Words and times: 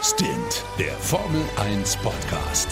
Stint, 0.00 0.64
der 0.78 0.92
Formel 0.92 1.42
1 1.56 1.96
Podcast. 1.96 2.68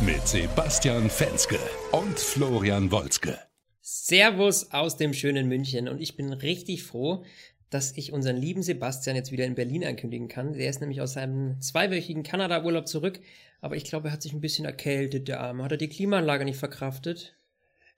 Mit 0.00 0.26
Sebastian 0.26 1.10
Fenske 1.10 1.58
und 1.92 2.18
Florian 2.18 2.90
Wolzke. 2.90 3.38
Servus 3.82 4.72
aus 4.72 4.96
dem 4.96 5.12
schönen 5.12 5.46
München 5.46 5.88
und 5.88 6.00
ich 6.00 6.16
bin 6.16 6.32
richtig 6.32 6.84
froh, 6.84 7.22
dass 7.68 7.98
ich 7.98 8.14
unseren 8.14 8.36
lieben 8.36 8.62
Sebastian 8.62 9.14
jetzt 9.14 9.30
wieder 9.30 9.44
in 9.44 9.54
Berlin 9.54 9.84
ankündigen 9.84 10.28
kann. 10.28 10.54
Der 10.54 10.70
ist 10.70 10.80
nämlich 10.80 11.02
aus 11.02 11.12
seinem 11.12 11.60
zweiwöchigen 11.60 12.22
Kanada-Urlaub 12.22 12.88
zurück, 12.88 13.20
aber 13.60 13.76
ich 13.76 13.84
glaube, 13.84 14.08
er 14.08 14.12
hat 14.12 14.22
sich 14.22 14.32
ein 14.32 14.40
bisschen 14.40 14.64
erkältet, 14.64 15.28
der 15.28 15.40
Arme. 15.40 15.64
Hat 15.64 15.72
er 15.72 15.76
die 15.76 15.90
Klimaanlage 15.90 16.46
nicht 16.46 16.58
verkraftet? 16.58 17.36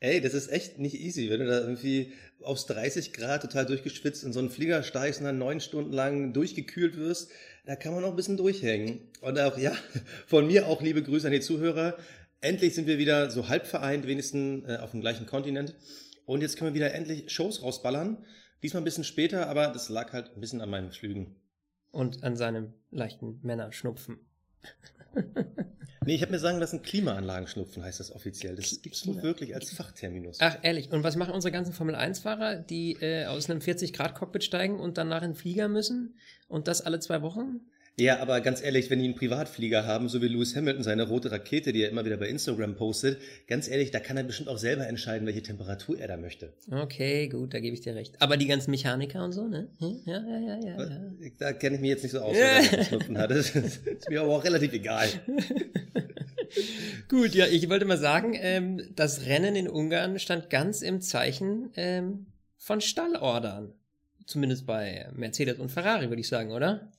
Ey, 0.03 0.21
das 0.21 0.35
ist 0.35 0.51
echt 0.51 0.81
nicht 0.81 0.99
easy, 1.01 1.31
wenn 1.31 1.39
du 1.39 1.47
da 1.47 1.61
irgendwie 1.61 2.13
aus 2.43 2.67
30 2.67 3.13
Grad 3.13 3.43
total 3.43 3.67
durchgeschwitzt 3.67 4.25
in 4.25 4.33
so 4.33 4.41
einen 4.41 4.51
Flieger 4.51 4.83
steigst 4.83 5.21
und 5.21 5.27
dann 5.27 5.39
neun 5.39 5.61
Stunden 5.61 5.93
lang 5.93 6.33
durchgekühlt 6.33 6.97
wirst. 6.97 7.31
Da 7.67 7.77
kann 7.77 7.95
man 7.95 8.03
auch 8.03 8.11
ein 8.11 8.17
bisschen 8.17 8.37
durchhängen. 8.37 8.99
Und 9.21 9.39
auch, 9.39 9.57
ja, 9.57 9.71
von 10.27 10.49
mir 10.49 10.67
auch 10.67 10.83
liebe 10.83 11.05
Grüße 11.05 11.29
an 11.29 11.33
die 11.33 11.39
Zuhörer. 11.39 11.97
Endlich 12.41 12.75
sind 12.75 12.89
wir 12.89 12.99
wieder 12.99 13.31
so 13.31 13.49
halb 13.49 13.69
vereint, 13.69 14.09
wenigstens 14.09 14.69
äh, 14.69 14.79
auf 14.79 14.91
dem 14.91 15.03
gleichen 15.03 15.27
Kontinent. 15.27 15.77
Und 16.27 16.41
jetzt 16.41 16.57
können 16.57 16.71
wir 16.71 16.81
wieder 16.81 16.93
endlich 16.93 17.31
Shows 17.31 17.63
rausballern. 17.63 18.25
Diesmal 18.61 18.81
ein 18.81 18.85
bisschen 18.85 19.05
später, 19.05 19.47
aber 19.47 19.69
das 19.69 19.89
lag 19.89 20.13
halt 20.13 20.35
ein 20.35 20.41
bisschen 20.41 20.63
an 20.63 20.71
meinen 20.71 20.91
Flügen. 20.91 21.37
Und 21.93 22.25
an 22.25 22.35
seinem 22.35 22.73
leichten 22.91 23.39
Männerschnupfen. 23.43 24.19
nee, 26.05 26.15
ich 26.15 26.23
habe 26.23 26.33
mir 26.33 26.39
sagen 26.39 26.59
lassen, 26.59 26.83
Klimaanlagenschnupfen 26.83 27.83
heißt 27.83 28.01
das 28.01 28.13
offiziell. 28.13 28.57
Das 28.57 28.83
gibt 28.83 28.95
es 28.95 29.05
nur 29.07 29.23
wirklich 29.23 29.55
als 29.55 29.73
Fachterminus. 29.73 30.39
Ach, 30.41 30.59
ehrlich. 30.63 30.91
Und 30.93 31.03
was 31.03 31.17
machen 31.17 31.35
unsere 31.35 31.53
ganzen 31.53 31.73
Formel-1-Fahrer, 31.73 32.57
die 32.57 32.93
äh, 33.01 33.27
aus 33.27 33.49
einem 33.49 33.61
40-Grad-Cockpit 33.61 34.45
steigen 34.45 34.79
und 34.79 34.99
danach 34.99 35.23
in 35.23 35.31
den 35.31 35.37
Flieger 35.37 35.69
müssen? 35.69 36.15
Und 36.49 36.69
das 36.69 36.81
alle 36.81 37.01
zwei 37.01 37.23
Wochen? 37.23 37.61
Ja, 37.99 38.21
aber 38.21 38.41
ganz 38.41 38.63
ehrlich, 38.63 38.89
wenn 38.89 39.01
die 39.01 39.05
einen 39.05 39.15
Privatflieger 39.15 39.87
haben, 39.87 40.09
so 40.09 40.23
wie 40.23 40.29
Lewis 40.29 40.57
Hamilton 40.57 40.83
seine 40.83 41.03
rote 41.03 41.31
Rakete, 41.31 41.75
die 41.75 41.83
er 41.83 41.91
immer 41.91 42.07
wieder 42.07 42.17
bei 42.17 42.29
Instagram 42.29 42.75
postet, 42.75 43.19
ganz 43.47 43.69
ehrlich, 43.69 43.91
da 43.91 44.01
kann 44.01 44.17
er 44.17 44.23
bestimmt 44.23 44.49
auch 44.49 44.57
selber 44.57 44.87
entscheiden, 44.87 45.27
welche 45.27 45.43
Temperatur 45.43 45.99
er 45.99 46.09
da 46.09 46.17
möchte. 46.17 46.55
Okay, 46.71 47.29
gut, 47.29 47.53
da 47.53 47.61
gebe 47.61 47.75
ich 47.75 47.83
dir 47.83 47.95
recht. 47.95 48.17
Aber 48.21 48.39
die 48.39 48.47
ganzen 48.47 48.71
Mechaniker 48.71 49.23
und 49.23 49.33
so, 49.33 49.47
ne? 49.47 49.69
Hm? 49.79 50.01
Ja, 50.07 50.23
ja, 50.27 50.39
ja, 50.39 50.59
ja. 50.65 50.89
ja. 50.89 51.31
Da 51.39 51.53
kenne 51.53 51.77
ich 51.77 51.83
mich 51.83 51.91
jetzt 51.91 52.03
nicht 52.03 52.13
so 52.13 52.21
aus, 52.21 52.35
wer 52.35 52.79
da 52.79 52.85
Schnupfen 52.85 53.19
hat. 53.19 53.31
Das 53.31 53.51
ist 53.55 54.09
mir 54.09 54.23
aber 54.23 54.37
auch 54.37 54.45
relativ 54.45 54.73
egal. 54.73 55.09
gut, 57.09 57.35
ja, 57.35 57.47
ich 57.47 57.69
wollte 57.69 57.85
mal 57.85 57.99
sagen, 57.99 58.35
ähm, 58.41 58.81
das 58.97 59.27
Rennen 59.27 59.55
in 59.55 59.69
Ungarn 59.69 60.19
stand 60.19 60.49
ganz 60.49 60.81
im 60.81 61.03
Zeichen 61.03 61.71
ähm, 61.77 62.27
von 62.57 62.81
Stallordern. 62.81 63.75
Zumindest 64.25 64.65
bei 64.65 65.11
Mercedes 65.15 65.59
und 65.59 65.71
Ferrari, 65.71 66.09
würde 66.09 66.21
ich 66.21 66.29
sagen, 66.29 66.53
oder? 66.53 66.91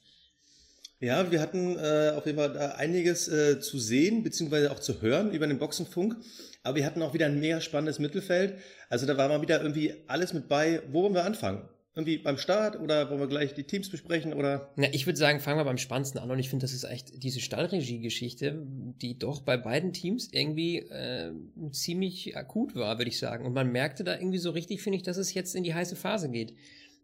Ja, 1.03 1.29
wir 1.29 1.41
hatten 1.41 1.75
äh, 1.77 2.13
auf 2.15 2.25
jeden 2.25 2.37
Fall 2.37 2.57
einiges 2.77 3.27
äh, 3.27 3.59
zu 3.59 3.77
sehen, 3.77 4.23
beziehungsweise 4.23 4.71
auch 4.71 4.79
zu 4.79 5.01
hören 5.01 5.33
über 5.33 5.45
den 5.45 5.59
Boxenfunk. 5.59 6.15
Aber 6.63 6.77
wir 6.77 6.85
hatten 6.85 7.01
auch 7.01 7.13
wieder 7.13 7.25
ein 7.25 7.41
mega 7.41 7.59
spannendes 7.59 7.99
Mittelfeld. 7.99 8.55
Also 8.87 9.05
da 9.05 9.17
war 9.17 9.27
mal 9.27 9.41
wieder 9.41 9.61
irgendwie 9.61 9.95
alles 10.07 10.31
mit 10.31 10.47
bei. 10.47 10.81
Wo 10.93 11.03
wollen 11.03 11.13
wir 11.13 11.25
anfangen? 11.25 11.67
Irgendwie 11.93 12.19
beim 12.19 12.37
Start 12.37 12.79
oder 12.79 13.09
wollen 13.09 13.19
wir 13.19 13.27
gleich 13.27 13.53
die 13.53 13.65
Teams 13.65 13.89
besprechen 13.89 14.33
oder? 14.33 14.71
Na, 14.77 14.87
ich 14.93 15.05
würde 15.05 15.19
sagen, 15.19 15.41
fangen 15.41 15.59
wir 15.59 15.65
beim 15.65 15.77
Spannendsten 15.77 16.21
an 16.21 16.31
und 16.31 16.39
ich 16.39 16.49
finde, 16.49 16.63
das 16.63 16.71
ist 16.71 16.85
echt 16.85 17.21
diese 17.21 17.41
Stallregie-Geschichte, 17.41 18.65
die 19.01 19.19
doch 19.19 19.41
bei 19.41 19.57
beiden 19.57 19.91
Teams 19.91 20.29
irgendwie 20.31 20.77
äh, 20.77 21.33
ziemlich 21.71 22.37
akut 22.37 22.75
war, 22.75 22.97
würde 22.97 23.09
ich 23.09 23.19
sagen. 23.19 23.45
Und 23.45 23.51
man 23.51 23.73
merkte 23.73 24.05
da 24.05 24.17
irgendwie 24.17 24.37
so 24.37 24.51
richtig, 24.51 24.81
finde 24.81 24.95
ich, 24.95 25.03
dass 25.03 25.17
es 25.17 25.33
jetzt 25.33 25.53
in 25.53 25.63
die 25.63 25.73
heiße 25.73 25.97
Phase 25.97 26.29
geht. 26.29 26.53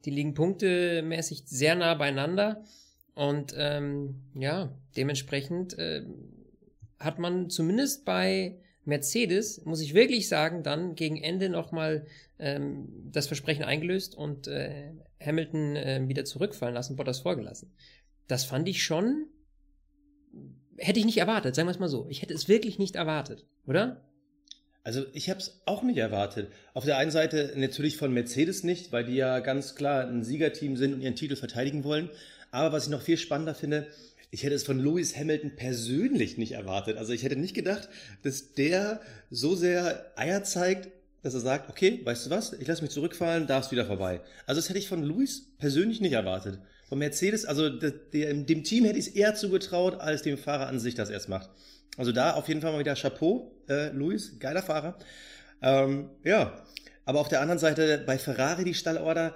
Die 0.05 0.11
liegen 0.11 0.35
punktemäßig 0.35 1.43
sehr 1.47 1.75
nah 1.75 1.95
beieinander. 1.95 2.63
Und 3.19 3.53
ähm, 3.57 4.21
ja, 4.33 4.73
dementsprechend 4.95 5.77
äh, 5.77 6.05
hat 7.01 7.19
man 7.19 7.49
zumindest 7.49 8.05
bei 8.05 8.61
Mercedes, 8.85 9.65
muss 9.65 9.81
ich 9.81 9.93
wirklich 9.93 10.29
sagen, 10.29 10.63
dann 10.63 10.95
gegen 10.95 11.21
Ende 11.21 11.49
nochmal 11.49 12.07
ähm, 12.39 12.87
das 13.11 13.27
Versprechen 13.27 13.65
eingelöst 13.65 14.15
und 14.15 14.47
äh, 14.47 14.93
Hamilton 15.21 15.75
äh, 15.75 16.01
wieder 16.07 16.23
zurückfallen 16.23 16.73
lassen, 16.73 16.95
Bottas 16.95 17.19
vorgelassen. 17.19 17.73
Das 18.29 18.45
fand 18.45 18.69
ich 18.69 18.83
schon, 18.83 19.25
hätte 20.77 20.99
ich 20.99 21.05
nicht 21.05 21.17
erwartet, 21.17 21.55
sagen 21.55 21.67
wir 21.67 21.71
es 21.71 21.79
mal 21.79 21.89
so. 21.89 22.07
Ich 22.07 22.21
hätte 22.21 22.33
es 22.33 22.47
wirklich 22.47 22.79
nicht 22.79 22.95
erwartet, 22.95 23.45
oder? 23.67 24.01
Also 24.85 25.03
ich 25.11 25.29
habe 25.29 25.41
es 25.41 25.61
auch 25.65 25.83
nicht 25.83 25.97
erwartet. 25.97 26.53
Auf 26.73 26.85
der 26.85 26.97
einen 26.97 27.11
Seite 27.11 27.51
natürlich 27.57 27.97
von 27.97 28.13
Mercedes 28.13 28.63
nicht, 28.63 28.93
weil 28.93 29.03
die 29.03 29.15
ja 29.15 29.41
ganz 29.41 29.75
klar 29.75 30.07
ein 30.07 30.23
Siegerteam 30.23 30.77
sind 30.77 30.93
und 30.93 31.01
ihren 31.01 31.15
Titel 31.17 31.35
verteidigen 31.35 31.83
wollen. 31.83 32.09
Aber 32.51 32.71
was 32.71 32.85
ich 32.85 32.89
noch 32.89 33.01
viel 33.01 33.17
spannender 33.17 33.55
finde, 33.55 33.87
ich 34.31 34.43
hätte 34.43 34.55
es 34.55 34.63
von 34.63 34.79
Lewis 34.79 35.17
Hamilton 35.17 35.55
persönlich 35.55 36.37
nicht 36.37 36.51
erwartet. 36.51 36.97
Also 36.97 37.13
ich 37.13 37.23
hätte 37.23 37.35
nicht 37.35 37.55
gedacht, 37.55 37.89
dass 38.23 38.53
der 38.53 39.01
so 39.31 39.55
sehr 39.55 40.11
Eier 40.15 40.43
zeigt, 40.43 40.89
dass 41.23 41.33
er 41.33 41.39
sagt, 41.39 41.69
okay, 41.69 42.01
weißt 42.03 42.27
du 42.27 42.29
was, 42.29 42.53
ich 42.53 42.67
lasse 42.67 42.81
mich 42.81 42.91
zurückfallen, 42.91 43.47
da 43.47 43.59
ist 43.59 43.71
wieder 43.71 43.85
vorbei. 43.85 44.21
Also 44.45 44.61
das 44.61 44.69
hätte 44.69 44.79
ich 44.79 44.87
von 44.87 45.03
Lewis 45.03 45.47
persönlich 45.57 45.99
nicht 45.99 46.13
erwartet. 46.13 46.59
Von 46.87 46.99
Mercedes, 46.99 47.45
also 47.45 47.69
dem 47.69 48.63
Team 48.63 48.85
hätte 48.85 48.97
ich 48.97 49.07
es 49.07 49.13
eher 49.13 49.35
zugetraut, 49.35 49.99
als 49.99 50.21
dem 50.21 50.37
Fahrer 50.37 50.67
an 50.67 50.79
sich 50.79 50.95
das 50.95 51.09
erst 51.09 51.29
macht. 51.29 51.49
Also 51.97 52.11
da 52.11 52.33
auf 52.33 52.47
jeden 52.47 52.61
Fall 52.61 52.71
mal 52.71 52.79
wieder 52.79 52.95
Chapeau, 52.95 53.51
äh, 53.67 53.89
Luis, 53.89 54.39
geiler 54.39 54.63
Fahrer. 54.63 54.97
Ähm, 55.61 56.09
ja, 56.23 56.63
aber 57.05 57.19
auf 57.19 57.27
der 57.27 57.41
anderen 57.41 57.59
Seite 57.59 58.03
bei 58.05 58.17
Ferrari 58.17 58.63
die 58.63 58.73
Stallorder, 58.73 59.35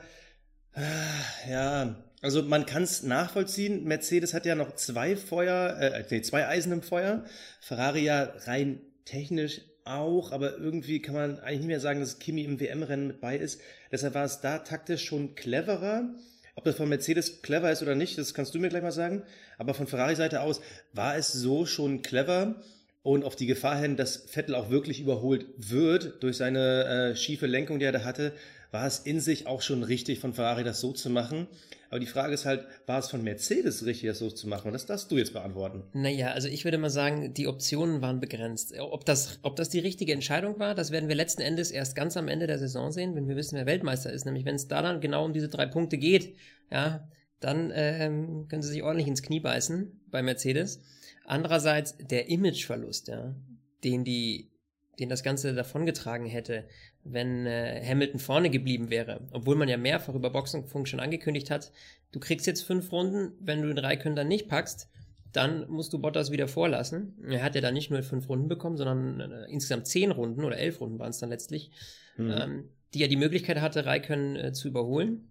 äh, 0.75 1.51
ja, 1.51 1.95
also 2.23 2.41
man 2.41 2.65
kann 2.65 2.83
es 2.83 3.03
nachvollziehen. 3.03 3.83
Mercedes 3.83 4.33
hat 4.33 4.45
ja 4.45 4.55
noch 4.55 4.75
zwei 4.75 5.17
Feuer, 5.17 5.77
äh, 5.79 6.03
nee, 6.09 6.21
zwei 6.21 6.47
Eisen 6.47 6.71
im 6.71 6.81
Feuer. 6.81 7.25
Ferrari 7.59 8.05
ja 8.05 8.31
rein 8.45 8.79
technisch 9.03 9.61
auch, 9.83 10.31
aber 10.31 10.57
irgendwie 10.57 11.01
kann 11.01 11.15
man 11.15 11.39
eigentlich 11.39 11.59
nicht 11.59 11.67
mehr 11.67 11.81
sagen, 11.81 11.99
dass 11.99 12.19
Kimi 12.19 12.45
im 12.45 12.61
WM-Rennen 12.61 13.07
mit 13.07 13.19
bei 13.19 13.35
ist. 13.35 13.59
Deshalb 13.91 14.13
war 14.13 14.23
es 14.23 14.39
da 14.39 14.59
taktisch 14.59 15.03
schon 15.03 15.35
cleverer. 15.35 16.15
Ob 16.55 16.63
das 16.63 16.75
von 16.75 16.87
Mercedes 16.87 17.41
clever 17.41 17.69
ist 17.69 17.81
oder 17.81 17.95
nicht, 17.95 18.17
das 18.17 18.33
kannst 18.33 18.55
du 18.55 18.59
mir 18.59 18.69
gleich 18.69 18.83
mal 18.83 18.93
sagen. 18.93 19.23
Aber 19.57 19.73
von 19.73 19.87
Ferrari-Seite 19.87 20.39
aus 20.39 20.61
war 20.93 21.17
es 21.17 21.33
so 21.33 21.65
schon 21.65 22.03
clever 22.03 22.55
und 23.01 23.25
auf 23.25 23.35
die 23.35 23.47
Gefahr 23.47 23.77
hin, 23.77 23.97
dass 23.97 24.15
Vettel 24.15 24.55
auch 24.55 24.69
wirklich 24.69 25.01
überholt 25.01 25.45
wird 25.57 26.23
durch 26.23 26.37
seine 26.37 26.85
äh, 26.85 27.15
schiefe 27.17 27.47
Lenkung, 27.47 27.79
die 27.79 27.85
er 27.85 27.91
da 27.91 28.05
hatte, 28.05 28.31
war 28.73 28.87
es 28.87 28.99
in 28.99 29.19
sich 29.19 29.45
auch 29.45 29.61
schon 29.61 29.83
richtig 29.83 30.19
von 30.19 30.33
Ferrari, 30.33 30.63
das 30.63 30.81
so 30.81 30.91
zu 30.91 31.11
machen. 31.11 31.47
Aber 31.91 31.99
die 31.99 32.07
Frage 32.07 32.33
ist 32.33 32.45
halt, 32.45 32.65
war 32.87 32.97
es 32.97 33.07
von 33.07 33.23
Mercedes 33.23 33.85
richtig, 33.85 34.09
das 34.09 34.17
so 34.17 34.31
zu 34.31 34.49
machen? 34.49 34.67
Und 34.67 34.73
das 34.73 34.87
darfst 34.87 35.11
du 35.11 35.17
jetzt 35.17 35.31
beantworten. 35.31 35.83
Naja, 35.93 36.31
also 36.31 36.47
ich 36.47 36.65
würde 36.65 36.79
mal 36.79 36.89
sagen, 36.89 37.35
die 37.35 37.47
Optionen 37.47 38.01
waren 38.01 38.19
begrenzt. 38.19 38.73
Ob 38.79 39.05
das, 39.05 39.37
ob 39.43 39.55
das 39.57 39.69
die 39.69 39.77
richtige 39.77 40.11
Entscheidung 40.11 40.57
war, 40.57 40.73
das 40.73 40.89
werden 40.89 41.07
wir 41.07 41.15
letzten 41.15 41.43
Endes 41.43 41.69
erst 41.69 41.95
ganz 41.95 42.17
am 42.17 42.27
Ende 42.27 42.47
der 42.47 42.57
Saison 42.57 42.91
sehen, 42.91 43.13
wenn 43.13 43.27
wir 43.27 43.35
wissen, 43.35 43.57
wer 43.57 43.67
Weltmeister 43.67 44.11
ist. 44.11 44.25
Nämlich, 44.25 44.43
wenn 44.43 44.55
es 44.55 44.67
da 44.67 44.81
dann 44.81 45.01
genau 45.01 45.23
um 45.23 45.33
diese 45.33 45.49
drei 45.49 45.67
Punkte 45.67 45.99
geht, 45.99 46.35
ja, 46.71 47.07
dann 47.39 47.71
ähm, 47.75 48.47
können 48.47 48.63
sie 48.63 48.69
sich 48.69 48.81
ordentlich 48.81 49.07
ins 49.07 49.21
Knie 49.21 49.39
beißen 49.39 50.01
bei 50.09 50.23
Mercedes. 50.23 50.81
Andererseits 51.25 51.95
der 51.99 52.27
Imageverlust, 52.27 53.07
ja, 53.09 53.35
den 53.83 54.03
die 54.03 54.49
den 54.99 55.09
das 55.09 55.23
Ganze 55.23 55.53
davongetragen 55.53 56.27
hätte, 56.27 56.65
wenn 57.03 57.45
äh, 57.45 57.83
Hamilton 57.85 58.19
vorne 58.19 58.49
geblieben 58.49 58.89
wäre. 58.89 59.21
Obwohl 59.31 59.55
man 59.55 59.67
ja 59.67 59.77
mehrfach 59.77 60.13
über 60.13 60.29
Boxenfunk 60.29 60.87
schon 60.87 60.99
angekündigt 60.99 61.49
hat, 61.49 61.71
du 62.11 62.19
kriegst 62.19 62.45
jetzt 62.45 62.61
fünf 62.61 62.91
Runden, 62.91 63.33
wenn 63.39 63.61
du 63.61 63.67
den 63.67 63.79
Raikön 63.79 64.15
dann 64.15 64.27
nicht 64.27 64.47
packst, 64.47 64.89
dann 65.31 65.67
musst 65.67 65.91
du 65.93 65.99
Bottas 65.99 66.31
wieder 66.31 66.47
vorlassen. 66.47 67.17
Er 67.27 67.43
hat 67.43 67.55
ja 67.55 67.61
dann 67.61 67.73
nicht 67.73 67.89
nur 67.89 68.03
fünf 68.03 68.29
Runden 68.29 68.47
bekommen, 68.47 68.77
sondern 68.77 69.19
äh, 69.19 69.45
insgesamt 69.49 69.87
zehn 69.87 70.11
Runden 70.11 70.43
oder 70.43 70.57
elf 70.57 70.79
Runden 70.79 70.99
waren 70.99 71.09
es 71.09 71.17
dann 71.17 71.29
letztlich, 71.29 71.71
mhm. 72.17 72.31
ähm, 72.31 72.69
die 72.93 72.99
ja 72.99 73.07
die 73.07 73.15
Möglichkeit 73.15 73.59
hatte, 73.59 73.85
Raikön 73.85 74.35
äh, 74.35 74.53
zu 74.53 74.67
überholen. 74.67 75.29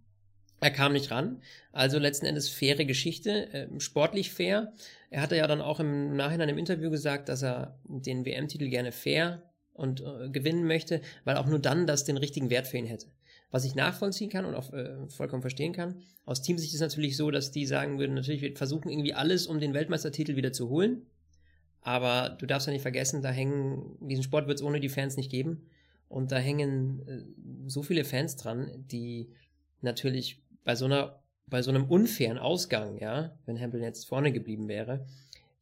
Er 0.60 0.70
kam 0.70 0.92
nicht 0.92 1.10
ran. 1.10 1.40
Also 1.72 1.98
letzten 1.98 2.26
Endes 2.26 2.48
faire 2.48 2.84
Geschichte, 2.84 3.52
äh, 3.52 3.68
sportlich 3.80 4.32
fair. 4.32 4.72
Er 5.10 5.22
hatte 5.22 5.36
ja 5.36 5.46
dann 5.46 5.60
auch 5.60 5.78
im 5.78 6.16
Nachhinein 6.16 6.48
im 6.48 6.58
Interview 6.58 6.90
gesagt, 6.90 7.28
dass 7.28 7.42
er 7.42 7.78
den 7.84 8.24
WM-Titel 8.24 8.68
gerne 8.68 8.90
fair 8.90 9.42
und 9.82 10.00
äh, 10.00 10.28
gewinnen 10.30 10.66
möchte, 10.66 11.00
weil 11.24 11.36
auch 11.36 11.46
nur 11.46 11.58
dann 11.58 11.86
das 11.86 12.04
den 12.04 12.16
richtigen 12.16 12.50
Wert 12.50 12.66
für 12.66 12.78
ihn 12.78 12.86
hätte. 12.86 13.06
Was 13.50 13.64
ich 13.64 13.74
nachvollziehen 13.74 14.30
kann 14.30 14.44
und 14.44 14.54
auch 14.54 14.72
äh, 14.72 15.08
vollkommen 15.08 15.42
verstehen 15.42 15.72
kann. 15.72 16.02
Aus 16.24 16.40
Teamsicht 16.42 16.70
ist 16.72 16.80
es 16.80 16.80
natürlich 16.80 17.16
so, 17.16 17.30
dass 17.30 17.50
die 17.50 17.66
sagen 17.66 17.98
würden, 17.98 18.14
natürlich, 18.14 18.40
wir 18.40 18.56
versuchen 18.56 18.88
irgendwie 18.88 19.14
alles, 19.14 19.46
um 19.46 19.60
den 19.60 19.74
Weltmeistertitel 19.74 20.36
wieder 20.36 20.52
zu 20.52 20.68
holen. 20.68 21.02
Aber 21.82 22.30
du 22.30 22.46
darfst 22.46 22.68
ja 22.68 22.72
nicht 22.72 22.82
vergessen, 22.82 23.22
da 23.22 23.30
hängen, 23.30 23.96
diesen 24.00 24.22
Sport 24.22 24.46
wird 24.46 24.58
es 24.58 24.64
ohne 24.64 24.80
die 24.80 24.88
Fans 24.88 25.16
nicht 25.16 25.30
geben. 25.30 25.68
Und 26.08 26.30
da 26.30 26.38
hängen 26.38 27.06
äh, 27.08 27.68
so 27.68 27.82
viele 27.82 28.04
Fans 28.04 28.36
dran, 28.36 28.70
die 28.90 29.30
natürlich 29.80 30.42
bei 30.64 30.76
so 30.76 30.84
einer, 30.84 31.22
bei 31.46 31.62
so 31.62 31.70
einem 31.70 31.84
unfairen 31.84 32.38
Ausgang, 32.38 32.98
ja, 32.98 33.36
wenn 33.46 33.58
Hamilton 33.58 33.82
jetzt 33.82 34.06
vorne 34.06 34.32
geblieben 34.32 34.68
wäre, 34.68 35.06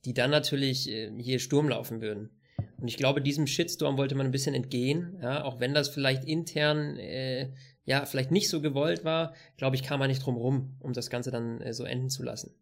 die 0.05 0.15
dann 0.15 0.31
natürlich 0.31 0.89
äh, 0.91 1.11
hier 1.19 1.39
Sturm 1.39 1.69
laufen 1.69 2.01
würden. 2.01 2.31
Und 2.79 2.89
ich 2.89 2.97
glaube, 2.97 3.21
diesem 3.21 3.47
Shitstorm 3.47 3.97
wollte 3.97 4.15
man 4.15 4.27
ein 4.27 4.33
bisschen 4.33 4.55
entgehen, 4.55 5.19
ja, 5.23 5.45
auch 5.45 5.61
wenn 5.61 5.75
das 5.75 5.89
vielleicht 5.89 6.25
intern 6.25 6.97
äh, 6.97 7.51
ja 7.85 8.07
vielleicht 8.07 8.31
nicht 8.31 8.49
so 8.49 8.61
gewollt 8.61 9.05
war, 9.05 9.35
glaube 9.57 9.77
ich, 9.77 9.83
kam 9.83 9.99
man 9.99 10.09
nicht 10.09 10.25
drum 10.25 10.37
rum, 10.37 10.77
um 10.81 10.93
das 10.93 11.11
Ganze 11.11 11.31
dann 11.31 11.61
äh, 11.61 11.73
so 11.73 11.85
enden 11.85 12.11
zu 12.11 12.23
lassen. 12.23 12.55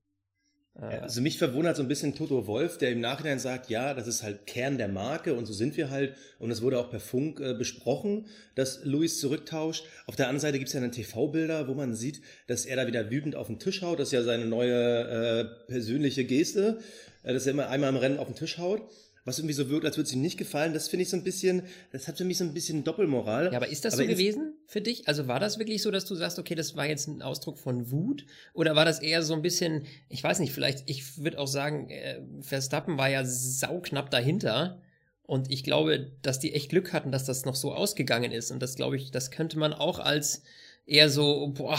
Also 0.81 1.21
mich 1.23 1.39
verwundert 1.39 1.77
so 1.77 1.83
ein 1.83 1.89
bisschen 1.89 2.15
Toto 2.15 2.47
Wolf, 2.47 2.79
der 2.79 2.93
im 2.93 3.01
Nachhinein 3.01 3.41
sagt, 3.41 3.69
ja, 3.69 3.95
das 3.95 4.07
ist 4.07 4.23
halt 4.23 4.47
Kern 4.47 4.79
der 4.79 4.87
Marke 4.87 5.35
und 5.35 5.45
so 5.45 5.53
sind 5.53 5.77
wir 5.77 5.91
halt. 5.91 6.15
Und 6.39 6.53
es 6.53 6.63
wurde 6.63 6.79
auch 6.79 6.89
per 6.89 7.01
Funk 7.01 7.41
äh, 7.41 7.53
besprochen, 7.53 8.27
dass 8.55 8.85
Luis 8.85 9.19
zurücktauscht. 9.19 9.85
Auf 10.07 10.15
der 10.15 10.29
anderen 10.29 10.41
Seite 10.41 10.59
gibt 10.59 10.69
es 10.69 10.75
ja 10.75 10.81
dann 10.81 10.93
TV-Bilder, 10.93 11.67
wo 11.67 11.75
man 11.75 11.97
sieht, 11.97 12.21
dass 12.47 12.65
er 12.65 12.77
da 12.77 12.87
wieder 12.87 13.11
wütend 13.11 13.35
auf 13.35 13.49
den 13.49 13.59
Tisch 13.59 13.83
haut. 13.83 13.99
Das 13.99 14.09
ist 14.09 14.13
ja 14.13 14.23
seine 14.23 14.45
neue 14.45 14.77
äh, 14.77 15.45
persönliche 15.67 16.25
Geste, 16.25 16.79
äh, 17.25 17.33
dass 17.33 17.47
er 17.47 17.55
immer 17.55 17.69
einmal 17.71 17.91
im 17.91 17.97
Rennen 17.97 18.19
auf 18.19 18.29
den 18.29 18.37
Tisch 18.37 18.59
haut 18.59 18.83
was 19.29 19.39
irgendwie 19.39 19.55
so 19.55 19.69
wirkt, 19.69 19.85
als 19.85 19.97
würde 19.97 20.09
es 20.09 20.13
ihm 20.13 20.23
nicht 20.23 20.39
gefallen. 20.39 20.73
Das 20.75 20.89
finde 20.89 21.03
ich 21.03 21.11
so 21.11 21.17
ein 21.17 21.25
bisschen, 21.25 21.63
das 21.93 22.09
hat 22.09 22.19
für 22.19 22.25
mich 22.25 22.39
so 22.39 22.45
ein 22.45 22.55
bisschen 22.55 22.85
Doppelmoral. 22.85 23.47
Ja, 23.53 23.57
aber 23.57 23.69
ist 23.69 23.85
das 23.85 23.95
aber 23.95 24.03
so 24.03 24.09
gewesen 24.09 24.55
für 24.67 24.81
dich? 24.81 25.07
Also 25.07 25.29
war 25.29 25.39
das 25.41 25.59
wirklich 25.59 25.83
so, 25.83 25.91
dass 25.91 26.05
du 26.05 26.15
sagst, 26.15 26.39
okay, 26.39 26.55
das 26.55 26.77
war 26.77 26.87
jetzt 26.87 27.07
ein 27.07 27.23
Ausdruck 27.23 27.59
von 27.59 27.91
Wut? 27.91 28.27
Oder 28.55 28.75
war 28.75 28.85
das 28.85 29.01
eher 29.01 29.23
so 29.23 29.35
ein 29.35 29.43
bisschen, 29.43 29.87
ich 30.09 30.23
weiß 30.23 30.41
nicht, 30.41 30.53
vielleicht, 30.53 30.89
ich 30.91 31.23
würde 31.23 31.39
auch 31.39 31.47
sagen, 31.47 31.91
äh, 31.91 32.21
Verstappen 32.41 32.99
war 32.99 33.09
ja 33.09 33.25
sauknapp 33.25 34.11
dahinter. 34.11 34.83
Und 35.23 35.51
ich 35.51 35.63
glaube, 35.63 36.11
dass 36.23 36.41
die 36.41 36.55
echt 36.55 36.71
Glück 36.71 36.95
hatten, 36.95 37.13
dass 37.13 37.27
das 37.27 37.45
noch 37.45 37.55
so 37.55 37.75
ausgegangen 37.75 38.33
ist. 38.33 38.51
Und 38.51 38.61
das 38.61 38.77
glaube 38.77 38.97
ich, 38.97 39.11
das 39.11 39.31
könnte 39.31 39.59
man 39.59 39.75
auch 39.75 39.99
als 39.99 40.43
eher 40.87 41.11
so, 41.11 41.49
boah, 41.49 41.79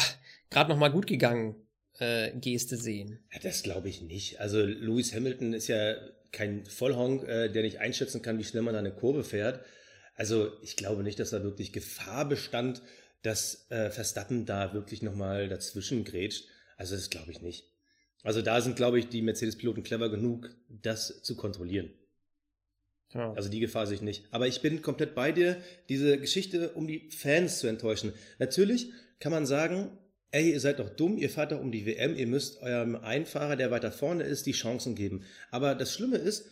gerade 0.51 0.69
noch 0.69 0.78
mal 0.78 0.90
gut 0.92 1.07
gegangen 1.07 1.56
äh, 2.00 2.31
Geste 2.38 2.78
sehen. 2.78 3.19
Ja, 3.34 3.40
das 3.42 3.63
glaube 3.63 3.90
ich 3.90 4.01
nicht. 4.01 4.40
Also 4.40 4.62
Lewis 4.62 5.13
Hamilton 5.13 5.54
ist 5.54 5.68
ja 5.68 5.96
kein 6.31 6.65
Vollhonk, 6.65 7.27
äh, 7.27 7.49
der 7.49 7.63
nicht 7.63 7.79
einschätzen 7.79 8.21
kann, 8.21 8.37
wie 8.37 8.43
schnell 8.43 8.63
man 8.63 8.73
da 8.73 8.79
eine 8.79 8.93
Kurve 8.93 9.23
fährt. 9.23 9.63
Also 10.15 10.51
ich 10.61 10.75
glaube 10.75 11.03
nicht, 11.03 11.19
dass 11.19 11.29
da 11.29 11.43
wirklich 11.43 11.71
Gefahr 11.71 12.27
bestand, 12.27 12.81
dass 13.21 13.69
äh, 13.69 13.89
Verstappen 13.89 14.45
da 14.45 14.73
wirklich 14.73 15.01
nochmal 15.01 15.47
dazwischen 15.47 16.03
grätscht. 16.03 16.47
Also 16.77 16.95
das 16.95 17.09
glaube 17.09 17.31
ich 17.31 17.41
nicht. 17.41 17.65
Also 18.23 18.41
da 18.41 18.59
sind, 18.61 18.75
glaube 18.75 18.99
ich, 18.99 19.07
die 19.07 19.21
Mercedes-Piloten 19.21 19.83
clever 19.83 20.09
genug, 20.09 20.49
das 20.67 21.21
zu 21.23 21.35
kontrollieren. 21.35 21.93
Ja. 23.13 23.33
Also 23.33 23.49
die 23.49 23.59
Gefahr 23.59 23.87
sehe 23.87 23.95
ich 23.95 24.01
nicht. 24.01 24.25
Aber 24.31 24.47
ich 24.47 24.61
bin 24.61 24.81
komplett 24.81 25.15
bei 25.15 25.31
dir, 25.31 25.61
diese 25.87 26.19
Geschichte, 26.19 26.73
um 26.73 26.87
die 26.87 27.09
Fans 27.11 27.59
zu 27.59 27.67
enttäuschen. 27.67 28.13
Natürlich 28.37 28.91
kann 29.19 29.31
man 29.31 29.45
sagen, 29.45 29.97
ey, 30.31 30.51
ihr 30.51 30.59
seid 30.59 30.79
doch 30.79 30.89
dumm, 30.89 31.17
ihr 31.17 31.29
fahrt 31.29 31.51
doch 31.51 31.59
um 31.59 31.71
die 31.71 31.85
WM, 31.85 32.15
ihr 32.15 32.27
müsst 32.27 32.61
eurem 32.61 32.95
Einfahrer, 32.95 33.55
der 33.55 33.71
weiter 33.71 33.91
vorne 33.91 34.23
ist, 34.23 34.45
die 34.45 34.51
Chancen 34.51 34.95
geben. 34.95 35.23
Aber 35.51 35.75
das 35.75 35.93
Schlimme 35.93 36.17
ist, 36.17 36.49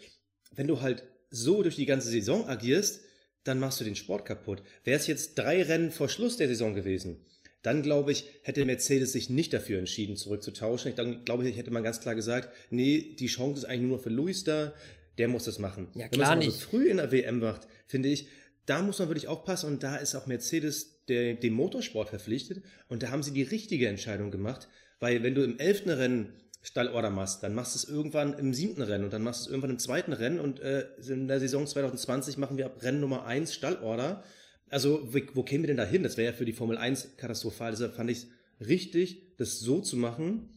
wenn 0.55 0.67
du 0.67 0.81
halt 0.81 1.03
so 1.29 1.61
durch 1.63 1.75
die 1.75 1.85
ganze 1.85 2.09
Saison 2.09 2.47
agierst, 2.47 3.01
dann 3.43 3.59
machst 3.59 3.79
du 3.79 3.85
den 3.85 3.95
Sport 3.95 4.25
kaputt. 4.25 4.63
Wäre 4.83 4.99
es 4.99 5.07
jetzt 5.07 5.35
drei 5.35 5.61
Rennen 5.63 5.91
vor 5.91 6.09
Schluss 6.09 6.37
der 6.37 6.47
Saison 6.47 6.73
gewesen, 6.73 7.25
dann 7.63 7.81
glaube 7.81 8.11
ich, 8.11 8.25
hätte 8.43 8.63
Mercedes 8.65 9.11
sich 9.11 9.29
nicht 9.29 9.51
dafür 9.51 9.79
entschieden, 9.79 10.15
zurückzutauschen. 10.15 10.95
Dann 10.95 11.25
glaube 11.25 11.47
ich, 11.47 11.57
hätte 11.57 11.71
man 11.71 11.83
ganz 11.83 11.99
klar 11.99 12.15
gesagt, 12.15 12.49
nee, 12.69 13.15
die 13.19 13.27
Chance 13.27 13.59
ist 13.59 13.65
eigentlich 13.65 13.89
nur 13.89 13.99
für 13.99 14.09
Luis 14.09 14.43
da, 14.43 14.73
der 15.17 15.27
muss 15.27 15.45
das 15.45 15.59
machen. 15.59 15.89
Ja, 15.95 16.07
klar 16.07 16.31
Wenn 16.31 16.39
man 16.39 16.47
es 16.47 16.59
so 16.59 16.69
früh 16.69 16.89
in 16.89 16.97
der 16.97 17.11
WM 17.11 17.39
macht, 17.39 17.67
finde 17.87 18.09
ich, 18.09 18.27
da 18.67 18.81
muss 18.83 18.99
man 18.99 19.07
wirklich 19.07 19.27
aufpassen 19.27 19.67
und 19.71 19.81
da 19.81 19.95
ist 19.95 20.13
auch 20.13 20.27
Mercedes 20.27 21.03
der, 21.07 21.33
dem 21.33 21.53
Motorsport 21.53 22.09
verpflichtet 22.09 22.63
und 22.87 23.01
da 23.01 23.09
haben 23.09 23.23
sie 23.23 23.31
die 23.31 23.43
richtige 23.43 23.87
Entscheidung 23.87 24.29
gemacht, 24.29 24.67
weil 24.99 25.23
wenn 25.23 25.33
du 25.35 25.43
im 25.43 25.57
elften 25.57 25.89
Rennen 25.89 26.33
Stallorder 26.61 27.09
machst, 27.09 27.43
dann 27.43 27.55
machst 27.55 27.75
du 27.75 27.77
es 27.77 27.89
irgendwann 27.89 28.37
im 28.37 28.53
siebten 28.53 28.81
Rennen 28.81 29.05
und 29.05 29.13
dann 29.13 29.23
machst 29.23 29.41
du 29.41 29.43
es 29.45 29.49
irgendwann 29.49 29.71
im 29.71 29.79
zweiten 29.79 30.11
Rennen 30.11 30.39
und 30.39 30.59
äh, 30.59 30.85
in 31.07 31.27
der 31.27 31.39
Saison 31.39 31.65
2020 31.65 32.37
machen 32.37 32.57
wir 32.57 32.65
ab 32.65 32.83
Rennen 32.83 32.99
Nummer 32.99 33.25
eins 33.25 33.53
Stallorder. 33.53 34.23
Also 34.69 35.07
wo, 35.13 35.19
wo 35.33 35.43
kämen 35.43 35.63
wir 35.63 35.67
denn 35.67 35.77
da 35.77 35.85
hin? 35.85 36.03
Das 36.03 36.17
wäre 36.17 36.31
ja 36.31 36.37
für 36.37 36.43
die 36.43 36.51
Formel 36.51 36.77
1 36.77 37.15
katastrophal. 37.15 37.71
Deshalb 37.71 37.95
fand 37.95 38.11
ich 38.11 38.17
es 38.17 38.67
richtig, 38.67 39.37
das 39.37 39.59
so 39.59 39.79
zu 39.79 39.95
machen 39.95 40.56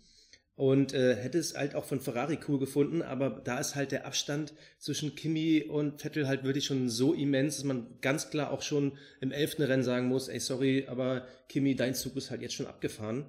und 0.61 0.93
äh, 0.93 1.17
hätte 1.17 1.39
es 1.39 1.55
halt 1.55 1.75
auch 1.75 1.87
von 1.87 2.03
Ferrari 2.03 2.39
cool 2.47 2.59
gefunden, 2.59 3.01
aber 3.01 3.31
da 3.31 3.59
ist 3.59 3.77
halt 3.77 3.93
der 3.93 4.05
Abstand 4.05 4.53
zwischen 4.79 5.15
Kimi 5.15 5.63
und 5.63 6.03
Vettel 6.03 6.29
halt 6.29 6.45
wirklich 6.45 6.67
schon 6.67 6.91
so 6.91 7.15
immens, 7.15 7.57
dass 7.57 7.65
man 7.65 7.87
ganz 8.03 8.29
klar 8.29 8.51
auch 8.51 8.61
schon 8.61 8.93
im 9.23 9.33
elften 9.33 9.63
Rennen 9.63 9.85
sagen 9.85 10.09
muss, 10.09 10.29
ey, 10.29 10.39
sorry, 10.39 10.85
aber 10.87 11.27
Kimi, 11.49 11.77
dein 11.77 11.95
Zug 11.95 12.15
ist 12.17 12.31
halt 12.31 12.43
jetzt 12.43 12.53
schon 12.53 12.67
abgefahren. 12.67 13.25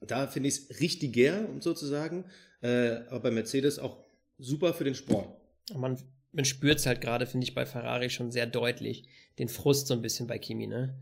Da 0.00 0.28
finde 0.28 0.48
ich 0.48 0.54
es 0.54 0.80
richtiger, 0.80 1.48
um 1.48 1.60
sozusagen, 1.60 2.24
äh, 2.62 2.98
aber 3.08 3.18
bei 3.18 3.30
Mercedes 3.32 3.80
auch 3.80 3.96
super 4.38 4.74
für 4.74 4.84
den 4.84 4.94
Sport. 4.94 5.26
Man, 5.74 5.98
man 6.30 6.44
spürt 6.44 6.78
es 6.78 6.86
halt 6.86 7.00
gerade, 7.00 7.26
finde 7.26 7.46
ich, 7.48 7.54
bei 7.56 7.66
Ferrari 7.66 8.10
schon 8.10 8.30
sehr 8.30 8.46
deutlich, 8.46 9.08
den 9.40 9.48
Frust 9.48 9.88
so 9.88 9.94
ein 9.94 10.02
bisschen 10.02 10.28
bei 10.28 10.38
Kimi, 10.38 10.68
ne? 10.68 10.94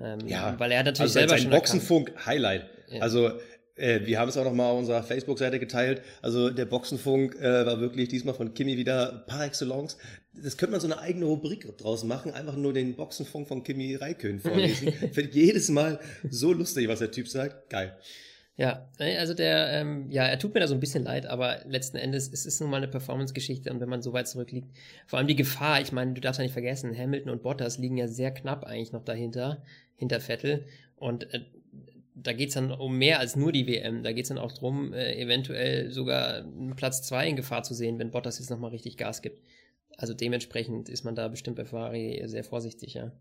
Ähm, 0.00 0.20
ja, 0.28 0.56
weil 0.60 0.70
er 0.70 0.84
natürlich 0.84 1.00
also 1.00 1.14
selber 1.14 1.36
schon 1.36 1.50
Boxenfunk 1.50 2.12
Highlight. 2.24 2.70
Ja. 2.90 3.02
Also 3.02 3.32
äh, 3.78 4.06
wir 4.06 4.18
haben 4.18 4.28
es 4.28 4.36
auch 4.36 4.44
noch 4.44 4.52
mal 4.52 4.70
auf 4.70 4.78
unserer 4.78 5.02
Facebook-Seite 5.02 5.58
geteilt. 5.58 6.02
Also 6.22 6.50
der 6.50 6.66
Boxenfunk 6.66 7.36
äh, 7.36 7.66
war 7.66 7.80
wirklich 7.80 8.08
diesmal 8.08 8.34
von 8.34 8.54
Kimi 8.54 8.76
wieder 8.76 9.24
par 9.26 9.44
excellence. 9.44 9.96
Das 10.34 10.56
könnte 10.56 10.72
man 10.72 10.80
so 10.80 10.86
eine 10.86 10.98
eigene 10.98 11.24
Rubrik 11.24 11.76
draus 11.78 12.04
machen, 12.04 12.32
einfach 12.32 12.56
nur 12.56 12.72
den 12.72 12.94
Boxenfunk 12.94 13.48
von 13.48 13.62
Kimi 13.62 13.96
Raikön 13.96 14.40
vorlesen. 14.40 14.92
Finde 14.92 15.32
jedes 15.32 15.68
Mal 15.68 16.00
so 16.28 16.52
lustig, 16.52 16.88
was 16.88 16.98
der 16.98 17.10
Typ 17.10 17.28
sagt. 17.28 17.70
Geil. 17.70 17.96
Ja, 18.58 18.88
also 18.98 19.34
der, 19.34 19.70
ähm, 19.72 20.10
ja, 20.10 20.24
er 20.24 20.36
tut 20.36 20.52
mir 20.52 20.58
da 20.58 20.66
so 20.66 20.74
ein 20.74 20.80
bisschen 20.80 21.04
leid, 21.04 21.26
aber 21.26 21.60
letzten 21.64 21.96
Endes 21.96 22.26
ist 22.26 22.44
es 22.44 22.58
nun 22.58 22.70
mal 22.70 22.78
eine 22.78 22.88
Performance-Geschichte 22.88 23.70
und 23.70 23.78
wenn 23.80 23.88
man 23.88 24.02
so 24.02 24.12
weit 24.12 24.26
zurückliegt, 24.26 24.66
vor 25.06 25.20
allem 25.20 25.28
die 25.28 25.36
Gefahr, 25.36 25.80
ich 25.80 25.92
meine, 25.92 26.12
du 26.12 26.20
darfst 26.20 26.40
ja 26.40 26.42
nicht 26.42 26.54
vergessen, 26.54 26.92
Hamilton 26.92 27.30
und 27.30 27.44
Bottas 27.44 27.78
liegen 27.78 27.96
ja 27.96 28.08
sehr 28.08 28.32
knapp 28.32 28.64
eigentlich 28.64 28.90
noch 28.90 29.04
dahinter, 29.04 29.62
hinter 29.94 30.18
Vettel 30.18 30.66
und 30.96 31.32
äh, 31.32 31.42
da 32.22 32.32
geht's 32.32 32.54
dann 32.54 32.70
um 32.72 32.98
mehr 32.98 33.20
als 33.20 33.36
nur 33.36 33.52
die 33.52 33.66
WM. 33.66 34.02
Da 34.02 34.12
geht's 34.12 34.28
dann 34.28 34.38
auch 34.38 34.52
drum, 34.52 34.92
äh, 34.92 35.20
eventuell 35.20 35.90
sogar 35.90 36.38
einen 36.38 36.76
Platz 36.76 37.02
zwei 37.02 37.28
in 37.28 37.36
Gefahr 37.36 37.62
zu 37.62 37.74
sehen, 37.74 37.98
wenn 37.98 38.10
Bottas 38.10 38.38
jetzt 38.38 38.50
nochmal 38.50 38.70
richtig 38.70 38.96
Gas 38.96 39.22
gibt. 39.22 39.42
Also 39.96 40.14
dementsprechend 40.14 40.88
ist 40.88 41.04
man 41.04 41.14
da 41.14 41.28
bestimmt 41.28 41.56
bei 41.56 41.64
Ferrari 41.64 42.22
sehr 42.26 42.44
vorsichtig, 42.44 42.94
ja. 42.94 43.12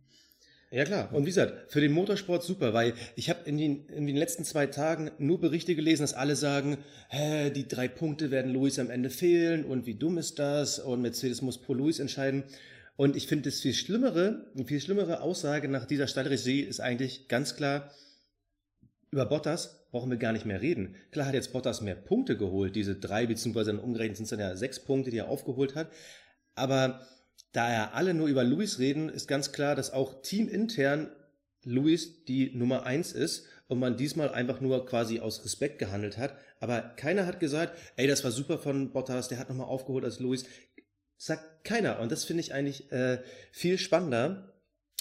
Ja 0.70 0.84
klar. 0.84 1.14
Und 1.14 1.24
wie 1.24 1.30
gesagt, 1.30 1.72
für 1.72 1.80
den 1.80 1.94
Motorsport 1.94 2.44
super, 2.44 2.74
weil 2.74 2.94
ich 3.16 3.30
habe 3.30 3.40
in 3.46 3.58
den, 3.58 3.88
in 3.88 4.06
den 4.06 4.18
letzten 4.18 4.44
zwei 4.44 4.68
Tagen 4.68 5.12
nur 5.18 5.40
Berichte 5.40 5.76
gelesen, 5.76 6.04
dass 6.04 6.14
alle 6.14 6.36
sagen, 6.36 6.78
hä, 7.10 7.52
die 7.52 7.70
drei 7.70 7.88
Punkte 7.88 8.32
werden 8.32 8.52
Luis 8.52 8.78
am 8.78 8.90
Ende 8.90 9.10
fehlen 9.10 9.64
und 9.64 9.86
wie 9.86 9.96
dumm 9.96 10.18
ist 10.18 10.40
das 10.40 10.80
und 10.80 11.02
Mercedes 11.02 11.42
muss 11.42 11.58
pro 11.58 11.74
Luis 11.74 12.00
entscheiden. 12.00 12.44
Und 12.98 13.16
ich 13.16 13.28
finde 13.28 13.50
das 13.50 13.62
viel 13.62 13.74
schlimmere, 13.74 14.46
eine 14.56 14.66
viel 14.66 14.82
schlimmere 14.82 15.22
Aussage 15.22 15.70
nach 15.70 15.86
dieser 15.86 16.08
Stallregie 16.08 16.62
ist 16.62 16.82
eigentlich 16.82 17.30
ganz 17.30 17.56
klar, 17.56 17.90
über 19.18 19.26
Bottas 19.26 19.88
brauchen 19.90 20.12
wir 20.12 20.18
gar 20.18 20.32
nicht 20.32 20.46
mehr 20.46 20.62
reden. 20.62 20.96
Klar 21.10 21.26
hat 21.26 21.34
jetzt 21.34 21.52
Bottas 21.52 21.82
mehr 21.82 21.96
Punkte 21.96 22.38
geholt, 22.38 22.76
diese 22.76 22.96
drei, 22.96 23.26
beziehungsweise 23.26 23.72
dann 23.72 23.82
umgerechnet 23.84 24.18
sind 24.18 24.26
es 24.26 24.30
dann 24.30 24.40
ja 24.40 24.56
sechs 24.56 24.80
Punkte, 24.80 25.10
die 25.10 25.18
er 25.18 25.28
aufgeholt 25.28 25.74
hat. 25.74 25.90
Aber 26.54 27.02
da 27.52 27.74
ja 27.74 27.92
alle 27.94 28.14
nur 28.14 28.28
über 28.28 28.44
Luis 28.44 28.78
reden, 28.78 29.10
ist 29.10 29.28
ganz 29.28 29.52
klar, 29.52 29.74
dass 29.74 29.92
auch 29.92 30.22
teamintern 30.22 31.10
Luis 31.64 32.26
die 32.26 32.56
Nummer 32.56 32.86
eins 32.86 33.12
ist 33.12 33.48
und 33.68 33.80
man 33.80 33.98
diesmal 33.98 34.30
einfach 34.30 34.62
nur 34.62 34.86
quasi 34.86 35.20
aus 35.20 35.44
Respekt 35.44 35.80
gehandelt 35.80 36.20
hat. 36.20 36.38
Aber 36.60 36.80
keiner 36.82 37.26
hat 37.26 37.40
gesagt, 37.40 37.76
ey, 37.96 38.06
das 38.06 38.24
war 38.24 38.30
super 38.30 38.60
von 38.60 38.92
Bottas, 38.92 39.30
der 39.30 39.40
hat 39.40 39.50
nochmal 39.50 39.66
aufgeholt 39.66 40.06
als 40.06 40.20
Luis. 40.20 40.46
Sagt 41.18 41.64
keiner. 41.64 42.00
Und 42.02 42.12
das 42.12 42.24
finde 42.24 42.42
ich 42.42 42.54
eigentlich 42.54 42.92
äh, 42.92 43.24
viel 43.52 43.80
spannender, 43.80 44.54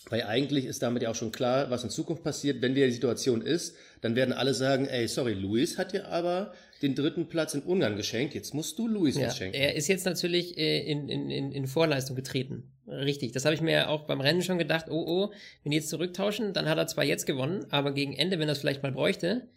weil 0.08 0.22
eigentlich 0.22 0.66
ist 0.66 0.82
damit 0.82 1.02
ja 1.02 1.10
auch 1.10 1.14
schon 1.14 1.32
klar, 1.32 1.70
was 1.70 1.82
in 1.82 1.90
Zukunft 1.90 2.22
passiert. 2.22 2.62
Wenn 2.62 2.75
die 2.75 2.90
Situation 2.90 3.42
ist, 3.42 3.75
dann 4.00 4.14
werden 4.14 4.32
alle 4.32 4.54
sagen, 4.54 4.86
ey, 4.86 5.08
sorry, 5.08 5.34
Luis 5.34 5.78
hat 5.78 5.92
dir 5.92 6.06
aber 6.08 6.52
den 6.82 6.94
dritten 6.94 7.28
Platz 7.28 7.54
in 7.54 7.62
Ungarn 7.62 7.96
geschenkt, 7.96 8.34
jetzt 8.34 8.54
musst 8.54 8.78
du 8.78 8.86
Luis 8.86 9.16
ja, 9.16 9.30
schenken. 9.30 9.56
Er 9.56 9.75
ist 9.75 9.88
jetzt 9.88 10.04
natürlich 10.04 10.56
äh, 10.58 10.80
in, 10.80 11.08
in, 11.08 11.30
in, 11.30 11.52
in 11.52 11.66
Vorleistung 11.66 12.14
getreten. 12.14 12.72
Richtig, 12.86 13.32
das 13.32 13.44
habe 13.44 13.54
ich 13.54 13.60
mir 13.60 13.88
auch 13.88 14.06
beim 14.06 14.20
Rennen 14.20 14.42
schon 14.42 14.58
gedacht, 14.58 14.86
oh 14.90 15.04
oh, 15.06 15.32
wenn 15.62 15.70
die 15.70 15.78
jetzt 15.78 15.88
zurücktauschen, 15.88 16.52
dann 16.52 16.68
hat 16.68 16.78
er 16.78 16.86
zwar 16.86 17.04
jetzt 17.04 17.26
gewonnen, 17.26 17.66
aber 17.70 17.92
gegen 17.92 18.12
Ende, 18.12 18.38
wenn 18.38 18.48
er 18.48 18.52
es 18.52 18.58
vielleicht 18.58 18.82
mal 18.82 18.92
bräuchte, 18.92 19.48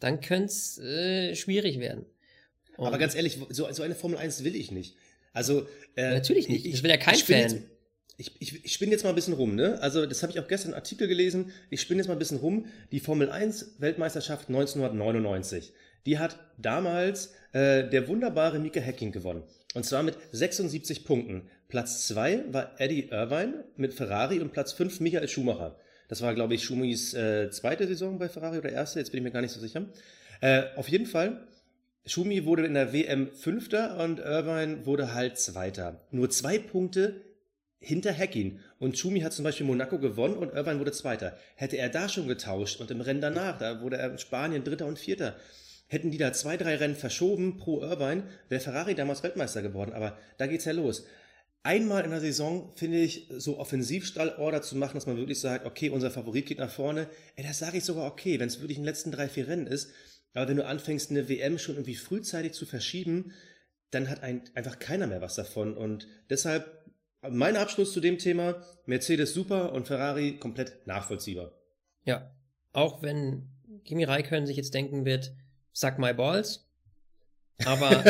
dann 0.00 0.20
könnte 0.20 0.46
es 0.46 0.78
äh, 0.78 1.34
schwierig 1.34 1.80
werden. 1.80 2.06
Und 2.76 2.86
aber 2.86 2.98
ganz 2.98 3.14
ehrlich, 3.14 3.38
so, 3.50 3.70
so 3.70 3.82
eine 3.82 3.94
Formel 3.94 4.16
1 4.16 4.44
will 4.44 4.54
ich 4.54 4.70
nicht. 4.70 4.94
Also 5.32 5.66
äh, 5.96 6.14
Natürlich 6.14 6.48
nicht, 6.48 6.64
ich, 6.64 6.72
das 6.72 6.82
will 6.82 6.90
ja 6.90 6.96
kein 6.96 7.16
Fan. 7.16 7.64
Ich, 8.20 8.32
ich, 8.40 8.64
ich 8.64 8.72
spinne 8.72 8.90
jetzt 8.90 9.04
mal 9.04 9.10
ein 9.10 9.14
bisschen 9.14 9.34
rum, 9.34 9.54
ne? 9.54 9.80
Also, 9.80 10.04
das 10.04 10.22
habe 10.22 10.32
ich 10.32 10.40
auch 10.40 10.48
gestern 10.48 10.72
einen 10.72 10.80
Artikel 10.82 11.06
gelesen. 11.06 11.52
Ich 11.70 11.80
spinne 11.80 12.00
jetzt 12.00 12.08
mal 12.08 12.16
ein 12.16 12.18
bisschen 12.18 12.38
rum. 12.38 12.66
Die 12.90 12.98
Formel 12.98 13.30
1 13.30 13.76
Weltmeisterschaft 13.78 14.48
1999. 14.48 15.72
Die 16.04 16.18
hat 16.18 16.36
damals 16.56 17.32
äh, 17.52 17.88
der 17.88 18.08
wunderbare 18.08 18.58
Mika 18.58 18.80
Hacking 18.80 19.12
gewonnen. 19.12 19.44
Und 19.74 19.86
zwar 19.86 20.02
mit 20.02 20.16
76 20.32 21.04
Punkten. 21.04 21.48
Platz 21.68 22.08
2 22.08 22.52
war 22.52 22.80
Eddie 22.80 23.08
Irvine 23.10 23.64
mit 23.76 23.94
Ferrari 23.94 24.40
und 24.40 24.52
Platz 24.52 24.72
5 24.72 24.98
Michael 24.98 25.28
Schumacher. 25.28 25.76
Das 26.08 26.20
war, 26.20 26.34
glaube 26.34 26.54
ich, 26.54 26.64
Schumis 26.64 27.14
äh, 27.14 27.50
zweite 27.50 27.86
Saison 27.86 28.18
bei 28.18 28.28
Ferrari 28.28 28.58
oder 28.58 28.72
erste, 28.72 28.98
jetzt 28.98 29.12
bin 29.12 29.18
ich 29.18 29.24
mir 29.24 29.30
gar 29.30 29.42
nicht 29.42 29.52
so 29.52 29.60
sicher. 29.60 29.84
Äh, 30.40 30.62
auf 30.76 30.88
jeden 30.88 31.06
Fall, 31.06 31.46
Schumi 32.06 32.46
wurde 32.46 32.64
in 32.64 32.74
der 32.74 32.94
WM 32.94 33.30
Fünfter 33.32 34.02
und 34.02 34.18
Irvine 34.18 34.86
wurde 34.86 35.12
halt 35.12 35.38
Zweiter. 35.38 36.00
Nur 36.10 36.30
zwei 36.30 36.58
Punkte 36.58 37.20
hinter 37.80 38.16
Hacking. 38.16 38.60
Und 38.78 38.98
Schumi 38.98 39.20
hat 39.20 39.32
zum 39.32 39.44
Beispiel 39.44 39.66
Monaco 39.66 39.98
gewonnen 39.98 40.36
und 40.36 40.52
Irvine 40.52 40.80
wurde 40.80 40.92
Zweiter. 40.92 41.36
Hätte 41.54 41.76
er 41.76 41.88
da 41.88 42.08
schon 42.08 42.28
getauscht 42.28 42.80
und 42.80 42.90
im 42.90 43.00
Rennen 43.00 43.20
danach, 43.20 43.58
da 43.58 43.80
wurde 43.80 43.96
er 43.96 44.10
in 44.10 44.18
Spanien 44.18 44.64
Dritter 44.64 44.86
und 44.86 44.98
Vierter, 44.98 45.36
Hätten 45.88 46.10
die 46.10 46.18
da 46.18 46.34
zwei, 46.34 46.58
drei 46.58 46.76
Rennen 46.76 46.96
verschoben 46.96 47.56
pro 47.56 47.80
Irvine, 47.80 48.24
wäre 48.50 48.60
Ferrari 48.60 48.94
damals 48.94 49.22
Weltmeister 49.22 49.62
geworden. 49.62 49.94
Aber 49.94 50.18
da 50.36 50.46
geht's 50.46 50.66
ja 50.66 50.72
los. 50.72 51.06
Einmal 51.62 52.04
in 52.04 52.10
der 52.10 52.20
Saison 52.20 52.72
finde 52.76 52.98
ich, 52.98 53.28
so 53.38 53.58
Offensivstallorder 53.58 54.60
zu 54.60 54.76
machen, 54.76 54.94
dass 54.94 55.06
man 55.06 55.16
wirklich 55.16 55.40
sagt, 55.40 55.64
okay, 55.64 55.88
unser 55.88 56.10
Favorit 56.10 56.44
geht 56.44 56.58
nach 56.58 56.70
vorne. 56.70 57.08
Ey, 57.36 57.44
das 57.44 57.58
sage 57.58 57.78
ich 57.78 57.84
sogar 57.84 58.06
okay, 58.06 58.38
wenn 58.38 58.48
es 58.48 58.60
wirklich 58.60 58.76
in 58.76 58.82
den 58.82 58.88
letzten 58.88 59.12
drei, 59.12 59.28
vier 59.28 59.48
Rennen 59.48 59.66
ist. 59.66 59.90
Aber 60.34 60.48
wenn 60.48 60.58
du 60.58 60.66
anfängst, 60.66 61.10
eine 61.10 61.28
WM 61.28 61.58
schon 61.58 61.76
irgendwie 61.76 61.94
frühzeitig 61.94 62.52
zu 62.52 62.66
verschieben, 62.66 63.32
dann 63.90 64.10
hat 64.10 64.22
ein, 64.22 64.42
einfach 64.54 64.78
keiner 64.78 65.06
mehr 65.06 65.22
was 65.22 65.36
davon. 65.36 65.74
Und 65.74 66.06
deshalb 66.28 66.77
mein 67.22 67.56
Abschluss 67.56 67.92
zu 67.92 68.00
dem 68.00 68.18
Thema, 68.18 68.62
Mercedes 68.86 69.34
super 69.34 69.72
und 69.72 69.86
Ferrari 69.86 70.38
komplett 70.38 70.86
nachvollziehbar. 70.86 71.52
Ja, 72.04 72.30
auch 72.72 73.02
wenn 73.02 73.48
Kimi 73.84 74.04
Raikkonen 74.04 74.46
sich 74.46 74.56
jetzt 74.56 74.74
denken 74.74 75.04
wird, 75.04 75.32
suck 75.72 75.98
my 75.98 76.12
balls. 76.12 76.68
Aber 77.64 78.04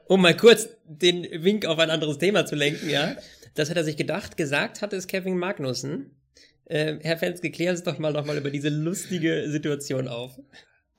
um 0.06 0.20
mal 0.20 0.36
kurz 0.36 0.68
den 0.84 1.22
Wink 1.44 1.64
auf 1.66 1.78
ein 1.78 1.90
anderes 1.90 2.18
Thema 2.18 2.44
zu 2.44 2.56
lenken, 2.56 2.90
ja, 2.90 3.16
das 3.54 3.70
hat 3.70 3.76
er 3.76 3.84
sich 3.84 3.96
gedacht, 3.96 4.36
gesagt 4.36 4.82
hat 4.82 4.92
es 4.92 5.06
Kevin 5.06 5.38
Magnussen. 5.38 6.16
Äh, 6.64 6.98
Herr 7.02 7.18
Fenske, 7.18 7.50
klären 7.50 7.76
Sie 7.76 7.82
doch 7.82 7.98
mal 7.98 8.12
nochmal 8.12 8.38
über 8.38 8.50
diese 8.50 8.68
lustige 8.68 9.50
Situation 9.50 10.08
auf. 10.08 10.38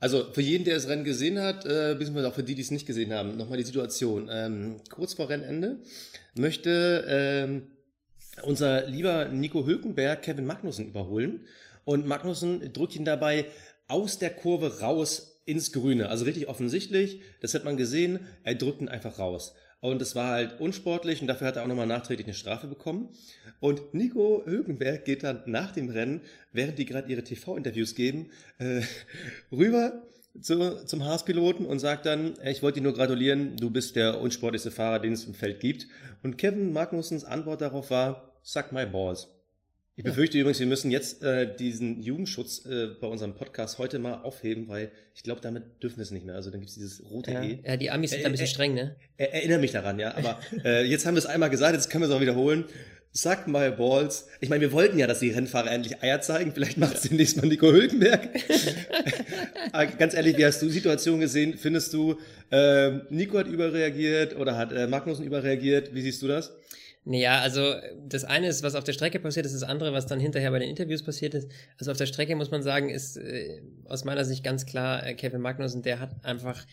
Also 0.02 0.26
für 0.32 0.40
jeden, 0.42 0.64
der 0.64 0.74
das 0.74 0.88
Rennen 0.88 1.04
gesehen 1.04 1.38
hat, 1.38 1.64
äh, 1.64 1.94
beziehungsweise 1.96 2.26
auch 2.26 2.34
für 2.34 2.42
die, 2.42 2.56
die 2.56 2.62
es 2.62 2.72
nicht 2.72 2.88
gesehen 2.88 3.12
haben, 3.12 3.36
nochmal 3.36 3.58
die 3.58 3.62
Situation. 3.62 4.28
Ähm, 4.32 4.80
kurz 4.90 5.14
vor 5.14 5.28
Rennende 5.28 5.78
möchte 6.34 7.04
ähm, 7.06 7.68
unser 8.42 8.88
lieber 8.88 9.26
Nico 9.26 9.64
Hülkenberg 9.64 10.22
Kevin 10.22 10.44
Magnussen 10.44 10.88
überholen 10.88 11.46
und 11.84 12.04
Magnussen 12.04 12.72
drückt 12.72 12.96
ihn 12.96 13.04
dabei 13.04 13.46
aus 13.86 14.18
der 14.18 14.30
Kurve 14.30 14.80
raus 14.80 15.40
ins 15.44 15.70
Grüne. 15.70 16.08
Also 16.08 16.24
richtig 16.24 16.48
offensichtlich, 16.48 17.20
das 17.40 17.54
hat 17.54 17.62
man 17.62 17.76
gesehen, 17.76 18.18
er 18.42 18.56
drückt 18.56 18.80
ihn 18.80 18.88
einfach 18.88 19.20
raus. 19.20 19.54
Und 19.82 20.00
es 20.00 20.14
war 20.14 20.28
halt 20.28 20.60
unsportlich 20.60 21.22
und 21.22 21.26
dafür 21.26 21.48
hat 21.48 21.56
er 21.56 21.64
auch 21.64 21.66
nochmal 21.66 21.88
nachträglich 21.88 22.28
eine 22.28 22.34
Strafe 22.34 22.68
bekommen. 22.68 23.08
Und 23.58 23.94
Nico 23.94 24.42
Hülkenberg 24.46 25.04
geht 25.04 25.24
dann 25.24 25.42
nach 25.46 25.72
dem 25.72 25.88
Rennen, 25.88 26.20
während 26.52 26.78
die 26.78 26.86
gerade 26.86 27.10
ihre 27.10 27.24
TV-Interviews 27.24 27.96
geben, 27.96 28.30
äh, 28.58 28.82
rüber 29.50 30.04
zu, 30.40 30.86
zum 30.86 31.04
Haas-Piloten 31.04 31.66
und 31.66 31.80
sagt 31.80 32.06
dann, 32.06 32.34
ich 32.44 32.62
wollte 32.62 32.78
dir 32.78 32.84
nur 32.84 32.94
gratulieren, 32.94 33.56
du 33.56 33.70
bist 33.70 33.96
der 33.96 34.20
unsportlichste 34.20 34.70
Fahrer, 34.70 35.00
den 35.00 35.14
es 35.14 35.24
im 35.24 35.34
Feld 35.34 35.58
gibt. 35.58 35.88
Und 36.22 36.38
Kevin 36.38 36.72
Magnussens 36.72 37.24
Antwort 37.24 37.60
darauf 37.60 37.90
war, 37.90 38.38
suck 38.44 38.70
my 38.70 38.86
balls. 38.86 39.26
Ich 39.94 40.04
befürchte 40.04 40.38
übrigens, 40.38 40.58
wir 40.58 40.66
müssen 40.66 40.90
jetzt 40.90 41.22
äh, 41.22 41.54
diesen 41.54 42.02
Jugendschutz 42.02 42.64
äh, 42.64 42.88
bei 42.98 43.06
unserem 43.06 43.34
Podcast 43.34 43.76
heute 43.76 43.98
mal 43.98 44.22
aufheben, 44.22 44.66
weil 44.68 44.90
ich 45.14 45.22
glaube, 45.22 45.42
damit 45.42 45.82
dürfen 45.82 45.98
wir 45.98 46.04
es 46.04 46.10
nicht 46.10 46.24
mehr. 46.24 46.34
Also 46.34 46.50
dann 46.50 46.60
gibt 46.60 46.70
es 46.70 46.76
dieses 46.76 47.04
rote 47.10 47.30
ja. 47.30 47.42
E. 47.42 47.58
Ja, 47.62 47.76
die 47.76 47.90
Amis 47.90 48.12
sind 48.12 48.22
äh, 48.22 48.24
ein 48.24 48.32
bisschen 48.32 48.46
streng, 48.46 48.72
ne? 48.72 48.96
Erinnere 49.18 49.58
mich 49.58 49.72
daran, 49.72 49.98
ja. 49.98 50.14
Aber 50.16 50.40
äh, 50.64 50.86
jetzt 50.86 51.04
haben 51.04 51.14
wir 51.14 51.18
es 51.18 51.26
einmal 51.26 51.50
gesagt, 51.50 51.74
jetzt 51.74 51.90
können 51.90 52.02
wir 52.02 52.08
es 52.08 52.14
auch 52.14 52.22
wiederholen. 52.22 52.64
Suck 53.12 53.46
my 53.46 53.70
balls. 53.70 54.28
Ich 54.40 54.48
meine, 54.48 54.62
wir 54.62 54.72
wollten 54.72 54.98
ja, 54.98 55.06
dass 55.06 55.20
die 55.20 55.28
Rennfahrer 55.28 55.70
endlich 55.70 56.02
Eier 56.02 56.22
zeigen. 56.22 56.52
Vielleicht 56.54 56.78
macht 56.78 56.94
es 56.94 57.02
demnächst 57.02 57.36
mal 57.36 57.46
Nico 57.46 57.70
Hülkenberg. 57.70 58.30
ganz 59.98 60.14
ehrlich, 60.14 60.38
wie 60.38 60.46
hast 60.46 60.62
du 60.62 60.66
die 60.66 60.72
Situation 60.72 61.20
gesehen? 61.20 61.58
Findest 61.58 61.92
du, 61.92 62.18
äh, 62.50 62.92
Nico 63.10 63.36
hat 63.36 63.46
überreagiert 63.46 64.36
oder 64.36 64.56
hat 64.56 64.72
äh, 64.72 64.86
Magnussen 64.86 65.26
überreagiert? 65.26 65.94
Wie 65.94 66.00
siehst 66.00 66.22
du 66.22 66.28
das? 66.28 66.54
Naja, 67.04 67.40
also 67.40 67.74
das 68.06 68.24
eine 68.24 68.46
ist, 68.46 68.62
was 68.62 68.76
auf 68.76 68.84
der 68.84 68.92
Strecke 68.92 69.18
passiert 69.18 69.44
ist, 69.44 69.54
das 69.54 69.64
andere, 69.64 69.92
was 69.92 70.06
dann 70.06 70.20
hinterher 70.20 70.52
bei 70.52 70.60
den 70.60 70.70
Interviews 70.70 71.02
passiert 71.02 71.34
ist. 71.34 71.50
Also 71.78 71.90
auf 71.90 71.96
der 71.96 72.06
Strecke 72.06 72.36
muss 72.36 72.52
man 72.52 72.62
sagen, 72.62 72.90
ist 72.90 73.16
äh, 73.16 73.60
aus 73.86 74.04
meiner 74.04 74.24
Sicht 74.24 74.44
ganz 74.44 74.66
klar, 74.66 75.04
äh, 75.04 75.14
Kevin 75.14 75.40
Magnussen, 75.40 75.82
der 75.82 75.98
hat 75.98 76.24
einfach 76.24 76.64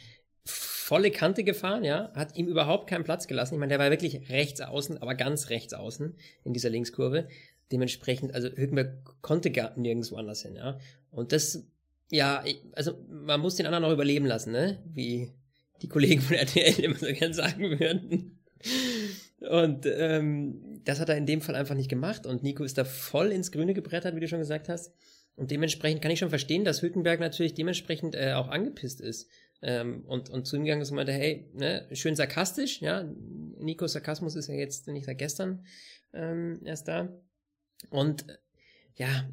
volle 0.45 1.09
Kante 1.09 1.43
gefahren, 1.43 1.83
ja, 1.83 2.11
hat 2.13 2.35
ihm 2.35 2.47
überhaupt 2.47 2.87
keinen 2.89 3.03
Platz 3.03 3.27
gelassen. 3.27 3.55
Ich 3.55 3.59
meine, 3.59 3.71
der 3.71 3.79
war 3.79 3.89
wirklich 3.89 4.29
rechts 4.29 4.61
außen, 4.61 4.99
aber 4.99 5.15
ganz 5.15 5.49
rechts 5.49 5.73
außen 5.73 6.15
in 6.43 6.53
dieser 6.53 6.69
Linkskurve. 6.69 7.27
Dementsprechend, 7.71 8.33
also 8.33 8.49
Hülkenberg 8.49 9.21
konnte 9.21 9.51
gar 9.51 9.77
nirgendwo 9.77 10.15
anders 10.15 10.43
hin, 10.43 10.55
ja. 10.55 10.79
Und 11.11 11.31
das, 11.31 11.63
ja, 12.11 12.43
also 12.73 12.93
man 13.07 13.39
muss 13.39 13.55
den 13.55 13.65
anderen 13.65 13.83
noch 13.83 13.91
überleben 13.91 14.25
lassen, 14.25 14.51
ne? 14.51 14.79
Wie 14.85 15.31
die 15.81 15.87
Kollegen 15.87 16.21
von 16.21 16.35
RTL 16.35 16.79
immer 16.79 16.97
so 16.97 17.07
gern 17.13 17.33
sagen 17.33 17.79
würden. 17.79 18.39
Und 19.41 19.85
ähm, 19.85 20.81
das 20.83 20.99
hat 20.99 21.09
er 21.09 21.17
in 21.17 21.25
dem 21.25 21.41
Fall 21.41 21.55
einfach 21.55 21.75
nicht 21.75 21.89
gemacht. 21.89 22.25
Und 22.25 22.43
Nico 22.43 22.63
ist 22.63 22.77
da 22.77 22.83
voll 22.83 23.31
ins 23.31 23.51
Grüne 23.51 23.73
gebrettert, 23.73 24.15
wie 24.15 24.19
du 24.19 24.27
schon 24.27 24.39
gesagt 24.39 24.69
hast. 24.69 24.93
Und 25.35 25.51
dementsprechend 25.51 26.01
kann 26.01 26.11
ich 26.11 26.19
schon 26.19 26.29
verstehen, 26.29 26.65
dass 26.65 26.81
Hülkenberg 26.81 27.19
natürlich 27.19 27.53
dementsprechend 27.53 28.15
äh, 28.15 28.33
auch 28.33 28.49
angepisst 28.49 28.99
ist. 28.99 29.29
Ähm, 29.61 30.03
und, 30.05 30.29
und 30.29 30.45
zu 30.45 30.55
ihm 30.55 30.63
gegangen 30.63 30.81
ist 30.81 30.91
und 30.91 30.97
meinte, 30.97 31.13
hey, 31.13 31.49
ne, 31.53 31.87
schön 31.93 32.15
sarkastisch, 32.15 32.81
ja. 32.81 33.03
Nikos 33.57 33.93
Sarkasmus 33.93 34.35
ist 34.35 34.47
ja 34.47 34.55
jetzt 34.55 34.87
nicht 34.87 35.05
seit 35.05 35.17
gestern 35.17 35.65
ähm, 36.13 36.61
erst 36.65 36.87
da. 36.87 37.09
Und 37.89 38.25
ja, 38.95 39.29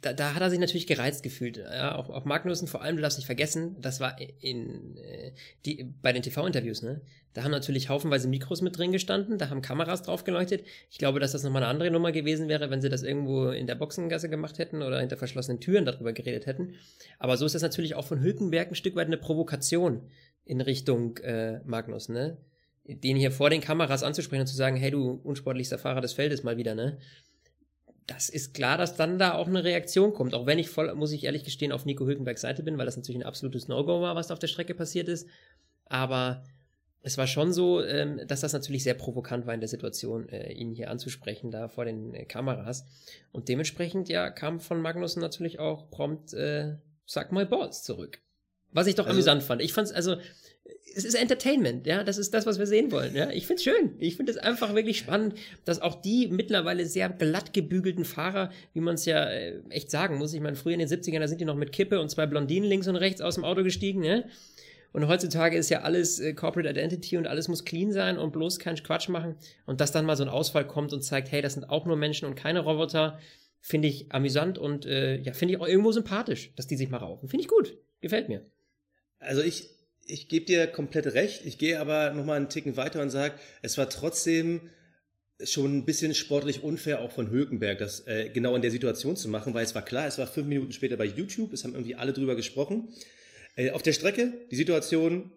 da, 0.00 0.12
da 0.12 0.34
hat 0.34 0.40
er 0.40 0.50
sich 0.50 0.58
natürlich 0.58 0.86
gereizt 0.86 1.22
gefühlt. 1.22 1.58
Ja, 1.58 1.96
auch, 1.96 2.08
auch 2.08 2.24
Magnussen, 2.24 2.68
vor 2.68 2.82
allem, 2.82 2.96
du 2.96 3.02
darfst 3.02 3.18
nicht 3.18 3.26
vergessen, 3.26 3.76
das 3.80 4.00
war 4.00 4.16
in, 4.40 4.96
äh, 4.96 5.32
die, 5.64 5.92
bei 6.02 6.12
den 6.12 6.22
TV-Interviews, 6.22 6.82
ne? 6.82 7.02
Da 7.34 7.44
haben 7.44 7.50
natürlich 7.50 7.90
haufenweise 7.90 8.28
Mikros 8.28 8.62
mit 8.62 8.78
drin 8.78 8.92
gestanden, 8.92 9.36
da 9.36 9.50
haben 9.50 9.60
Kameras 9.60 10.02
drauf 10.02 10.24
geleuchtet. 10.24 10.64
Ich 10.90 10.96
glaube, 10.96 11.20
dass 11.20 11.32
das 11.32 11.42
nochmal 11.42 11.62
eine 11.62 11.70
andere 11.70 11.90
Nummer 11.90 12.10
gewesen 12.10 12.48
wäre, 12.48 12.70
wenn 12.70 12.80
sie 12.80 12.88
das 12.88 13.02
irgendwo 13.02 13.50
in 13.50 13.66
der 13.66 13.74
Boxengasse 13.74 14.30
gemacht 14.30 14.58
hätten 14.58 14.80
oder 14.82 15.00
hinter 15.00 15.18
verschlossenen 15.18 15.60
Türen 15.60 15.84
darüber 15.84 16.14
geredet 16.14 16.46
hätten. 16.46 16.76
Aber 17.18 17.36
so 17.36 17.44
ist 17.44 17.54
das 17.54 17.60
natürlich 17.60 17.94
auch 17.94 18.06
von 18.06 18.22
Hülkenberg 18.22 18.68
ein 18.68 18.74
Stück 18.74 18.96
weit 18.96 19.08
eine 19.08 19.18
Provokation 19.18 20.08
in 20.46 20.62
Richtung 20.62 21.18
äh, 21.18 21.60
Magnus, 21.66 22.08
ne? 22.08 22.38
Den 22.88 23.16
hier 23.16 23.32
vor 23.32 23.50
den 23.50 23.60
Kameras 23.60 24.04
anzusprechen 24.04 24.42
und 24.42 24.46
zu 24.46 24.56
sagen, 24.56 24.76
hey, 24.76 24.92
du 24.92 25.20
unsportlichster 25.24 25.76
Fahrer 25.76 26.00
des 26.00 26.12
Feldes 26.14 26.44
mal 26.44 26.56
wieder, 26.56 26.74
ne? 26.74 26.98
Das 28.06 28.28
ist 28.28 28.54
klar, 28.54 28.78
dass 28.78 28.96
dann 28.96 29.18
da 29.18 29.34
auch 29.34 29.48
eine 29.48 29.64
Reaktion 29.64 30.12
kommt. 30.12 30.34
Auch 30.34 30.46
wenn 30.46 30.58
ich 30.58 30.68
voll, 30.68 30.94
muss 30.94 31.12
ich 31.12 31.24
ehrlich 31.24 31.44
gestehen, 31.44 31.72
auf 31.72 31.84
Nico 31.84 32.06
Hülkenbergs 32.06 32.40
Seite 32.40 32.62
bin, 32.62 32.78
weil 32.78 32.86
das 32.86 32.96
natürlich 32.96 33.20
ein 33.20 33.26
absolutes 33.26 33.66
No-Go 33.68 34.00
war, 34.00 34.14
was 34.14 34.28
da 34.28 34.34
auf 34.34 34.38
der 34.38 34.46
Strecke 34.46 34.74
passiert 34.74 35.08
ist. 35.08 35.28
Aber 35.86 36.44
es 37.02 37.18
war 37.18 37.26
schon 37.26 37.52
so, 37.52 37.82
ähm, 37.82 38.20
dass 38.26 38.40
das 38.40 38.52
natürlich 38.52 38.84
sehr 38.84 38.94
provokant 38.94 39.46
war 39.46 39.54
in 39.54 39.60
der 39.60 39.68
Situation, 39.68 40.28
äh, 40.28 40.52
ihn 40.52 40.72
hier 40.72 40.90
anzusprechen, 40.90 41.50
da 41.50 41.68
vor 41.68 41.84
den 41.84 42.14
äh, 42.14 42.24
Kameras. 42.24 42.84
Und 43.32 43.48
dementsprechend, 43.48 44.08
ja, 44.08 44.30
kam 44.30 44.60
von 44.60 44.80
Magnussen 44.80 45.20
natürlich 45.20 45.58
auch 45.58 45.90
prompt, 45.90 46.32
äh, 46.32 46.76
sag 47.06 47.32
mal 47.32 47.46
Balls 47.46 47.82
zurück. 47.82 48.20
Was 48.72 48.86
ich 48.86 48.94
doch 48.94 49.06
also, 49.06 49.16
amüsant 49.16 49.42
fand. 49.42 49.62
Ich 49.62 49.72
fand's, 49.72 49.92
also, 49.92 50.16
es 50.94 51.04
ist 51.04 51.14
Entertainment, 51.14 51.86
ja, 51.86 52.02
das 52.04 52.16
ist 52.16 52.32
das, 52.32 52.46
was 52.46 52.58
wir 52.58 52.66
sehen 52.66 52.90
wollen, 52.90 53.14
ja. 53.14 53.30
Ich 53.30 53.46
find's 53.46 53.62
schön. 53.62 53.94
Ich 53.98 54.16
finde 54.16 54.32
es 54.32 54.38
einfach 54.38 54.74
wirklich 54.74 54.98
spannend, 54.98 55.34
dass 55.64 55.82
auch 55.82 56.00
die 56.00 56.28
mittlerweile 56.28 56.86
sehr 56.86 57.10
glatt 57.10 57.52
gebügelten 57.52 58.06
Fahrer, 58.06 58.50
wie 58.72 58.80
man 58.80 58.94
es 58.94 59.04
ja 59.04 59.24
äh, 59.24 59.60
echt 59.68 59.90
sagen 59.90 60.16
muss, 60.16 60.32
ich 60.32 60.40
meine, 60.40 60.56
früher 60.56 60.72
in 60.72 60.78
den 60.78 60.88
70ern, 60.88 61.20
da 61.20 61.28
sind 61.28 61.40
die 61.40 61.44
noch 61.44 61.54
mit 61.54 61.72
Kippe 61.72 62.00
und 62.00 62.10
zwei 62.10 62.26
Blondinen 62.26 62.68
links 62.68 62.88
und 62.88 62.96
rechts 62.96 63.20
aus 63.20 63.34
dem 63.34 63.44
Auto 63.44 63.62
gestiegen, 63.62 64.04
ja. 64.04 64.24
Und 64.92 65.08
heutzutage 65.08 65.58
ist 65.58 65.68
ja 65.68 65.82
alles 65.82 66.18
äh, 66.20 66.32
Corporate 66.32 66.70
Identity 66.70 67.18
und 67.18 67.26
alles 67.26 67.48
muss 67.48 67.66
clean 67.66 67.92
sein 67.92 68.16
und 68.16 68.32
bloß 68.32 68.58
keinen 68.58 68.82
Quatsch 68.82 69.10
machen. 69.10 69.36
Und 69.66 69.82
dass 69.82 69.92
dann 69.92 70.06
mal 70.06 70.16
so 70.16 70.22
ein 70.22 70.30
Ausfall 70.30 70.66
kommt 70.66 70.94
und 70.94 71.02
zeigt, 71.02 71.30
hey, 71.30 71.42
das 71.42 71.52
sind 71.52 71.68
auch 71.68 71.84
nur 71.84 71.96
Menschen 71.96 72.26
und 72.26 72.34
keine 72.34 72.60
Roboter, 72.60 73.18
finde 73.60 73.88
ich 73.88 74.10
amüsant 74.12 74.58
und 74.58 74.86
äh, 74.86 75.20
ja, 75.20 75.34
finde 75.34 75.52
ich 75.52 75.60
auch 75.60 75.66
irgendwo 75.68 75.92
sympathisch, 75.92 76.54
dass 76.56 76.66
die 76.66 76.76
sich 76.76 76.88
mal 76.88 76.98
raufen. 76.98 77.28
Finde 77.28 77.42
ich 77.42 77.48
gut. 77.48 77.76
Gefällt 78.00 78.30
mir. 78.30 78.46
Also 79.18 79.42
ich, 79.42 79.68
ich 80.06 80.28
gebe 80.28 80.46
dir 80.46 80.66
komplett 80.66 81.06
recht. 81.14 81.44
Ich 81.44 81.58
gehe 81.58 81.80
aber 81.80 82.10
nochmal 82.10 82.36
einen 82.36 82.48
Ticken 82.48 82.76
weiter 82.76 83.02
und 83.02 83.10
sage, 83.10 83.34
es 83.62 83.78
war 83.78 83.88
trotzdem 83.88 84.70
schon 85.44 85.76
ein 85.76 85.84
bisschen 85.84 86.14
sportlich 86.14 86.62
unfair 86.62 87.00
auch 87.00 87.12
von 87.12 87.30
Hökenberg, 87.30 87.78
das 87.78 88.06
äh, 88.06 88.30
genau 88.30 88.56
in 88.56 88.62
der 88.62 88.70
Situation 88.70 89.16
zu 89.16 89.28
machen, 89.28 89.52
weil 89.52 89.64
es 89.64 89.74
war 89.74 89.84
klar, 89.84 90.06
es 90.06 90.16
war 90.16 90.26
fünf 90.26 90.46
Minuten 90.46 90.72
später 90.72 90.96
bei 90.96 91.04
YouTube, 91.04 91.52
es 91.52 91.64
haben 91.64 91.74
irgendwie 91.74 91.94
alle 91.94 92.14
drüber 92.14 92.36
gesprochen. 92.36 92.88
Äh, 93.54 93.70
auf 93.70 93.82
der 93.82 93.92
Strecke, 93.92 94.32
die 94.50 94.56
Situation, 94.56 95.30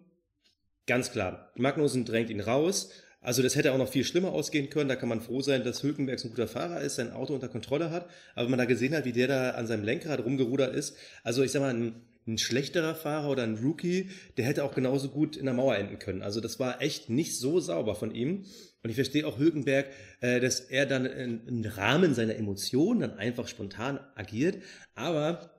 ganz 0.86 1.12
klar. 1.12 1.52
Magnussen 1.56 2.04
drängt 2.04 2.30
ihn 2.30 2.40
raus. 2.40 2.90
Also 3.22 3.42
das 3.42 3.54
hätte 3.54 3.72
auch 3.72 3.78
noch 3.78 3.90
viel 3.90 4.04
schlimmer 4.04 4.32
ausgehen 4.32 4.70
können. 4.70 4.88
Da 4.88 4.96
kann 4.96 5.10
man 5.10 5.20
froh 5.20 5.42
sein, 5.42 5.62
dass 5.62 5.82
Hülkenberg 5.82 6.18
so 6.18 6.28
ein 6.28 6.30
guter 6.30 6.48
Fahrer 6.48 6.80
ist, 6.80 6.94
sein 6.94 7.12
Auto 7.12 7.34
unter 7.34 7.48
Kontrolle 7.48 7.90
hat. 7.90 8.08
Aber 8.34 8.44
wenn 8.44 8.50
man 8.50 8.58
da 8.58 8.64
gesehen 8.64 8.94
hat, 8.94 9.04
wie 9.04 9.12
der 9.12 9.28
da 9.28 9.50
an 9.50 9.66
seinem 9.66 9.84
Lenkrad 9.84 10.24
rumgerudert 10.24 10.74
ist, 10.74 10.96
also 11.22 11.42
ich 11.42 11.52
sag 11.52 11.60
mal, 11.60 11.74
ein 11.74 12.02
ein 12.30 12.38
schlechterer 12.38 12.94
Fahrer 12.94 13.30
oder 13.30 13.42
ein 13.42 13.56
Rookie, 13.56 14.10
der 14.36 14.44
hätte 14.44 14.64
auch 14.64 14.74
genauso 14.74 15.08
gut 15.08 15.36
in 15.36 15.44
der 15.44 15.54
Mauer 15.54 15.76
enden 15.76 15.98
können. 15.98 16.22
Also 16.22 16.40
das 16.40 16.58
war 16.58 16.80
echt 16.80 17.10
nicht 17.10 17.38
so 17.38 17.60
sauber 17.60 17.94
von 17.94 18.14
ihm. 18.14 18.44
Und 18.82 18.90
ich 18.90 18.96
verstehe 18.96 19.26
auch 19.26 19.38
Hülkenberg, 19.38 19.86
äh, 20.20 20.40
dass 20.40 20.60
er 20.60 20.86
dann 20.86 21.04
im 21.06 21.64
Rahmen 21.64 22.14
seiner 22.14 22.36
Emotionen 22.36 23.00
dann 23.00 23.18
einfach 23.18 23.48
spontan 23.48 24.00
agiert. 24.14 24.62
Aber 24.94 25.50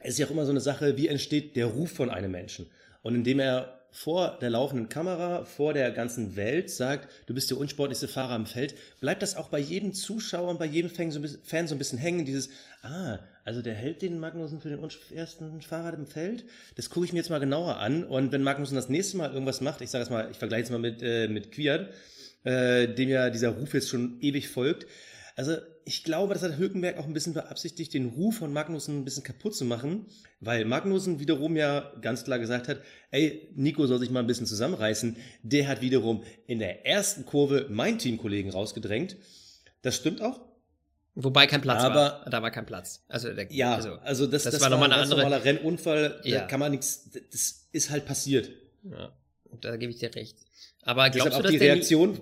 es 0.00 0.14
ist 0.14 0.18
ja 0.18 0.26
auch 0.26 0.30
immer 0.30 0.46
so 0.46 0.50
eine 0.50 0.60
Sache, 0.60 0.96
wie 0.96 1.08
entsteht 1.08 1.56
der 1.56 1.66
Ruf 1.66 1.90
von 1.90 2.10
einem 2.10 2.30
Menschen. 2.30 2.66
Und 3.02 3.14
indem 3.14 3.40
er 3.40 3.83
vor 3.94 4.38
der 4.40 4.50
laufenden 4.50 4.88
Kamera, 4.88 5.44
vor 5.44 5.72
der 5.72 5.92
ganzen 5.92 6.34
Welt 6.34 6.68
sagt, 6.68 7.08
du 7.26 7.32
bist 7.32 7.48
der 7.50 7.58
unsportlichste 7.58 8.08
Fahrer 8.08 8.34
im 8.34 8.44
Feld, 8.44 8.74
bleibt 8.98 9.22
das 9.22 9.36
auch 9.36 9.50
bei 9.50 9.60
jedem 9.60 9.94
Zuschauer 9.94 10.50
und 10.50 10.58
bei 10.58 10.66
jedem 10.66 10.90
Fan 10.90 11.12
so 11.12 11.20
ein 11.20 11.22
bisschen, 11.22 11.40
Fan 11.44 11.68
so 11.68 11.76
ein 11.76 11.78
bisschen 11.78 12.00
hängen, 12.00 12.24
dieses, 12.24 12.50
ah, 12.82 13.20
also 13.44 13.62
der 13.62 13.74
hält 13.74 14.02
den 14.02 14.18
Magnussen 14.18 14.60
für 14.60 14.68
den 14.68 14.80
ersten 15.14 15.62
Fahrer 15.62 15.94
im 15.94 16.08
Feld, 16.08 16.44
das 16.74 16.90
gucke 16.90 17.06
ich 17.06 17.12
mir 17.12 17.20
jetzt 17.20 17.30
mal 17.30 17.38
genauer 17.38 17.76
an 17.76 18.02
und 18.02 18.32
wenn 18.32 18.42
Magnussen 18.42 18.74
das 18.74 18.88
nächste 18.88 19.16
Mal 19.16 19.32
irgendwas 19.32 19.60
macht, 19.60 19.80
ich 19.80 19.90
sage 19.90 20.02
es 20.02 20.10
mal, 20.10 20.28
ich 20.28 20.38
vergleiche 20.38 20.64
es 20.64 20.70
mal 20.70 20.80
mit, 20.80 21.00
äh, 21.00 21.28
mit 21.28 21.52
Quiert, 21.52 21.94
äh, 22.42 22.88
dem 22.88 23.08
ja 23.08 23.30
dieser 23.30 23.50
Ruf 23.50 23.74
jetzt 23.74 23.90
schon 23.90 24.18
ewig 24.20 24.48
folgt, 24.48 24.86
also 25.36 25.56
ich 25.84 26.04
glaube, 26.04 26.34
das 26.34 26.42
hat 26.42 26.58
Hülkenberg 26.58 26.98
auch 26.98 27.04
ein 27.04 27.12
bisschen 27.12 27.34
beabsichtigt, 27.34 27.92
den 27.92 28.06
Ruf 28.06 28.36
von 28.38 28.52
Magnussen 28.52 29.00
ein 29.00 29.04
bisschen 29.04 29.24
kaputt 29.24 29.54
zu 29.54 29.64
machen, 29.64 30.06
weil 30.40 30.64
Magnussen 30.64 31.18
wiederum 31.18 31.56
ja 31.56 31.92
ganz 32.00 32.24
klar 32.24 32.38
gesagt 32.38 32.68
hat, 32.68 32.80
ey, 33.10 33.48
Nico 33.54 33.86
soll 33.86 33.98
sich 33.98 34.10
mal 34.10 34.20
ein 34.20 34.26
bisschen 34.26 34.46
zusammenreißen. 34.46 35.16
Der 35.42 35.68
hat 35.68 35.80
wiederum 35.80 36.22
in 36.46 36.60
der 36.60 36.86
ersten 36.86 37.26
Kurve 37.26 37.66
meinen 37.68 37.98
Teamkollegen 37.98 38.50
rausgedrängt. 38.50 39.16
Das 39.82 39.96
stimmt 39.96 40.22
auch. 40.22 40.40
Wobei 41.16 41.46
kein 41.46 41.60
Platz 41.60 41.82
Aber, 41.82 41.94
war. 41.94 42.30
Da 42.30 42.42
war 42.42 42.50
kein 42.50 42.66
Platz. 42.66 43.04
Also, 43.08 43.32
der, 43.32 43.52
ja, 43.52 43.74
also, 43.74 43.94
also 44.02 44.26
das, 44.26 44.44
das, 44.44 44.54
das 44.54 44.62
war 44.62 44.70
nochmal 44.70 44.92
ein 44.92 45.00
andere. 45.00 45.20
normaler 45.20 45.44
Rennunfall. 45.44 46.20
Ja. 46.24 46.40
Da 46.40 46.46
kann 46.46 46.58
man 46.60 46.72
nichts, 46.72 47.10
das 47.30 47.68
ist 47.70 47.90
halt 47.90 48.04
passiert. 48.04 48.50
Ja, 48.82 49.12
da 49.60 49.76
gebe 49.76 49.92
ich 49.92 49.98
dir 49.98 50.14
recht. 50.14 50.38
Aber 50.82 51.08
Deshalb 51.08 51.14
glaubst 51.14 51.32
du, 51.32 51.38
auch 51.38 51.42
dass 51.42 51.50
die 51.52 51.58
Reaktion 51.58 52.20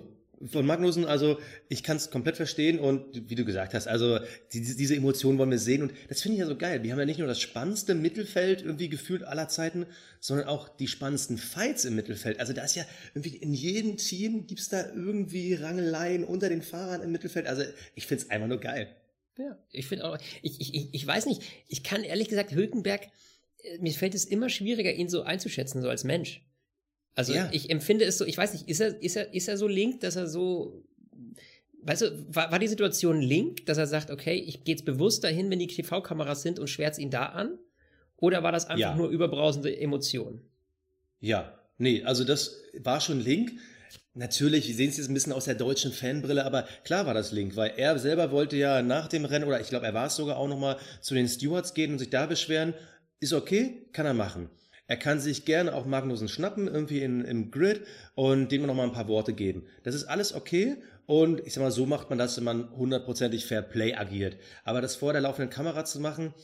von 0.49 0.65
Magnussen, 0.65 1.05
also 1.05 1.39
ich 1.69 1.83
kann 1.83 1.97
es 1.97 2.09
komplett 2.09 2.37
verstehen 2.37 2.79
und 2.79 3.29
wie 3.29 3.35
du 3.35 3.45
gesagt 3.45 3.73
hast, 3.73 3.87
also 3.87 4.19
die, 4.51 4.61
diese 4.61 4.95
Emotionen 4.95 5.37
wollen 5.37 5.51
wir 5.51 5.59
sehen 5.59 5.81
und 5.83 5.93
das 6.09 6.21
finde 6.21 6.35
ich 6.35 6.39
ja 6.41 6.47
so 6.47 6.55
geil. 6.55 6.83
Wir 6.83 6.91
haben 6.91 6.99
ja 6.99 7.05
nicht 7.05 7.19
nur 7.19 7.27
das 7.27 7.39
spannendste 7.39 7.95
Mittelfeld 7.95 8.61
irgendwie 8.61 8.89
gefühlt 8.89 9.23
aller 9.23 9.47
Zeiten, 9.47 9.85
sondern 10.19 10.47
auch 10.47 10.69
die 10.69 10.87
spannendsten 10.87 11.37
Fights 11.37 11.85
im 11.85 11.95
Mittelfeld. 11.95 12.39
Also 12.39 12.53
da 12.53 12.63
ist 12.63 12.75
ja 12.75 12.85
irgendwie 13.13 13.37
in 13.37 13.53
jedem 13.53 13.97
Team 13.97 14.47
gibt's 14.47 14.69
da 14.69 14.89
irgendwie 14.93 15.53
Rangeleien 15.53 16.23
unter 16.23 16.49
den 16.49 16.61
Fahrern 16.61 17.01
im 17.01 17.11
Mittelfeld. 17.11 17.47
Also 17.47 17.63
ich 17.95 18.07
finde 18.07 18.23
es 18.23 18.29
einfach 18.29 18.47
nur 18.47 18.59
geil. 18.59 18.89
Ja, 19.37 19.57
ich 19.71 19.87
finde 19.87 20.05
auch, 20.05 20.17
ich, 20.41 20.61
ich, 20.61 20.93
ich, 20.93 21.07
weiß 21.07 21.25
nicht, 21.25 21.41
ich 21.67 21.83
kann 21.83 22.03
ehrlich 22.03 22.29
gesagt 22.29 22.51
Hülkenberg, 22.51 23.07
äh, 23.63 23.77
mir 23.79 23.91
fällt 23.93 24.13
es 24.13 24.25
immer 24.25 24.49
schwieriger, 24.49 24.93
ihn 24.93 25.09
so 25.09 25.23
einzuschätzen, 25.23 25.81
so 25.81 25.89
als 25.89 26.03
Mensch. 26.03 26.41
Also 27.15 27.33
Ja. 27.33 27.49
ich 27.51 27.69
empfinde 27.69 28.05
es 28.05 28.17
so, 28.17 28.25
ich 28.25 28.37
weiß 28.37 28.53
nicht, 28.53 28.67
ist 28.69 28.79
er, 28.79 29.01
ist 29.01 29.15
er, 29.15 29.33
ist 29.33 29.47
er 29.47 29.57
so 29.57 29.67
link, 29.67 29.99
dass 30.01 30.15
er 30.15 30.27
so, 30.27 30.83
weißt 31.83 32.01
du, 32.03 32.25
war, 32.35 32.51
war 32.51 32.59
die 32.59 32.67
Situation 32.67 33.21
link, 33.21 33.65
dass 33.65 33.77
er 33.77 33.87
sagt, 33.87 34.09
okay, 34.09 34.35
ich 34.35 34.63
gehe 34.63 34.75
jetzt 34.75 34.85
bewusst 34.85 35.23
dahin, 35.23 35.49
wenn 35.49 35.59
die 35.59 35.67
TV-Kameras 35.67 36.41
sind 36.41 36.59
und 36.59 36.69
schwärze 36.69 37.01
ihn 37.01 37.11
da 37.11 37.27
an? 37.27 37.59
Oder 38.17 38.41
war 38.41 38.51
das 38.51 38.65
einfach 38.65 38.91
Ja. 38.91 38.95
nur 38.95 39.09
überbrausende 39.09 39.77
Emotionen? 39.77 40.41
Ja, 41.19 41.57
nee, 41.77 42.03
also 42.03 42.23
das 42.23 42.61
war 42.79 42.99
schon 43.01 43.19
Link. 43.19 43.51
Natürlich, 44.15 44.67
wir 44.67 44.75
sehen 44.75 44.89
es 44.89 44.97
jetzt 44.97 45.09
ein 45.09 45.13
bisschen 45.13 45.33
aus 45.33 45.45
der 45.45 45.55
deutschen 45.55 45.91
Fanbrille, 45.91 46.45
aber 46.45 46.67
klar 46.83 47.05
war 47.05 47.13
das 47.15 47.31
Link, 47.31 47.55
weil 47.55 47.73
er 47.77 47.97
selber 47.97 48.31
wollte 48.31 48.55
ja 48.57 48.81
nach 48.83 49.07
dem 49.07 49.25
Rennen, 49.25 49.45
oder 49.45 49.59
ich 49.59 49.69
glaube, 49.69 49.85
er 49.87 49.93
war 49.93 50.05
es 50.07 50.15
sogar 50.15 50.37
auch 50.37 50.47
nochmal 50.47 50.77
zu 51.01 51.15
den 51.15 51.27
Stewards 51.27 51.73
gehen 51.73 51.91
und 51.93 51.99
sich 51.99 52.09
da 52.11 52.25
beschweren. 52.27 52.73
Ist 53.19 53.33
okay, 53.33 53.87
kann 53.91 54.05
er 54.05 54.13
machen. 54.13 54.49
Er 54.93 54.97
kann 54.97 55.19
sich 55.19 55.43
gerne 55.43 55.73
auch 55.73 55.87
Magnussen 55.87 56.27
schnappen, 56.27 56.67
irgendwie 56.67 57.01
in, 57.01 57.25
im 57.25 57.49
Grid 57.49 57.81
und 58.13 58.51
dem 58.51 58.67
nochmal 58.67 58.85
ein 58.85 58.93
paar 58.93 59.07
Worte 59.07 59.33
geben. 59.33 59.65
Das 59.81 59.95
ist 59.95 60.03
alles 60.03 60.35
okay 60.35 60.77
und 61.07 61.39
ich 61.47 61.55
sag 61.55 61.63
mal, 61.63 61.71
so 61.71 61.87
macht 61.87 62.11
man 62.11 62.19
das, 62.19 62.37
wenn 62.37 62.43
man 62.43 62.69
hundertprozentig 62.77 63.47
Fair 63.47 63.63
Play 63.63 63.95
agiert. 63.95 64.37
Aber 64.63 64.81
das 64.81 64.95
vor 64.95 65.11
der 65.11 65.23
laufenden 65.23 65.49
Kamera 65.49 65.83
zu 65.83 65.99
machen, 65.99 66.35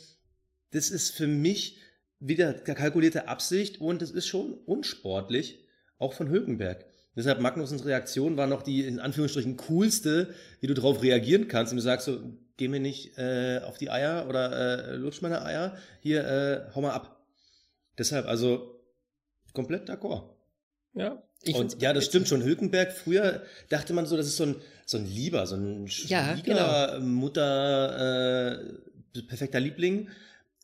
das 0.72 0.90
ist 0.90 1.12
für 1.12 1.28
mich 1.28 1.78
wieder 2.20 2.54
kalkulierte 2.54 3.28
Absicht 3.28 3.82
und 3.82 4.02
es 4.02 4.10
ist 4.10 4.26
schon 4.26 4.56
unsportlich, 4.66 5.64
auch 6.00 6.14
von 6.14 6.32
Hülkenberg. 6.32 6.88
Deshalb 7.16 7.42
Magnussens 7.42 7.86
Reaktion 7.86 8.36
war 8.36 8.48
noch 8.48 8.64
die 8.64 8.84
in 8.84 9.00
Anführungsstrichen 9.00 9.58
coolste, 9.58 10.34
wie 10.60 10.66
du 10.66 10.74
darauf 10.74 11.04
reagieren 11.04 11.48
kannst. 11.48 11.72
Und 11.72 11.78
du 11.78 11.84
sagst 11.84 12.08
so, 12.08 12.20
geh 12.58 12.68
mir 12.68 12.80
nicht 12.80 13.16
äh, 13.20 13.62
auf 13.64 13.78
die 13.78 13.92
Eier 13.92 14.26
oder 14.28 14.90
äh, 14.90 14.96
lutsch 14.96 15.22
meine 15.22 15.46
Eier, 15.46 15.78
hier, 16.00 16.26
äh, 16.26 16.74
hau 16.74 16.82
mal 16.82 16.94
ab. 16.94 17.19
Deshalb, 18.00 18.26
also 18.28 18.80
komplett 19.54 19.90
d'accord. 19.90 20.36
Ja. 20.94 21.22
Ich 21.44 21.56
Und 21.56 21.82
ja, 21.82 21.94
das 21.94 22.06
stimmt 22.06 22.28
schon. 22.28 22.44
Hülkenberg, 22.44 22.92
früher 22.92 23.44
dachte 23.70 23.94
man 23.94 24.06
so, 24.06 24.18
das 24.18 24.28
ist 24.28 24.38
so 24.38 24.46
ein, 24.46 24.56
so 24.86 24.98
ein 24.98 25.06
Lieber, 25.06 25.46
so 25.48 25.56
ein 25.56 25.88
Ja, 26.08 26.36
Schwieger, 26.36 27.00
Mutter, 27.00 28.58
äh, 29.14 29.22
perfekter 29.24 29.60
Liebling. 29.60 30.10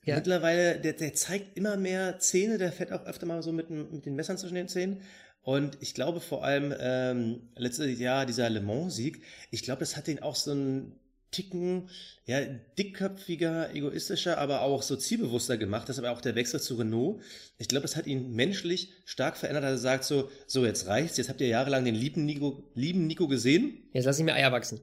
Ja. 0.03 0.15
Mittlerweile, 0.15 0.79
der, 0.79 0.93
der 0.93 1.13
zeigt 1.13 1.57
immer 1.57 1.77
mehr 1.77 2.19
Zähne, 2.19 2.57
der 2.57 2.71
fährt 2.71 2.91
auch 2.91 3.05
öfter 3.05 3.25
mal 3.25 3.41
so 3.41 3.51
mit, 3.51 3.69
mit 3.69 4.05
den 4.05 4.15
Messern 4.15 4.37
zwischen 4.37 4.55
den 4.55 4.67
Zähnen. 4.67 5.01
Und 5.41 5.77
ich 5.79 5.93
glaube 5.93 6.21
vor 6.21 6.43
allem, 6.43 6.73
ähm, 6.77 7.49
letztes 7.55 7.99
Jahr 7.99 8.25
dieser 8.25 8.49
Le 8.49 8.61
Mans-Sieg, 8.61 9.21
ich 9.51 9.63
glaube, 9.63 9.79
das 9.79 9.95
hat 9.95 10.07
den 10.07 10.21
auch 10.21 10.35
so 10.35 10.51
einen 10.51 10.99
Ticken, 11.35 11.89
ja, 12.25 12.39
dickköpfiger, 12.77 13.75
egoistischer, 13.75 14.37
aber 14.37 14.61
auch 14.61 14.81
so 14.81 14.95
zielbewusster 14.95 15.57
gemacht. 15.57 15.89
Das 15.89 15.97
ist 15.97 16.03
aber 16.03 16.15
auch 16.15 16.21
der 16.21 16.35
Wechsel 16.35 16.61
zu 16.61 16.75
Renault. 16.75 17.21
Ich 17.57 17.67
glaube, 17.67 17.81
das 17.81 17.97
hat 17.97 18.07
ihn 18.07 18.33
menschlich 18.33 18.93
stark 19.03 19.35
verändert, 19.35 19.65
dass 19.65 19.71
er 19.71 19.77
sagt 19.79 20.05
so, 20.05 20.29
so, 20.47 20.65
jetzt 20.65 20.87
reicht's, 20.87 21.17
jetzt 21.17 21.27
habt 21.27 21.41
ihr 21.41 21.47
jahrelang 21.47 21.83
den 21.83 21.95
lieben 21.95 22.25
Nico, 22.25 22.63
lieben 22.73 23.05
Nico 23.05 23.27
gesehen. 23.27 23.83
Jetzt 23.91 24.05
lass 24.05 24.17
ich 24.17 24.23
mir 24.23 24.33
Eier 24.33 24.53
wachsen. 24.53 24.79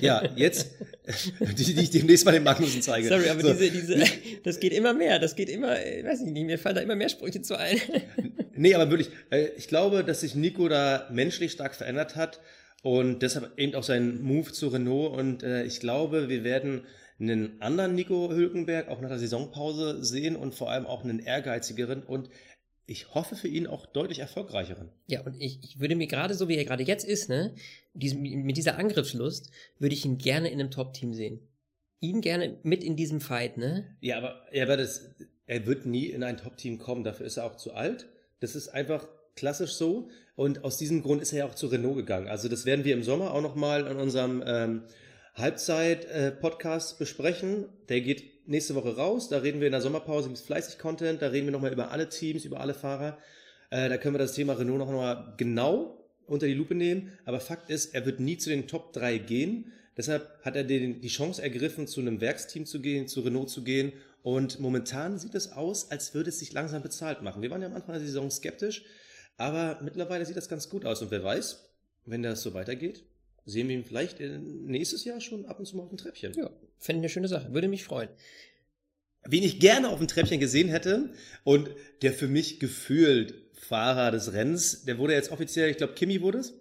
Ja, 0.00 0.22
jetzt, 0.36 0.70
die, 1.40 1.74
die 1.74 1.82
ich 1.82 1.90
demnächst 1.90 2.24
mal 2.24 2.32
den 2.32 2.44
Magnussen 2.44 2.80
zeige. 2.80 3.08
Sorry, 3.08 3.28
aber 3.28 3.42
so. 3.42 3.52
diese, 3.52 3.70
diese, 3.70 4.04
das 4.44 4.60
geht 4.60 4.72
immer 4.72 4.94
mehr. 4.94 5.18
Das 5.18 5.34
geht 5.34 5.48
immer, 5.48 5.84
ich 5.84 6.04
weiß 6.04 6.20
nicht, 6.20 6.46
mir 6.46 6.58
fallen 6.58 6.76
da 6.76 6.80
immer 6.80 6.96
mehr 6.96 7.08
Sprüche 7.08 7.42
zu 7.42 7.58
ein. 7.58 7.80
Nee, 8.54 8.74
aber 8.74 8.90
wirklich, 8.90 9.10
äh, 9.30 9.48
ich 9.56 9.68
glaube, 9.68 10.04
dass 10.04 10.20
sich 10.20 10.34
Nico 10.34 10.68
da 10.68 11.08
menschlich 11.12 11.52
stark 11.52 11.74
verändert 11.74 12.16
hat 12.16 12.40
und 12.82 13.20
deshalb 13.22 13.58
eben 13.58 13.74
auch 13.74 13.82
sein 13.82 14.22
Move 14.22 14.52
zu 14.52 14.68
Renault 14.68 15.18
und 15.18 15.42
äh, 15.42 15.64
ich 15.64 15.80
glaube, 15.80 16.28
wir 16.28 16.44
werden 16.44 16.82
einen 17.20 17.60
anderen 17.60 17.94
Nico 17.94 18.30
Hülkenberg 18.30 18.88
auch 18.88 19.00
nach 19.00 19.08
der 19.08 19.18
Saisonpause 19.18 20.04
sehen 20.04 20.36
und 20.36 20.54
vor 20.54 20.70
allem 20.70 20.86
auch 20.86 21.02
einen 21.02 21.18
ehrgeizigeren 21.18 22.02
und 22.02 22.30
ich 22.86 23.14
hoffe 23.14 23.36
für 23.36 23.48
ihn 23.48 23.66
auch 23.66 23.84
deutlich 23.84 24.20
erfolgreicheren. 24.20 24.90
Ja, 25.08 25.20
und 25.20 25.38
ich, 25.40 25.62
ich 25.62 25.78
würde 25.78 25.94
mir 25.94 26.06
gerade 26.06 26.34
so, 26.34 26.48
wie 26.48 26.56
er 26.56 26.64
gerade 26.64 26.84
jetzt 26.84 27.04
ist, 27.04 27.28
ne, 27.28 27.54
diesem, 27.92 28.22
mit 28.22 28.56
dieser 28.56 28.78
Angriffslust, 28.78 29.50
würde 29.78 29.94
ich 29.94 30.06
ihn 30.06 30.16
gerne 30.16 30.48
in 30.48 30.58
einem 30.58 30.70
Top-Team 30.70 31.12
sehen. 31.12 31.40
Ihn 32.00 32.22
gerne 32.22 32.58
mit 32.62 32.82
in 32.82 32.96
diesem 32.96 33.20
Fight, 33.20 33.58
ne? 33.58 33.96
Ja, 34.00 34.16
aber 34.16 34.46
er 34.52 34.68
wird 34.68 34.80
es, 34.80 35.10
er 35.46 35.66
wird 35.66 35.84
nie 35.84 36.06
in 36.06 36.22
ein 36.22 36.38
Top-Team 36.38 36.78
kommen, 36.78 37.04
dafür 37.04 37.26
ist 37.26 37.36
er 37.36 37.44
auch 37.44 37.56
zu 37.56 37.74
alt. 37.74 38.08
Das 38.40 38.56
ist 38.56 38.68
einfach 38.68 39.06
klassisch 39.34 39.72
so 39.72 40.08
und 40.38 40.62
aus 40.62 40.76
diesem 40.76 41.02
Grund 41.02 41.20
ist 41.20 41.32
er 41.32 41.40
ja 41.40 41.46
auch 41.46 41.56
zu 41.56 41.66
Renault 41.66 41.96
gegangen. 41.96 42.28
Also 42.28 42.48
das 42.48 42.64
werden 42.64 42.84
wir 42.84 42.94
im 42.94 43.02
Sommer 43.02 43.34
auch 43.34 43.42
nochmal 43.42 43.88
in 43.88 43.96
unserem 43.96 44.40
ähm, 44.46 44.82
Halbzeit-Podcast 45.34 46.96
besprechen. 47.00 47.64
Der 47.88 48.00
geht 48.02 48.46
nächste 48.46 48.76
Woche 48.76 48.94
raus. 48.94 49.28
Da 49.28 49.38
reden 49.38 49.58
wir 49.58 49.66
in 49.66 49.72
der 49.72 49.80
Sommerpause 49.80 50.28
mit 50.28 50.38
fleißig 50.38 50.78
Content. 50.78 51.22
Da 51.22 51.30
reden 51.30 51.48
wir 51.48 51.52
nochmal 51.52 51.72
über 51.72 51.90
alle 51.90 52.08
Teams, 52.08 52.44
über 52.44 52.60
alle 52.60 52.74
Fahrer. 52.74 53.18
Äh, 53.70 53.88
da 53.88 53.96
können 53.96 54.14
wir 54.14 54.20
das 54.20 54.34
Thema 54.34 54.52
Renault 54.52 54.78
noch 54.78 54.92
mal 54.92 55.34
genau 55.38 56.08
unter 56.28 56.46
die 56.46 56.54
Lupe 56.54 56.76
nehmen. 56.76 57.18
Aber 57.24 57.40
Fakt 57.40 57.68
ist, 57.68 57.92
er 57.96 58.06
wird 58.06 58.20
nie 58.20 58.38
zu 58.38 58.48
den 58.48 58.68
Top 58.68 58.92
3 58.92 59.18
gehen. 59.18 59.72
Deshalb 59.96 60.38
hat 60.44 60.54
er 60.54 60.62
den, 60.62 61.00
die 61.00 61.08
Chance 61.08 61.42
ergriffen, 61.42 61.88
zu 61.88 62.00
einem 62.00 62.20
Werksteam 62.20 62.64
zu 62.64 62.80
gehen, 62.80 63.08
zu 63.08 63.22
Renault 63.22 63.50
zu 63.50 63.64
gehen. 63.64 63.92
Und 64.22 64.60
momentan 64.60 65.18
sieht 65.18 65.34
es 65.34 65.50
aus, 65.50 65.90
als 65.90 66.14
würde 66.14 66.28
es 66.28 66.38
sich 66.38 66.52
langsam 66.52 66.84
bezahlt 66.84 67.22
machen. 67.22 67.42
Wir 67.42 67.50
waren 67.50 67.60
ja 67.60 67.66
am 67.66 67.74
Anfang 67.74 67.96
der 67.96 68.06
Saison 68.06 68.30
skeptisch, 68.30 68.84
aber 69.38 69.78
mittlerweile 69.82 70.26
sieht 70.26 70.36
das 70.36 70.48
ganz 70.48 70.68
gut 70.68 70.84
aus. 70.84 71.00
Und 71.00 71.10
wer 71.10 71.24
weiß, 71.24 71.70
wenn 72.04 72.22
das 72.22 72.42
so 72.42 72.52
weitergeht, 72.52 73.04
sehen 73.46 73.68
wir 73.68 73.76
ihn 73.76 73.84
vielleicht 73.84 74.20
äh, 74.20 74.38
nächstes 74.38 75.04
Jahr 75.04 75.20
schon 75.20 75.46
ab 75.46 75.58
und 75.58 75.64
zu 75.64 75.76
mal 75.76 75.84
auf 75.84 75.88
dem 75.88 75.96
Treppchen. 75.96 76.34
Ja, 76.34 76.50
fände 76.78 76.98
ich 76.98 77.04
eine 77.04 77.08
schöne 77.08 77.28
Sache. 77.28 77.54
Würde 77.54 77.68
mich 77.68 77.84
freuen. 77.84 78.10
Wen 79.24 79.42
ich 79.42 79.60
gerne 79.60 79.88
auf 79.88 79.98
dem 79.98 80.08
Treppchen 80.08 80.40
gesehen 80.40 80.68
hätte 80.68 81.12
und 81.44 81.70
der 82.02 82.12
für 82.12 82.28
mich 82.28 82.60
gefühlt 82.60 83.34
Fahrer 83.54 84.10
des 84.10 84.32
Rennens, 84.32 84.84
der 84.84 84.98
wurde 84.98 85.14
jetzt 85.14 85.30
offiziell, 85.30 85.70
ich 85.70 85.76
glaube 85.76 85.94
Kimi 85.94 86.20
wurde 86.20 86.38
es, 86.38 86.54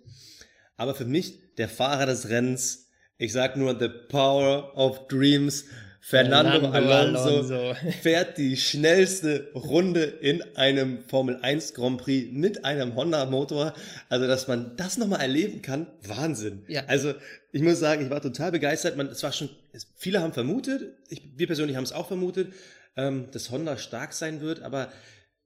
aber 0.76 0.96
für 0.96 1.06
mich 1.06 1.56
der 1.56 1.70
Fahrer 1.70 2.06
des 2.06 2.30
Rennens, 2.30 2.90
ich 3.18 3.32
sag 3.32 3.58
nur 3.58 3.80
The 3.80 3.90
Power 4.10 4.76
of 4.76 5.08
Dreams, 5.08 5.66
Fernando, 6.00 6.72
Fernando 6.72 6.72
Alonso, 6.72 7.30
Alonso. 7.30 7.76
fährt 8.02 8.38
die 8.38 8.56
schnellste 8.56 9.52
Runde 9.54 10.04
in 10.04 10.42
einem 10.56 11.04
Formel 11.08 11.40
1 11.42 11.74
Grand 11.74 12.02
Prix 12.02 12.32
mit 12.32 12.64
einem 12.66 12.96
Honda 12.96 13.26
Motor. 13.26 13.74
Also, 14.10 14.28
dass 14.28 14.48
man 14.48 14.78
das 14.78 14.98
nochmal 14.98 15.22
erleben 15.22 15.62
kann, 15.62 15.88
Wahnsinn. 16.04 16.64
Ja. 16.68 16.84
Also, 16.88 17.14
ich 17.52 17.62
muss 17.62 17.80
sagen, 17.80 18.04
ich 18.04 18.10
war 18.10 18.22
total 18.22 18.52
begeistert. 18.52 18.96
Man, 18.98 19.08
es 19.08 19.24
war 19.24 19.34
schon, 19.34 19.50
viele 19.96 20.22
haben 20.22 20.34
vermutet, 20.34 20.94
ich, 21.10 21.24
wir 21.36 21.48
persönlich 21.48 21.76
haben 21.76 21.84
es 21.84 21.94
auch 21.94 22.08
vermutet, 22.08 22.54
ähm, 22.96 23.28
dass 23.32 23.52
Honda 23.52 23.78
stark 23.78 24.14
sein 24.14 24.42
wird, 24.42 24.62
aber 24.62 24.92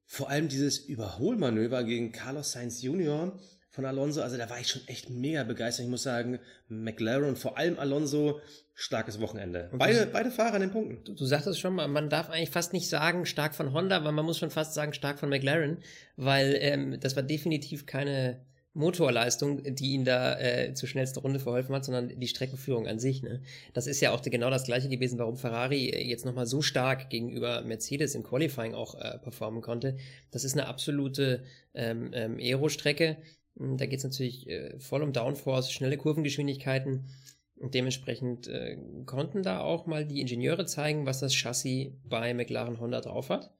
vor 0.05 0.29
allem 0.29 0.49
dieses 0.49 0.77
Überholmanöver 0.79 1.83
gegen 1.83 2.11
Carlos 2.11 2.51
Sainz 2.51 2.81
Jr., 2.81 3.39
von 3.71 3.86
Alonso. 3.86 4.21
Also 4.21 4.38
da 4.38 4.49
war 4.49 4.60
ich 4.60 4.67
schon 4.67 4.88
echt 4.88 5.10
mega 5.10 5.43
begeistert. 5.43 5.86
Ich 5.86 5.89
muss 5.89 6.03
sagen, 6.03 6.39
McLaren, 6.67 7.36
vor 7.36 7.57
allem 7.57 7.79
Alonso, 7.79 8.39
starkes 8.73 9.19
Wochenende. 9.19 9.69
Beide, 9.73 10.05
beide 10.05 10.29
Fahrer 10.29 10.55
an 10.55 10.62
den 10.62 10.71
Punkten. 10.71 11.03
Du, 11.03 11.13
du 11.13 11.25
sagtest 11.25 11.60
schon 11.60 11.73
mal, 11.73 11.88
man 11.88 12.10
darf 12.10 12.29
eigentlich 12.29 12.49
fast 12.49 12.73
nicht 12.73 12.89
sagen 12.89 13.25
stark 13.25 13.55
von 13.55 13.73
Honda, 13.73 13.95
aber 13.97 14.12
man 14.12 14.25
muss 14.25 14.38
schon 14.38 14.51
fast 14.51 14.73
sagen 14.73 14.93
stark 14.93 15.19
von 15.19 15.29
McLaren, 15.29 15.77
weil 16.17 16.55
ähm, 16.60 16.99
das 16.99 17.15
war 17.15 17.23
definitiv 17.23 17.86
keine 17.86 18.41
Motorleistung, 18.73 19.63
die 19.63 19.91
ihn 19.91 20.05
da 20.05 20.39
äh, 20.39 20.73
zur 20.73 20.88
schnellsten 20.88 21.19
Runde 21.19 21.39
verholfen 21.39 21.75
hat, 21.75 21.84
sondern 21.84 22.17
die 22.19 22.27
Streckenführung 22.27 22.88
an 22.88 22.99
sich. 22.99 23.21
Ne? 23.21 23.41
Das 23.73 23.86
ist 23.86 23.99
ja 23.99 24.12
auch 24.12 24.21
genau 24.21 24.49
das 24.49 24.63
gleiche 24.63 24.88
gewesen, 24.88 25.19
warum 25.19 25.36
Ferrari 25.36 25.89
äh, 25.89 26.07
jetzt 26.07 26.25
nochmal 26.25 26.45
so 26.45 26.62
stark 26.62 27.10
gegenüber 27.10 27.63
Mercedes 27.63 28.15
im 28.15 28.23
Qualifying 28.23 28.73
auch 28.73 28.95
äh, 28.95 29.17
performen 29.19 29.62
konnte. 29.62 29.97
Das 30.31 30.45
ist 30.45 30.53
eine 30.53 30.67
absolute 30.67 31.43
ähm, 31.73 32.12
ähm, 32.13 32.38
Aero-Strecke. 32.39 33.17
Hm, 33.57 33.77
da 33.77 33.85
geht 33.85 33.99
es 33.99 34.03
natürlich 34.03 34.49
äh, 34.49 34.79
voll 34.79 35.03
um 35.03 35.13
Downforce, 35.13 35.71
schnelle 35.71 35.97
Kurvengeschwindigkeiten. 35.97 37.09
Und 37.57 37.75
dementsprechend 37.75 38.47
äh, 38.47 38.77
konnten 39.05 39.43
da 39.43 39.59
auch 39.59 39.85
mal 39.85 40.05
die 40.05 40.19
Ingenieure 40.19 40.65
zeigen, 40.65 41.05
was 41.05 41.19
das 41.19 41.35
Chassis 41.35 41.91
bei 42.03 42.33
McLaren 42.33 42.79
Honda 42.79 43.01
drauf 43.01 43.29
hat. 43.29 43.53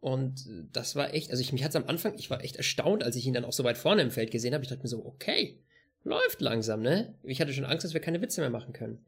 Und 0.00 0.46
das 0.72 0.94
war 0.94 1.14
echt, 1.14 1.30
also 1.30 1.40
ich 1.40 1.52
mich 1.52 1.64
hat's 1.64 1.74
am 1.74 1.86
Anfang, 1.86 2.14
ich 2.18 2.28
war 2.30 2.44
echt 2.44 2.56
erstaunt, 2.56 3.02
als 3.02 3.16
ich 3.16 3.26
ihn 3.26 3.32
dann 3.32 3.46
auch 3.46 3.52
so 3.52 3.64
weit 3.64 3.78
vorne 3.78 4.02
im 4.02 4.10
Feld 4.10 4.30
gesehen 4.30 4.52
habe. 4.52 4.62
Ich 4.62 4.68
dachte 4.68 4.82
mir 4.82 4.88
so, 4.88 5.04
okay, 5.04 5.58
läuft 6.04 6.40
langsam, 6.40 6.82
ne? 6.82 7.14
Ich 7.22 7.40
hatte 7.40 7.52
schon 7.52 7.64
Angst, 7.64 7.84
dass 7.84 7.94
wir 7.94 8.00
keine 8.00 8.20
Witze 8.20 8.40
mehr 8.40 8.50
machen 8.50 8.72
können. 8.72 9.04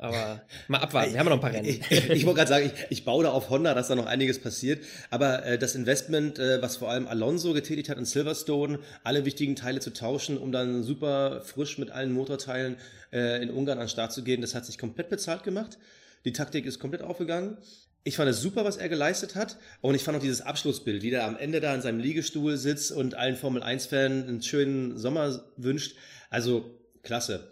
Aber 0.00 0.40
mal 0.66 0.78
abwarten, 0.78 1.12
wir 1.12 1.20
haben 1.20 1.26
noch 1.26 1.34
ein 1.34 1.40
paar 1.40 1.52
Rennen. 1.52 1.68
Ich, 1.68 1.82
ich, 1.90 2.08
ich 2.08 2.24
wollte 2.24 2.38
gerade 2.38 2.48
sagen, 2.48 2.72
ich, 2.74 2.86
ich 2.88 3.04
baue 3.04 3.22
da 3.22 3.32
auf 3.32 3.50
Honda, 3.50 3.74
dass 3.74 3.88
da 3.88 3.94
noch 3.94 4.06
einiges 4.06 4.38
passiert. 4.38 4.82
Aber 5.10 5.44
äh, 5.44 5.58
das 5.58 5.74
Investment, 5.74 6.38
äh, 6.38 6.62
was 6.62 6.78
vor 6.78 6.90
allem 6.90 7.06
Alonso 7.06 7.52
getätigt 7.52 7.90
hat 7.90 7.98
in 7.98 8.06
Silverstone, 8.06 8.78
alle 9.04 9.26
wichtigen 9.26 9.56
Teile 9.56 9.80
zu 9.80 9.92
tauschen, 9.92 10.38
um 10.38 10.52
dann 10.52 10.82
super 10.84 11.42
frisch 11.44 11.76
mit 11.76 11.90
allen 11.90 12.12
Motorteilen 12.12 12.76
äh, 13.12 13.42
in 13.42 13.50
Ungarn 13.50 13.78
an 13.78 13.84
den 13.84 13.90
Start 13.90 14.12
zu 14.12 14.24
gehen, 14.24 14.40
das 14.40 14.54
hat 14.54 14.64
sich 14.64 14.78
komplett 14.78 15.10
bezahlt 15.10 15.44
gemacht. 15.44 15.76
Die 16.24 16.32
Taktik 16.32 16.64
ist 16.64 16.78
komplett 16.78 17.02
aufgegangen. 17.02 17.58
Ich 18.02 18.16
fand 18.16 18.30
es 18.30 18.40
super, 18.40 18.64
was 18.64 18.78
er 18.78 18.88
geleistet 18.88 19.34
hat. 19.34 19.58
Und 19.82 19.94
ich 19.94 20.02
fand 20.02 20.16
auch 20.16 20.22
dieses 20.22 20.40
Abschlussbild, 20.40 21.02
wie 21.02 21.10
der 21.10 21.26
am 21.26 21.36
Ende 21.36 21.60
da 21.60 21.74
in 21.74 21.82
seinem 21.82 22.00
Liegestuhl 22.00 22.56
sitzt 22.56 22.90
und 22.90 23.16
allen 23.16 23.36
Formel-1-Fans 23.36 24.28
einen 24.28 24.42
schönen 24.42 24.96
Sommer 24.96 25.44
wünscht. 25.58 25.94
Also, 26.30 26.78
klasse. 27.02 27.50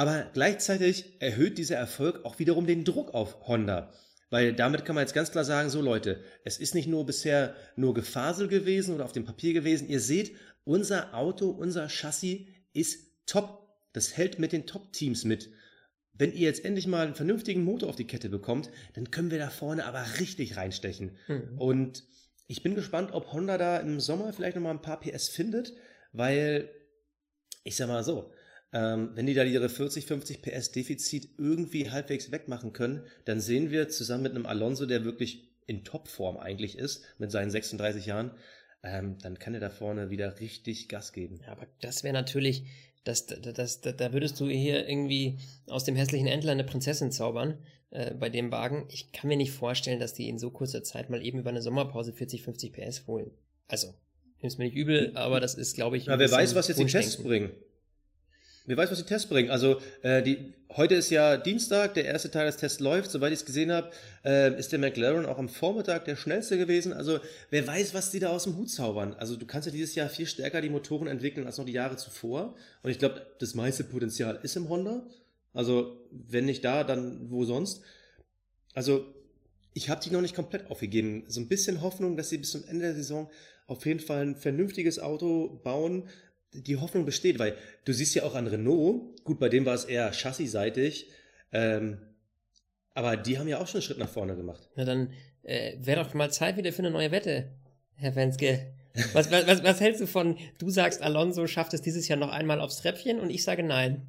Aber 0.00 0.30
gleichzeitig 0.32 1.20
erhöht 1.20 1.58
dieser 1.58 1.76
Erfolg 1.76 2.24
auch 2.24 2.38
wiederum 2.38 2.66
den 2.66 2.84
Druck 2.84 3.12
auf 3.12 3.46
Honda. 3.46 3.92
Weil 4.30 4.54
damit 4.54 4.86
kann 4.86 4.94
man 4.94 5.02
jetzt 5.02 5.12
ganz 5.12 5.30
klar 5.30 5.44
sagen, 5.44 5.68
so 5.68 5.82
Leute, 5.82 6.24
es 6.42 6.58
ist 6.58 6.74
nicht 6.74 6.88
nur 6.88 7.04
bisher 7.04 7.54
nur 7.76 7.92
Gefasel 7.92 8.48
gewesen 8.48 8.94
oder 8.94 9.04
auf 9.04 9.12
dem 9.12 9.26
Papier 9.26 9.52
gewesen. 9.52 9.90
Ihr 9.90 10.00
seht, 10.00 10.34
unser 10.64 11.14
Auto, 11.14 11.50
unser 11.50 11.88
Chassis 11.88 12.46
ist 12.72 13.26
top. 13.26 13.68
Das 13.92 14.16
hält 14.16 14.38
mit 14.38 14.52
den 14.52 14.64
Top-Teams 14.64 15.24
mit 15.24 15.50
wenn 16.20 16.32
ihr 16.34 16.40
jetzt 16.40 16.66
endlich 16.66 16.86
mal 16.86 17.06
einen 17.06 17.14
vernünftigen 17.14 17.64
Motor 17.64 17.88
auf 17.88 17.96
die 17.96 18.06
Kette 18.06 18.28
bekommt, 18.28 18.68
dann 18.92 19.10
können 19.10 19.30
wir 19.30 19.38
da 19.38 19.48
vorne 19.48 19.86
aber 19.86 20.04
richtig 20.18 20.58
reinstechen. 20.58 21.16
Mhm. 21.28 21.58
Und 21.58 22.04
ich 22.46 22.62
bin 22.62 22.74
gespannt, 22.74 23.12
ob 23.12 23.32
Honda 23.32 23.56
da 23.56 23.78
im 23.78 24.00
Sommer 24.00 24.32
vielleicht 24.34 24.54
nochmal 24.54 24.74
ein 24.74 24.82
paar 24.82 25.00
PS 25.00 25.30
findet, 25.30 25.72
weil 26.12 26.68
ich 27.64 27.76
sag 27.76 27.88
mal 27.88 28.04
so, 28.04 28.32
ähm, 28.72 29.10
wenn 29.14 29.26
die 29.26 29.34
da 29.34 29.42
ihre 29.44 29.68
40, 29.68 30.06
50 30.06 30.42
PS 30.42 30.70
Defizit 30.70 31.30
irgendwie 31.38 31.90
halbwegs 31.90 32.30
wegmachen 32.30 32.72
können, 32.72 33.04
dann 33.24 33.40
sehen 33.40 33.70
wir 33.70 33.88
zusammen 33.88 34.22
mit 34.24 34.34
einem 34.34 34.46
Alonso, 34.46 34.86
der 34.86 35.04
wirklich 35.04 35.50
in 35.66 35.84
Topform 35.84 36.36
eigentlich 36.36 36.76
ist, 36.76 37.04
mit 37.18 37.30
seinen 37.30 37.50
36 37.50 38.06
Jahren, 38.06 38.32
ähm, 38.82 39.18
dann 39.22 39.38
kann 39.38 39.54
er 39.54 39.60
da 39.60 39.70
vorne 39.70 40.10
wieder 40.10 40.40
richtig 40.40 40.88
Gas 40.88 41.12
geben. 41.12 41.40
Ja, 41.44 41.52
aber 41.52 41.66
das 41.80 42.02
wäre 42.02 42.14
natürlich, 42.14 42.64
das, 43.04 43.26
das, 43.26 43.80
das, 43.80 43.80
da 43.80 44.12
würdest 44.12 44.40
du 44.40 44.48
hier 44.48 44.88
irgendwie 44.88 45.38
aus 45.66 45.84
dem 45.84 45.96
hässlichen 45.96 46.26
Entler 46.26 46.52
eine 46.52 46.64
Prinzessin 46.64 47.12
zaubern 47.12 47.58
äh, 47.90 48.14
bei 48.14 48.30
dem 48.30 48.50
Wagen. 48.50 48.86
Ich 48.88 49.12
kann 49.12 49.28
mir 49.28 49.36
nicht 49.36 49.52
vorstellen, 49.52 50.00
dass 50.00 50.14
die 50.14 50.28
in 50.28 50.38
so 50.38 50.50
kurzer 50.50 50.82
Zeit 50.82 51.10
mal 51.10 51.24
eben 51.24 51.38
über 51.38 51.50
eine 51.50 51.62
Sommerpause 51.62 52.12
40, 52.12 52.42
50 52.42 52.72
PS 52.72 53.06
holen. 53.06 53.30
Also, 53.68 53.94
nimm's 54.40 54.58
mir 54.58 54.64
nicht 54.64 54.76
übel, 54.76 55.12
aber 55.14 55.40
das 55.40 55.54
ist, 55.54 55.74
glaube 55.74 55.96
ich. 55.96 56.06
Na, 56.06 56.18
wer 56.18 56.30
weiß, 56.30 56.54
was 56.54 56.68
jetzt 56.68 56.80
die 56.80 56.86
Tests 56.86 57.22
bringen. 57.22 57.50
Wer 58.66 58.76
weiß, 58.76 58.90
was 58.90 58.98
die 58.98 59.04
Tests 59.04 59.28
bringen. 59.28 59.50
Also 59.50 59.80
äh, 60.02 60.22
die, 60.22 60.52
heute 60.76 60.94
ist 60.94 61.10
ja 61.10 61.36
Dienstag, 61.36 61.94
der 61.94 62.04
erste 62.04 62.30
Teil 62.30 62.46
des 62.46 62.56
Tests 62.56 62.80
läuft. 62.80 63.10
Soweit 63.10 63.32
ich 63.32 63.40
es 63.40 63.46
gesehen 63.46 63.72
habe, 63.72 63.90
äh, 64.24 64.58
ist 64.58 64.72
der 64.72 64.78
McLaren 64.78 65.26
auch 65.26 65.38
am 65.38 65.48
Vormittag 65.48 66.04
der 66.04 66.16
schnellste 66.16 66.58
gewesen. 66.58 66.92
Also 66.92 67.20
wer 67.50 67.66
weiß, 67.66 67.94
was 67.94 68.10
die 68.10 68.20
da 68.20 68.28
aus 68.28 68.44
dem 68.44 68.56
Hut 68.56 68.70
zaubern. 68.70 69.14
Also 69.14 69.36
du 69.36 69.46
kannst 69.46 69.66
ja 69.66 69.72
dieses 69.72 69.94
Jahr 69.94 70.08
viel 70.08 70.26
stärker 70.26 70.60
die 70.60 70.70
Motoren 70.70 71.08
entwickeln 71.08 71.46
als 71.46 71.58
noch 71.58 71.64
die 71.64 71.72
Jahre 71.72 71.96
zuvor. 71.96 72.54
Und 72.82 72.90
ich 72.90 72.98
glaube, 72.98 73.26
das 73.38 73.54
meiste 73.54 73.84
Potenzial 73.84 74.38
ist 74.42 74.56
im 74.56 74.68
Honda. 74.68 75.06
Also 75.52 76.06
wenn 76.10 76.44
nicht 76.44 76.64
da, 76.64 76.84
dann 76.84 77.30
wo 77.30 77.44
sonst. 77.44 77.82
Also 78.74 79.06
ich 79.72 79.88
habe 79.88 80.02
die 80.02 80.10
noch 80.10 80.20
nicht 80.20 80.34
komplett 80.34 80.70
aufgegeben. 80.70 81.24
So 81.28 81.40
ein 81.40 81.48
bisschen 81.48 81.80
Hoffnung, 81.80 82.16
dass 82.16 82.28
sie 82.28 82.38
bis 82.38 82.50
zum 82.50 82.64
Ende 82.64 82.86
der 82.86 82.94
Saison 82.94 83.30
auf 83.66 83.86
jeden 83.86 84.00
Fall 84.00 84.22
ein 84.22 84.36
vernünftiges 84.36 84.98
Auto 84.98 85.60
bauen, 85.62 86.08
die 86.52 86.76
Hoffnung 86.76 87.04
besteht, 87.04 87.38
weil 87.38 87.56
du 87.84 87.92
siehst 87.92 88.14
ja 88.14 88.24
auch 88.24 88.34
an 88.34 88.46
Renault, 88.46 89.24
gut, 89.24 89.38
bei 89.38 89.48
dem 89.48 89.66
war 89.66 89.74
es 89.74 89.84
eher 89.84 90.10
chassisseitig, 90.12 91.10
ähm, 91.52 91.98
aber 92.94 93.16
die 93.16 93.38
haben 93.38 93.48
ja 93.48 93.58
auch 93.58 93.66
schon 93.66 93.78
einen 93.78 93.82
Schritt 93.82 93.98
nach 93.98 94.08
vorne 94.08 94.36
gemacht. 94.36 94.68
Na 94.74 94.84
dann 94.84 95.12
äh, 95.42 95.76
wäre 95.78 96.02
doch 96.02 96.14
mal 96.14 96.30
Zeit 96.30 96.56
wieder 96.56 96.72
für 96.72 96.80
eine 96.80 96.90
neue 96.90 97.10
Wette, 97.10 97.50
Herr 97.94 98.14
Wenske. 98.16 98.74
Was, 99.12 99.30
was, 99.30 99.62
was, 99.62 99.80
hältst 99.80 100.00
du 100.00 100.06
von, 100.06 100.36
du 100.58 100.70
sagst, 100.70 101.02
Alonso 101.02 101.46
schafft 101.46 101.74
es 101.74 101.82
dieses 101.82 102.08
Jahr 102.08 102.18
noch 102.18 102.30
einmal 102.30 102.60
aufs 102.60 102.78
Treppchen 102.78 103.20
und 103.20 103.30
ich 103.30 103.44
sage 103.44 103.62
nein. 103.62 104.08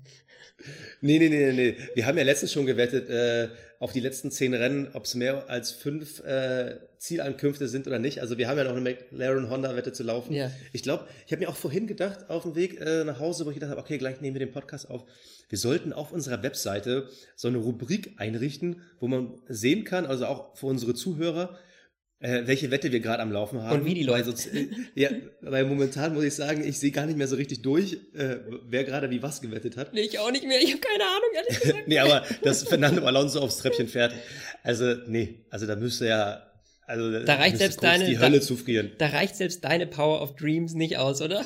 Nee, 1.01 1.19
nee, 1.19 1.29
nee, 1.29 1.51
nee. 1.53 1.77
Wir 1.95 2.05
haben 2.05 2.17
ja 2.17 2.23
letztens 2.23 2.53
schon 2.53 2.65
gewettet 2.65 3.09
äh, 3.09 3.49
auf 3.79 3.93
die 3.93 3.99
letzten 3.99 4.31
zehn 4.31 4.53
Rennen, 4.53 4.89
ob 4.93 5.05
es 5.05 5.15
mehr 5.15 5.49
als 5.49 5.71
fünf 5.71 6.23
äh, 6.23 6.77
Zielankünfte 6.99 7.67
sind 7.67 7.87
oder 7.87 7.97
nicht. 7.97 8.21
Also 8.21 8.37
wir 8.37 8.47
haben 8.47 8.57
ja 8.57 8.63
noch 8.65 8.75
eine 8.75 8.81
McLaren 8.81 9.49
Honda-Wette 9.49 9.91
zu 9.91 10.03
laufen. 10.03 10.33
Ja. 10.33 10.51
Ich 10.71 10.83
glaube, 10.83 11.07
ich 11.25 11.31
habe 11.31 11.41
mir 11.41 11.49
auch 11.49 11.55
vorhin 11.55 11.87
gedacht, 11.87 12.29
auf 12.29 12.43
dem 12.43 12.55
Weg 12.55 12.79
äh, 12.79 13.03
nach 13.03 13.19
Hause, 13.19 13.45
wo 13.45 13.49
ich 13.49 13.55
gedacht 13.55 13.71
habe, 13.71 13.81
okay, 13.81 13.97
gleich 13.97 14.21
nehmen 14.21 14.35
wir 14.35 14.45
den 14.45 14.51
Podcast 14.51 14.89
auf. 14.89 15.03
Wir 15.49 15.57
sollten 15.57 15.93
auf 15.93 16.11
unserer 16.11 16.43
Webseite 16.43 17.09
so 17.35 17.47
eine 17.47 17.57
Rubrik 17.57 18.13
einrichten, 18.17 18.81
wo 18.99 19.07
man 19.07 19.33
sehen 19.47 19.83
kann, 19.83 20.05
also 20.05 20.27
auch 20.27 20.55
für 20.55 20.67
unsere 20.67 20.93
Zuhörer, 20.93 21.57
äh, 22.21 22.45
welche 22.45 22.69
Wette 22.69 22.91
wir 22.91 22.99
gerade 22.99 23.23
am 23.23 23.31
Laufen 23.31 23.63
haben. 23.63 23.79
Und 23.79 23.85
wie 23.85 23.95
die 23.95 24.03
Leute. 24.03 24.33
Weil, 24.33 24.69
ja, 24.95 25.09
weil 25.41 25.65
momentan 25.65 26.13
muss 26.13 26.23
ich 26.23 26.35
sagen, 26.35 26.63
ich 26.63 26.79
sehe 26.79 26.91
gar 26.91 27.07
nicht 27.07 27.17
mehr 27.17 27.27
so 27.27 27.35
richtig 27.35 27.63
durch, 27.63 27.93
äh, 28.13 28.37
wer 28.67 28.83
gerade 28.83 29.09
wie 29.09 29.23
was 29.23 29.41
gewettet 29.41 29.75
hat. 29.75 29.93
Nee, 29.93 30.01
ich 30.01 30.19
auch 30.19 30.31
nicht 30.31 30.47
mehr. 30.47 30.61
Ich 30.61 30.71
habe 30.71 30.81
keine 30.81 31.03
Ahnung, 31.03 31.29
ehrlich 31.35 31.59
gesagt. 31.59 31.83
nee, 31.87 31.99
aber 31.99 32.23
dass 32.43 32.63
Fernando 32.63 33.03
Alonso 33.05 33.39
aufs 33.39 33.57
Treppchen 33.57 33.87
fährt, 33.87 34.13
also 34.63 34.93
nee, 35.07 35.45
also 35.49 35.65
da 35.65 35.75
müsste 35.75 36.07
ja 36.07 36.47
also 36.85 37.23
da 37.23 37.35
reicht 37.35 37.57
selbst 37.57 37.81
deine 37.81 38.05
die 38.05 38.19
Hölle 38.19 38.39
da, 38.39 38.45
zufrieren. 38.45 38.91
Da 38.97 39.07
reicht 39.07 39.37
selbst 39.37 39.63
deine 39.63 39.87
Power 39.87 40.21
of 40.21 40.35
Dreams 40.35 40.73
nicht 40.73 40.97
aus, 40.97 41.21
oder? 41.21 41.41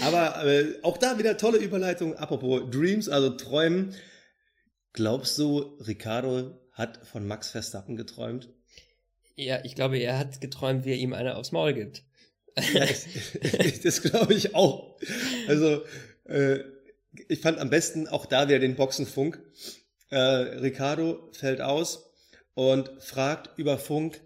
aber 0.00 0.46
äh, 0.46 0.64
auch 0.82 0.96
da 0.96 1.18
wieder 1.18 1.36
tolle 1.36 1.58
Überleitung. 1.58 2.16
Apropos 2.16 2.62
Dreams, 2.70 3.10
also 3.10 3.28
Träumen. 3.30 3.94
Glaubst 4.94 5.38
du, 5.38 5.78
Ricardo 5.86 6.61
hat 6.72 7.06
von 7.06 7.26
Max 7.26 7.50
Verstappen 7.50 7.96
geträumt? 7.96 8.48
Ja, 9.36 9.64
ich 9.64 9.74
glaube, 9.74 9.98
er 9.98 10.18
hat 10.18 10.40
geträumt, 10.40 10.84
wie 10.84 10.90
er 10.90 10.96
ihm 10.96 11.12
eine 11.12 11.36
aufs 11.36 11.52
Maul 11.52 11.72
gibt. 11.72 12.04
Ja, 12.56 12.84
ich, 12.84 13.80
das 13.82 14.02
glaube 14.02 14.34
ich 14.34 14.54
auch. 14.54 14.98
Also, 15.48 15.82
äh, 16.24 16.60
ich 17.28 17.40
fand 17.40 17.58
am 17.58 17.70
besten 17.70 18.08
auch 18.08 18.26
da 18.26 18.48
wieder 18.48 18.58
den 18.58 18.76
Boxenfunk. 18.76 19.40
Äh, 20.10 20.16
Ricardo 20.16 21.30
fällt 21.32 21.60
aus 21.60 22.10
und 22.54 22.90
fragt 23.00 23.58
über 23.58 23.78
Funk, 23.78 24.20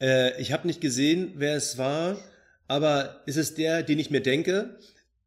äh, 0.00 0.40
ich 0.40 0.52
habe 0.52 0.66
nicht 0.66 0.80
gesehen, 0.80 1.34
wer 1.36 1.56
es 1.56 1.78
war, 1.78 2.18
aber 2.66 3.22
ist 3.26 3.36
es 3.36 3.54
der, 3.54 3.82
den 3.82 3.98
ich 3.98 4.10
mir 4.10 4.20
denke? 4.20 4.78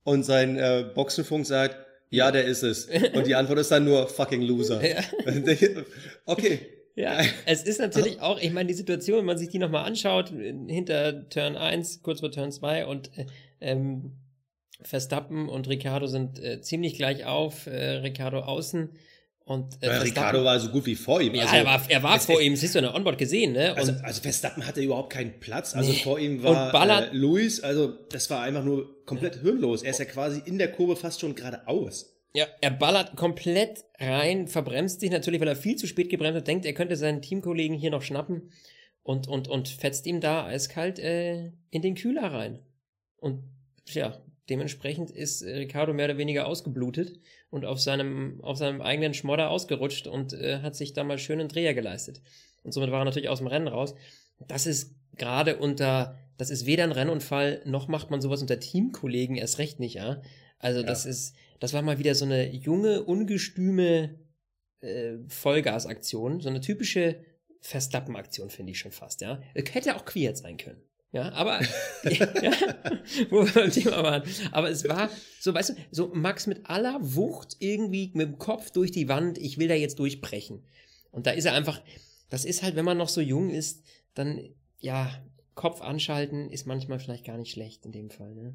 Und 0.03 0.23
sein 0.23 0.57
äh, 0.57 0.89
Boxenfunk 0.93 1.45
sagt, 1.45 1.86
ja, 2.09 2.31
der 2.31 2.45
ist 2.45 2.63
es. 2.63 2.87
Und 3.13 3.27
die 3.27 3.35
Antwort 3.35 3.59
ist 3.59 3.71
dann 3.71 3.85
nur 3.85 4.07
fucking 4.07 4.41
Loser. 4.41 4.81
Ja. 4.85 5.03
okay. 6.25 6.59
Ja, 6.95 7.21
es 7.45 7.61
ist 7.63 7.79
natürlich 7.79 8.21
auch, 8.21 8.39
ich 8.41 8.51
meine, 8.51 8.67
die 8.67 8.73
Situation, 8.73 9.19
wenn 9.19 9.25
man 9.25 9.37
sich 9.37 9.49
die 9.49 9.59
nochmal 9.59 9.85
anschaut, 9.85 10.29
hinter 10.29 11.29
Turn 11.29 11.55
1, 11.55 12.01
kurz 12.01 12.21
vor 12.21 12.31
Turn 12.31 12.51
2 12.51 12.87
und 12.87 13.15
äh, 13.15 13.27
ähm, 13.61 14.13
Verstappen 14.81 15.47
und 15.47 15.67
Ricardo 15.67 16.07
sind 16.07 16.39
äh, 16.43 16.59
ziemlich 16.61 16.95
gleich 16.95 17.25
auf, 17.25 17.67
äh, 17.67 17.97
Ricardo 17.97 18.39
außen. 18.39 18.89
Und, 19.47 19.81
äh, 19.81 19.89
Ricardo 19.89 20.43
war 20.43 20.59
so 20.59 20.67
gut 20.67 20.85
wie 20.87 20.95
vor 20.95 21.21
ihm. 21.21 21.33
Ja, 21.33 21.43
also, 21.43 21.55
er 21.55 21.65
war, 21.65 21.81
er 21.87 22.03
war 22.03 22.19
vor 22.19 22.41
ihm, 22.41 22.53
das 22.53 22.63
hast 22.63 22.75
du 22.75 22.79
in 22.79 22.83
der 22.83 22.93
Onboard 22.93 23.17
gesehen, 23.17 23.53
ne? 23.53 23.73
Also, 23.77 23.93
und, 23.93 23.99
also, 23.99 24.07
also 24.07 24.21
Verstappen 24.21 24.67
hatte 24.67 24.81
überhaupt 24.81 25.13
keinen 25.13 25.39
Platz. 25.39 25.73
Also 25.73 25.89
nee. 25.89 25.99
vor 25.99 26.19
ihm 26.19 26.43
war 26.43 26.69
Ballard, 26.73 27.13
äh, 27.13 27.15
Luis, 27.15 27.61
also 27.61 27.87
das 28.09 28.29
war 28.29 28.41
einfach 28.41 28.65
nur 28.65 29.05
komplett 29.05 29.37
ja. 29.37 29.43
hirnlos. 29.43 29.83
Er 29.83 29.91
ist 29.91 29.99
ja 29.99 30.05
quasi 30.05 30.41
in 30.43 30.57
der 30.57 30.69
Kurve 30.73 30.97
fast 30.97 31.21
schon 31.21 31.33
geradeaus. 31.33 32.13
Ja, 32.33 32.45
er 32.59 32.71
ballert 32.71 33.15
komplett 33.15 33.85
rein, 34.01 34.49
verbremst 34.49 34.99
sich 34.99 35.11
natürlich, 35.11 35.39
weil 35.39 35.47
er 35.47 35.55
viel 35.55 35.77
zu 35.77 35.87
spät 35.87 36.09
gebremst 36.09 36.39
hat, 36.39 36.47
denkt, 36.47 36.65
er 36.65 36.73
könnte 36.73 36.97
seinen 36.97 37.21
Teamkollegen 37.21 37.77
hier 37.77 37.91
noch 37.91 38.01
schnappen 38.01 38.51
und, 39.01 39.29
und, 39.29 39.47
und 39.47 39.69
fetzt 39.69 40.07
ihm 40.07 40.19
da 40.19 40.45
eiskalt 40.45 40.99
äh, 40.99 41.53
in 41.69 41.81
den 41.81 41.95
Kühler 41.95 42.33
rein. 42.33 42.59
Und 43.15 43.43
ja, 43.85 44.21
dementsprechend 44.49 45.09
ist 45.09 45.41
Ricardo 45.41 45.93
mehr 45.93 46.07
oder 46.09 46.17
weniger 46.17 46.47
ausgeblutet 46.47 47.17
und 47.49 47.65
auf 47.65 47.79
seinem, 47.79 48.41
auf 48.41 48.57
seinem 48.57 48.81
eigenen 48.81 49.13
Schmodder 49.13 49.49
ausgerutscht 49.49 50.07
und 50.07 50.33
äh, 50.33 50.59
hat 50.61 50.75
sich 50.75 50.93
da 50.93 51.03
mal 51.03 51.17
schön 51.17 51.39
einen 51.39 51.49
Dreher 51.49 51.73
geleistet. 51.73 52.21
Und 52.63 52.73
somit 52.73 52.91
war 52.91 53.01
er 53.01 53.05
natürlich 53.05 53.29
aus 53.29 53.39
dem 53.39 53.47
Rennen 53.47 53.67
raus. 53.67 53.95
Das 54.47 54.65
ist 54.67 54.95
gerade 55.15 55.57
unter, 55.57 56.17
das 56.37 56.49
ist 56.49 56.65
weder 56.65 56.83
ein 56.83 56.91
Rennunfall, 56.91 57.61
noch 57.65 57.87
macht 57.87 58.11
man 58.11 58.21
sowas 58.21 58.41
unter 58.41 58.59
Teamkollegen 58.59 59.35
erst 59.35 59.59
recht 59.59 59.79
nicht, 59.79 59.95
ja. 59.95 60.21
Also 60.59 60.81
ja. 60.81 60.85
das 60.85 61.05
ist, 61.05 61.35
das 61.59 61.73
war 61.73 61.81
mal 61.81 61.99
wieder 61.99 62.15
so 62.15 62.25
eine 62.25 62.51
junge, 62.51 63.03
ungestüme 63.03 64.19
äh, 64.81 65.17
Vollgasaktion, 65.27 66.41
so 66.41 66.49
eine 66.49 66.61
typische 66.61 67.23
Verstappen-Aktion, 67.61 68.49
finde 68.49 68.71
ich 68.71 68.79
schon 68.79 68.91
fast, 68.91 69.21
ja. 69.21 69.41
Hätte 69.53 69.95
auch 69.95 70.05
Quiert 70.05 70.37
sein 70.37 70.57
können. 70.57 70.81
Ja, 71.11 71.31
aber, 71.33 71.61
ja, 72.03 72.27
wo 73.29 73.45
wir 73.45 73.53
beim 73.53 73.71
Thema 73.71 74.03
waren. 74.03 74.23
Aber 74.51 74.69
es 74.69 74.87
war 74.87 75.09
so, 75.39 75.53
weißt 75.53 75.69
du, 75.69 75.73
so 75.91 76.11
Max 76.13 76.47
mit 76.47 76.69
aller 76.69 76.99
Wucht 77.01 77.55
irgendwie 77.59 78.11
mit 78.13 78.27
dem 78.27 78.37
Kopf 78.37 78.71
durch 78.71 78.91
die 78.91 79.07
Wand, 79.07 79.37
ich 79.37 79.57
will 79.57 79.67
da 79.67 79.73
jetzt 79.73 79.99
durchbrechen. 79.99 80.63
Und 81.11 81.25
da 81.25 81.31
ist 81.31 81.45
er 81.45 81.53
einfach, 81.53 81.81
das 82.29 82.45
ist 82.45 82.61
halt, 82.63 82.75
wenn 82.75 82.85
man 82.85 82.97
noch 82.97 83.09
so 83.09 83.21
jung 83.21 83.49
ist, 83.49 83.83
dann, 84.13 84.49
ja, 84.79 85.09
Kopf 85.55 85.81
anschalten 85.81 86.49
ist 86.49 86.67
manchmal 86.67 86.99
vielleicht 86.99 87.25
gar 87.25 87.37
nicht 87.37 87.51
schlecht 87.51 87.85
in 87.85 87.91
dem 87.91 88.09
Fall, 88.09 88.35
ne? 88.35 88.53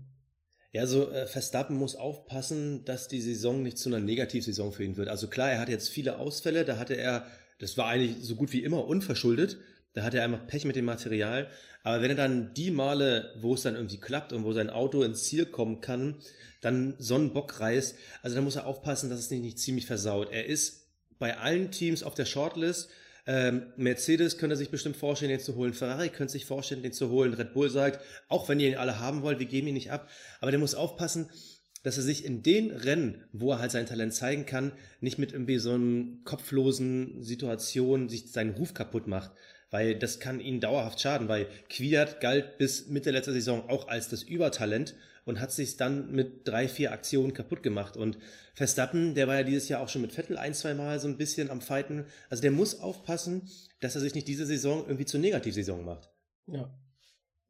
Ja, 0.72 0.86
so 0.86 1.10
äh, 1.10 1.26
Verstappen 1.26 1.76
muss 1.76 1.96
aufpassen, 1.96 2.84
dass 2.86 3.06
die 3.06 3.20
Saison 3.20 3.62
nicht 3.62 3.76
zu 3.76 3.90
einer 3.90 4.00
Negativsaison 4.00 4.72
für 4.72 4.84
ihn 4.84 4.96
wird. 4.96 5.08
Also 5.08 5.28
klar, 5.28 5.50
er 5.50 5.60
hatte 5.60 5.72
jetzt 5.72 5.90
viele 5.90 6.18
Ausfälle, 6.18 6.64
da 6.64 6.78
hatte 6.78 6.94
er, 6.94 7.26
das 7.58 7.76
war 7.76 7.88
eigentlich 7.88 8.16
so 8.22 8.36
gut 8.36 8.54
wie 8.54 8.62
immer 8.62 8.86
unverschuldet. 8.86 9.58
Da 9.94 10.02
hat 10.02 10.14
er 10.14 10.24
einfach 10.24 10.46
Pech 10.46 10.64
mit 10.64 10.76
dem 10.76 10.86
Material. 10.86 11.48
Aber 11.82 12.00
wenn 12.00 12.10
er 12.10 12.16
dann 12.16 12.54
die 12.54 12.70
Male, 12.70 13.34
wo 13.40 13.54
es 13.54 13.62
dann 13.62 13.74
irgendwie 13.74 13.98
klappt 13.98 14.32
und 14.32 14.44
wo 14.44 14.52
sein 14.52 14.70
Auto 14.70 15.02
ins 15.02 15.24
Ziel 15.24 15.46
kommen 15.46 15.80
kann, 15.80 16.16
dann 16.60 16.94
so 16.98 17.16
einen 17.16 17.32
Bock 17.32 17.60
reißt, 17.60 17.96
also 18.22 18.36
da 18.36 18.42
muss 18.42 18.56
er 18.56 18.66
aufpassen, 18.66 19.10
dass 19.10 19.18
es 19.18 19.30
nicht, 19.30 19.42
nicht 19.42 19.58
ziemlich 19.58 19.86
versaut. 19.86 20.30
Er 20.30 20.46
ist 20.46 20.86
bei 21.18 21.36
allen 21.36 21.70
Teams 21.70 22.02
auf 22.02 22.14
der 22.14 22.24
Shortlist. 22.24 22.88
Ähm, 23.26 23.72
Mercedes 23.76 24.38
könnte 24.38 24.56
sich 24.56 24.70
bestimmt 24.70 24.96
vorstellen, 24.96 25.30
den 25.30 25.40
zu 25.40 25.56
holen. 25.56 25.74
Ferrari 25.74 26.08
könnte 26.08 26.32
sich 26.32 26.46
vorstellen, 26.46 26.82
den 26.82 26.92
zu 26.92 27.10
holen. 27.10 27.34
Red 27.34 27.52
Bull 27.52 27.68
sagt, 27.68 28.00
auch 28.28 28.48
wenn 28.48 28.60
ihr 28.60 28.68
ihn 28.68 28.76
alle 28.76 28.98
haben 28.98 29.22
wollt, 29.22 29.38
wir 29.38 29.46
geben 29.46 29.68
ihn 29.68 29.74
nicht 29.74 29.92
ab. 29.92 30.08
Aber 30.40 30.50
der 30.50 30.60
muss 30.60 30.74
aufpassen, 30.74 31.30
dass 31.82 31.96
er 31.96 32.02
sich 32.04 32.24
in 32.24 32.42
den 32.42 32.70
Rennen, 32.70 33.24
wo 33.32 33.52
er 33.52 33.58
halt 33.58 33.72
sein 33.72 33.86
Talent 33.86 34.14
zeigen 34.14 34.46
kann, 34.46 34.72
nicht 35.00 35.18
mit 35.18 35.32
irgendwie 35.32 35.58
so 35.58 35.72
einem 35.72 36.22
kopflosen 36.24 37.22
Situation 37.22 38.08
sich 38.08 38.30
seinen 38.30 38.54
Ruf 38.54 38.72
kaputt 38.72 39.08
macht 39.08 39.32
weil 39.72 39.98
das 39.98 40.20
kann 40.20 40.38
ihnen 40.38 40.60
dauerhaft 40.60 41.00
schaden, 41.00 41.28
weil 41.28 41.48
Kwiat 41.68 42.20
galt 42.20 42.58
bis 42.58 42.88
Mitte 42.88 43.10
letzter 43.10 43.32
Saison 43.32 43.68
auch 43.68 43.88
als 43.88 44.08
das 44.08 44.22
Übertalent 44.22 44.94
und 45.24 45.40
hat 45.40 45.50
sich 45.50 45.78
dann 45.78 46.12
mit 46.12 46.46
drei, 46.46 46.68
vier 46.68 46.92
Aktionen 46.92 47.32
kaputt 47.32 47.62
gemacht. 47.62 47.96
Und 47.96 48.18
Verstappen, 48.54 49.14
der 49.14 49.28
war 49.28 49.36
ja 49.36 49.42
dieses 49.44 49.68
Jahr 49.68 49.80
auch 49.80 49.88
schon 49.88 50.02
mit 50.02 50.12
Vettel 50.12 50.36
ein, 50.36 50.52
zwei 50.52 50.74
Mal 50.74 51.00
so 51.00 51.08
ein 51.08 51.16
bisschen 51.16 51.50
am 51.50 51.62
Fighten. 51.62 52.04
Also 52.28 52.42
der 52.42 52.50
muss 52.50 52.80
aufpassen, 52.80 53.48
dass 53.80 53.94
er 53.94 54.02
sich 54.02 54.14
nicht 54.14 54.28
diese 54.28 54.44
Saison 54.44 54.84
irgendwie 54.84 55.06
zur 55.06 55.20
Negativsaison 55.20 55.84
macht. 55.84 56.10
Ja. 56.46 56.70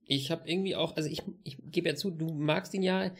Ich 0.04 0.30
habe 0.30 0.48
irgendwie 0.48 0.76
auch, 0.76 0.96
also 0.96 1.08
ich, 1.08 1.22
ich 1.42 1.56
gebe 1.70 1.88
ja 1.88 1.96
zu, 1.96 2.10
du 2.10 2.32
magst 2.32 2.72
ihn 2.74 2.82
ja. 2.82 3.12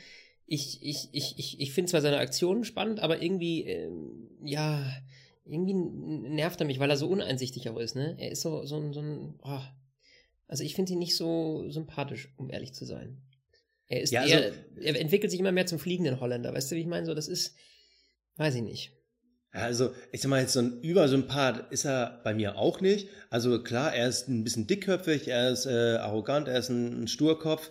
Ich, 0.47 0.81
ich, 0.83 1.09
ich, 1.13 1.39
ich, 1.39 1.61
ich 1.61 1.73
finde 1.73 1.91
zwar 1.91 2.03
seine 2.03 2.19
Aktionen 2.19 2.65
spannend, 2.65 3.01
aber 3.01 3.21
irgendwie, 3.21 3.63
ähm, 3.63 4.29
ja, 4.45 4.93
irgendwie 5.45 5.75
nervt 5.75 6.61
er 6.61 6.67
mich, 6.67 6.79
weil 6.79 6.91
er 6.91 6.97
so 6.97 7.09
uneinsichtig 7.09 7.69
auch 7.69 7.79
ist, 7.79 7.97
ne? 7.97 8.17
Er 8.19 8.31
ist 8.31 8.43
so, 8.43 8.65
so, 8.65 8.77
ein, 8.77 8.93
so 8.93 9.01
ein, 9.01 9.35
oh. 9.43 9.61
also 10.47 10.63
ich 10.63 10.75
finde 10.75 10.93
ihn 10.93 10.99
nicht 10.99 11.17
so 11.17 11.69
sympathisch, 11.69 12.33
um 12.37 12.51
ehrlich 12.51 12.75
zu 12.75 12.85
sein. 12.85 13.23
Er 13.89 14.01
ist 14.01 14.13
ja, 14.13 14.25
eher, 14.25 14.43
also, 14.43 14.59
er 14.81 15.01
entwickelt 15.01 15.31
sich 15.31 15.41
immer 15.41 15.53
mehr 15.53 15.67
zum 15.67 15.79
fliegenden 15.79 16.21
Holländer, 16.21 16.55
weißt 16.55 16.71
du, 16.71 16.77
wie 16.77 16.81
ich 16.81 16.87
meine? 16.87 17.07
So, 17.07 17.15
das 17.15 17.29
ist, 17.29 17.55
weiß 18.37 18.55
ich 18.55 18.63
nicht. 18.63 18.93
Also, 19.51 19.93
ich 20.13 20.23
sag 20.23 20.31
mal, 20.31 20.41
jetzt 20.41 20.55
so 20.55 20.61
ein 20.61 20.81
Übersympath 20.81 21.71
ist 21.71 21.85
er 21.85 22.23
bei 22.25 22.33
mir 22.33 22.57
auch 22.57 22.81
nicht. 22.81 23.09
Also 23.29 23.63
klar, 23.63 23.95
er 23.95 24.09
ist 24.09 24.29
ein 24.29 24.45
bisschen 24.45 24.67
dickköpfig, 24.67 25.29
er 25.29 25.51
ist 25.51 25.67
äh, 25.67 25.97
arrogant, 25.97 26.49
er 26.49 26.59
ist 26.59 26.71
ein, 26.71 27.03
ein 27.03 27.09
Sturkopf. 27.09 27.71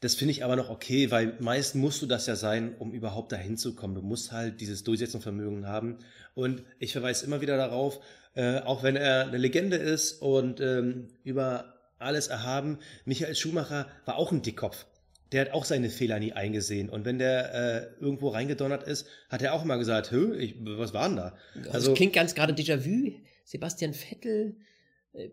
Das 0.00 0.14
finde 0.14 0.32
ich 0.32 0.44
aber 0.44 0.56
noch 0.56 0.70
okay, 0.70 1.10
weil 1.10 1.36
meist 1.40 1.74
musst 1.74 2.00
du 2.00 2.06
das 2.06 2.26
ja 2.26 2.34
sein, 2.34 2.74
um 2.78 2.92
überhaupt 2.92 3.32
dahin 3.32 3.58
zu 3.58 3.74
kommen. 3.74 3.94
Du 3.94 4.00
musst 4.00 4.32
halt 4.32 4.60
dieses 4.60 4.82
Durchsetzungsvermögen 4.82 5.66
haben. 5.66 5.98
Und 6.34 6.62
ich 6.78 6.92
verweise 6.92 7.26
immer 7.26 7.42
wieder 7.42 7.58
darauf, 7.58 8.00
äh, 8.34 8.60
auch 8.60 8.82
wenn 8.82 8.96
er 8.96 9.26
eine 9.26 9.36
Legende 9.36 9.76
ist 9.76 10.22
und 10.22 10.60
ähm, 10.60 11.08
über 11.22 11.74
alles 11.98 12.28
erhaben, 12.28 12.78
Michael 13.04 13.34
Schumacher 13.34 13.86
war 14.06 14.16
auch 14.16 14.32
ein 14.32 14.40
Dickkopf. 14.40 14.86
Der 15.32 15.42
hat 15.42 15.52
auch 15.52 15.66
seine 15.66 15.90
Fehler 15.90 16.18
nie 16.18 16.32
eingesehen. 16.32 16.88
Und 16.88 17.04
wenn 17.04 17.18
der 17.18 17.54
äh, 17.54 18.02
irgendwo 18.02 18.28
reingedonnert 18.28 18.82
ist, 18.82 19.06
hat 19.28 19.42
er 19.42 19.52
auch 19.52 19.64
mal 19.64 19.76
gesagt, 19.76 20.10
Hö, 20.10 20.34
ich, 20.36 20.56
was 20.60 20.94
war 20.94 21.08
denn 21.08 21.18
da? 21.18 21.36
Also, 21.70 21.90
das 21.90 21.96
klingt 21.96 22.14
ganz 22.14 22.34
gerade 22.34 22.54
Déjà-vu. 22.54 23.12
Sebastian 23.44 23.94
Vettel, 23.94 24.56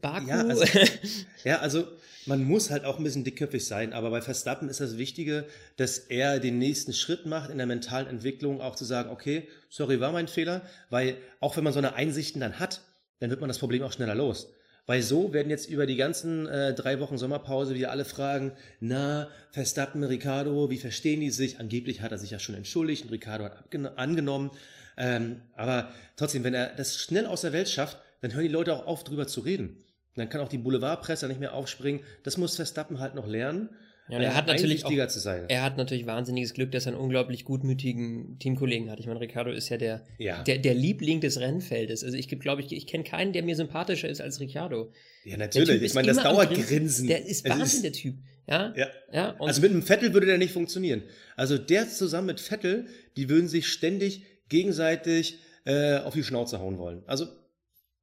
Baku. 0.01 0.29
Ja 0.29 0.41
also, 0.45 0.65
ja, 1.43 1.59
also 1.59 1.87
man 2.25 2.43
muss 2.43 2.71
halt 2.71 2.83
auch 2.83 2.97
ein 2.97 3.03
bisschen 3.03 3.23
dickköpfig 3.23 3.65
sein, 3.65 3.93
aber 3.93 4.09
bei 4.09 4.21
Verstappen 4.21 4.69
ist 4.69 4.79
das 4.79 4.97
Wichtige, 4.97 5.45
dass 5.77 5.97
er 5.97 6.39
den 6.39 6.57
nächsten 6.57 6.93
Schritt 6.93 7.25
macht 7.25 7.49
in 7.49 7.57
der 7.57 7.67
mentalen 7.67 8.07
Entwicklung, 8.07 8.59
auch 8.59 8.75
zu 8.75 8.85
sagen, 8.85 9.09
okay, 9.09 9.47
sorry, 9.69 9.99
war 9.99 10.11
mein 10.11 10.27
Fehler, 10.27 10.61
weil 10.89 11.17
auch 11.39 11.55
wenn 11.57 11.63
man 11.63 11.73
so 11.73 11.79
eine 11.79 11.93
Einsichten 11.93 12.41
dann 12.41 12.59
hat, 12.59 12.81
dann 13.19 13.29
wird 13.29 13.39
man 13.39 13.47
das 13.47 13.59
Problem 13.59 13.83
auch 13.83 13.93
schneller 13.93 14.15
los. 14.15 14.51
Weil 14.87 15.01
so 15.01 15.33
werden 15.33 15.49
jetzt 15.49 15.69
über 15.69 15.85
die 15.85 15.97
ganzen 15.97 16.47
äh, 16.47 16.73
drei 16.73 16.99
Wochen 17.01 17.17
Sommerpause 17.17 17.75
wieder 17.75 17.91
alle 17.91 18.05
fragen, 18.05 18.53
na, 18.79 19.27
Verstappen, 19.51 20.03
Ricardo, 20.03 20.69
wie 20.69 20.77
verstehen 20.77 21.19
die 21.19 21.29
sich? 21.29 21.59
Angeblich 21.59 22.01
hat 22.01 22.13
er 22.13 22.17
sich 22.17 22.31
ja 22.31 22.39
schon 22.39 22.55
entschuldigt 22.55 23.03
und 23.03 23.11
Ricardo 23.11 23.43
hat 23.43 23.75
angenommen. 23.97 24.51
Ähm, 24.95 25.41
aber 25.55 25.91
trotzdem, 26.15 26.45
wenn 26.45 26.53
er 26.53 26.73
das 26.73 26.97
schnell 26.97 27.25
aus 27.25 27.41
der 27.41 27.51
Welt 27.53 27.69
schafft, 27.69 27.97
dann 28.21 28.33
hören 28.33 28.43
die 28.43 28.51
Leute 28.51 28.73
auch 28.73 28.85
auf, 28.85 29.03
drüber 29.03 29.27
zu 29.27 29.41
reden. 29.41 29.83
Dann 30.15 30.29
kann 30.29 30.41
auch 30.41 30.49
die 30.49 30.57
Boulevardpresse 30.57 31.27
nicht 31.27 31.39
mehr 31.39 31.53
aufspringen. 31.53 32.01
Das 32.23 32.37
muss 32.37 32.55
Verstappen 32.55 32.99
halt 32.99 33.15
noch 33.15 33.27
lernen. 33.27 33.69
Ja, 34.09 34.19
er 34.19 34.35
hat 34.35 34.47
natürlich 34.47 34.85
auch, 34.85 34.91
er 34.91 35.63
hat 35.63 35.75
natürlich 35.75 36.05
wahnsinniges 36.05 36.53
Glück, 36.53 36.71
dass 36.71 36.85
er 36.85 36.93
einen 36.93 37.01
unglaublich 37.01 37.43
gutmütigen 37.43 38.39
Teamkollegen 38.39 38.89
hat. 38.89 39.01
Ich 39.01 39.07
meine, 39.07 39.19
Ricardo 39.19 39.51
ist 39.51 39.67
ja 39.67 39.75
der, 39.75 40.05
ja. 40.17 40.43
der, 40.43 40.59
der 40.59 40.75
Liebling 40.75 41.19
des 41.19 41.41
Rennfeldes. 41.41 42.05
Also 42.05 42.15
ich 42.15 42.29
glaube, 42.39 42.61
ich, 42.61 42.71
ich 42.71 42.87
kenne 42.87 43.03
keinen, 43.03 43.33
der 43.33 43.43
mir 43.43 43.57
sympathischer 43.57 44.07
ist 44.07 44.21
als 44.21 44.39
Ricardo. 44.39 44.93
Ja, 45.25 45.35
natürlich. 45.35 45.81
Ich 45.81 45.93
meine, 45.93 46.07
das 46.07 46.23
dauert 46.23 46.53
Grinsen. 46.53 47.07
Der 47.07 47.25
ist 47.25 47.47
Wahnsinn, 47.49 47.65
ist, 47.65 47.83
der 47.83 47.91
Typ. 47.91 48.15
Ja. 48.47 48.73
ja. 48.77 48.87
ja 49.11 49.35
also 49.39 49.59
mit 49.59 49.71
einem 49.71 49.83
Vettel 49.83 50.13
würde 50.13 50.25
der 50.25 50.37
nicht 50.37 50.53
funktionieren. 50.53 51.03
Also 51.35 51.57
der 51.57 51.89
zusammen 51.89 52.27
mit 52.27 52.39
Vettel, 52.39 52.85
die 53.17 53.27
würden 53.27 53.49
sich 53.49 53.67
ständig 53.67 54.23
gegenseitig 54.47 55.39
äh, 55.65 55.97
auf 55.97 56.13
die 56.13 56.23
Schnauze 56.23 56.59
hauen 56.59 56.77
wollen. 56.77 57.03
Also 57.07 57.27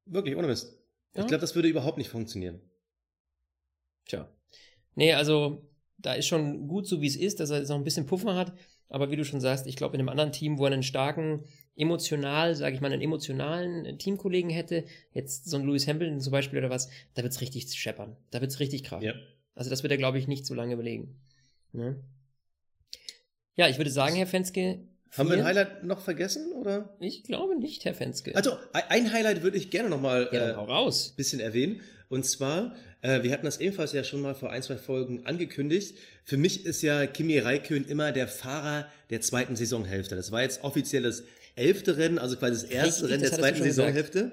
Wirklich, 0.07 0.37
ohne 0.37 0.47
Mist. 0.47 0.79
Ja? 1.15 1.23
Ich 1.23 1.27
glaube, 1.29 1.41
das 1.41 1.55
würde 1.55 1.69
überhaupt 1.69 1.99
nicht 1.99 2.09
funktionieren. 2.09 2.61
Tja. 4.07 4.29
Nee, 4.95 5.15
also 5.15 5.69
da 5.99 6.15
ist 6.15 6.27
schon 6.27 6.69
gut 6.69 6.87
so, 6.87 7.01
wie 7.01 7.07
es 7.07 7.17
ist, 7.17 7.41
dass 7.41 7.51
er 7.51 7.59
jetzt 7.59 7.69
noch 7.69 7.77
ein 7.77 7.85
bisschen 7.85 8.07
Puffer 8.07 8.35
hat. 8.35 8.53
Aber 8.89 9.11
wie 9.11 9.17
du 9.17 9.25
schon 9.25 9.41
sagst, 9.41 9.67
ich 9.67 9.77
glaube, 9.77 9.95
in 9.95 10.01
einem 10.01 10.11
anderen 10.11 10.33
Team, 10.33 10.59
wo 10.59 10.67
er 10.67 10.73
einen 10.73 10.83
starken, 10.83 11.45
emotional, 11.75 12.55
sage 12.55 12.75
ich 12.75 12.81
mal, 12.81 12.93
einen 12.93 13.03
emotionalen 13.03 13.99
Teamkollegen 13.99 14.51
hätte, 14.51 14.85
jetzt 15.13 15.47
so 15.47 15.57
ein 15.57 15.65
Lewis 15.65 15.89
Hamilton 15.89 16.21
zum 16.21 16.31
Beispiel 16.31 16.59
oder 16.59 16.71
was, 16.71 16.91
da 17.15 17.23
wird 17.23 17.33
es 17.33 17.41
richtig 17.41 17.73
scheppern. 17.73 18.17
Da 18.31 18.41
wird 18.41 18.53
es 18.53 18.61
richtig 18.61 18.85
krachen. 18.85 19.05
Ja. 19.05 19.15
Also 19.55 19.71
das 19.71 19.83
wird 19.83 19.91
er, 19.91 19.99
glaube 19.99 20.19
ich, 20.19 20.29
nicht 20.29 20.47
so 20.47 20.55
lange 20.55 20.75
überlegen. 20.75 21.21
Ne? 21.73 21.97
Ja, 23.57 23.69
ich 23.69 23.79
würde 23.79 23.91
sagen, 23.91 24.17
Herr 24.17 24.27
Fenske, 24.27 24.81
haben 25.17 25.31
wir 25.31 25.39
ein 25.39 25.45
Highlight 25.45 25.85
noch 25.85 26.01
vergessen, 26.01 26.53
oder? 26.53 26.97
Ich 27.01 27.23
glaube 27.23 27.57
nicht, 27.57 27.85
Herr 27.85 27.95
Fenske. 27.95 28.35
Also, 28.35 28.57
ein 28.73 29.13
Highlight 29.13 29.43
würde 29.43 29.57
ich 29.57 29.71
gerne 29.71 29.89
noch 29.89 30.01
mal 30.01 30.29
ja, 30.33 30.41
äh, 30.41 30.51
raus. 30.53 31.15
bisschen 31.17 31.41
erwähnen. 31.41 31.81
Und 32.09 32.25
zwar, 32.25 32.75
äh, 33.01 33.23
wir 33.23 33.33
hatten 33.33 33.45
das 33.45 33.61
ebenfalls 33.61 33.93
ja 33.93 34.05
schon 34.05 34.21
mal 34.21 34.35
vor 34.35 34.51
ein, 34.51 34.63
zwei 34.63 34.77
Folgen 34.77 35.25
angekündigt. 35.27 35.97
Für 36.25 36.37
mich 36.37 36.67
ist 36.67 36.83
ja 36.83 37.07
Kimi 37.07 37.39
Räikkönen 37.39 37.89
immer 37.89 38.13
der 38.13 38.29
Fahrer 38.29 38.89
der 39.11 39.21
zweiten 39.21 39.57
Saisonhälfte. 39.57 40.17
Das 40.17 40.33
war 40.33 40.43
jetzt 40.43 40.65
offizielles 40.65 41.25
elfte 41.57 41.97
Rennen, 41.97 42.19
also 42.19 42.37
quasi 42.37 42.53
das 42.53 42.65
erste 42.65 43.05
Richtig, 43.05 43.11
Rennen 43.11 43.23
der 43.23 43.33
zweiten 43.33 43.63
Saisonhälfte. 43.63 44.33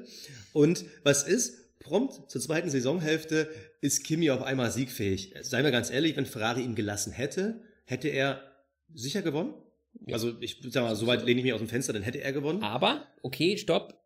Und 0.53 0.85
was 1.03 1.23
ist? 1.23 1.57
Prompt 1.79 2.29
zur 2.29 2.39
zweiten 2.39 2.69
Saisonhälfte 2.69 3.49
ist 3.81 4.03
Kimi 4.03 4.29
auf 4.29 4.43
einmal 4.43 4.71
siegfähig. 4.71 5.33
Seien 5.41 5.63
wir 5.63 5.71
ganz 5.71 5.89
ehrlich, 5.89 6.15
wenn 6.15 6.27
Ferrari 6.27 6.61
ihn 6.61 6.75
gelassen 6.75 7.11
hätte, 7.11 7.61
hätte 7.85 8.07
er 8.07 8.43
sicher 8.93 9.23
gewonnen? 9.23 9.55
Ja. 10.05 10.13
Also 10.13 10.39
ich 10.39 10.57
sag 10.69 10.83
mal, 10.83 10.95
soweit 10.95 11.23
lehne 11.25 11.39
ich 11.39 11.43
mich 11.43 11.53
aus 11.53 11.59
dem 11.59 11.67
Fenster, 11.67 11.93
dann 11.93 12.03
hätte 12.03 12.21
er 12.21 12.33
gewonnen. 12.33 12.63
Aber, 12.63 13.07
okay, 13.21 13.57
stopp. 13.57 13.99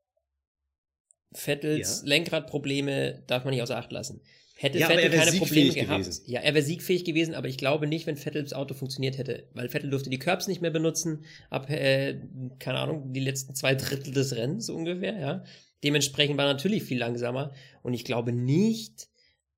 Vettels 1.32 2.02
ja. 2.02 2.08
Lenkradprobleme 2.08 3.24
darf 3.28 3.43
man 3.43 3.54
nicht 3.54 3.63
außer 3.63 3.78
Acht 3.78 3.91
lassen. 3.91 4.21
Hätte 4.58 4.80
ja, 4.80 4.88
Vettel 4.88 5.10
keine 5.10 5.34
Probleme 5.34 5.74
gehabt. 5.74 6.04
Gewesen. 6.04 6.24
Ja, 6.28 6.39
er 6.39 6.54
wäre 6.54 6.63
siegfähig 6.63 7.04
gewesen, 7.04 7.36
aber 7.36 7.50
ich 7.50 7.58
glaube 7.58 7.88
nicht, 7.88 8.08
wenn 8.08 8.15
Vettels 8.15 8.54
Auto 8.54 8.74
funktioniert 8.74 9.17
hätte. 9.17 9.50
Weil 9.54 9.67
Vettel 9.67 9.89
durfte 9.89 10.10
die 10.10 10.17
Curbs 10.17 10.48
nicht 10.48 10.62
mehr 10.62 10.71
benutzen, 10.71 11.26
ab, 11.50 11.69
äh, 11.69 12.21
keine 12.60 12.80
Ahnung, 12.80 13.12
die 13.12 13.19
letzten 13.19 13.54
zwei 13.54 13.76
Drittel 13.76 14.13
des 14.13 14.34
Rennens 14.36 14.69
ungefähr, 14.69 15.19
ja. 15.19 15.43
Dementsprechend 15.84 16.38
war 16.38 16.45
er 16.45 16.54
natürlich 16.54 16.84
viel 16.84 16.98
langsamer. 16.98 17.54
Und 17.84 17.93
ich 17.93 18.06
glaube 18.06 18.32
nicht, 18.32 19.10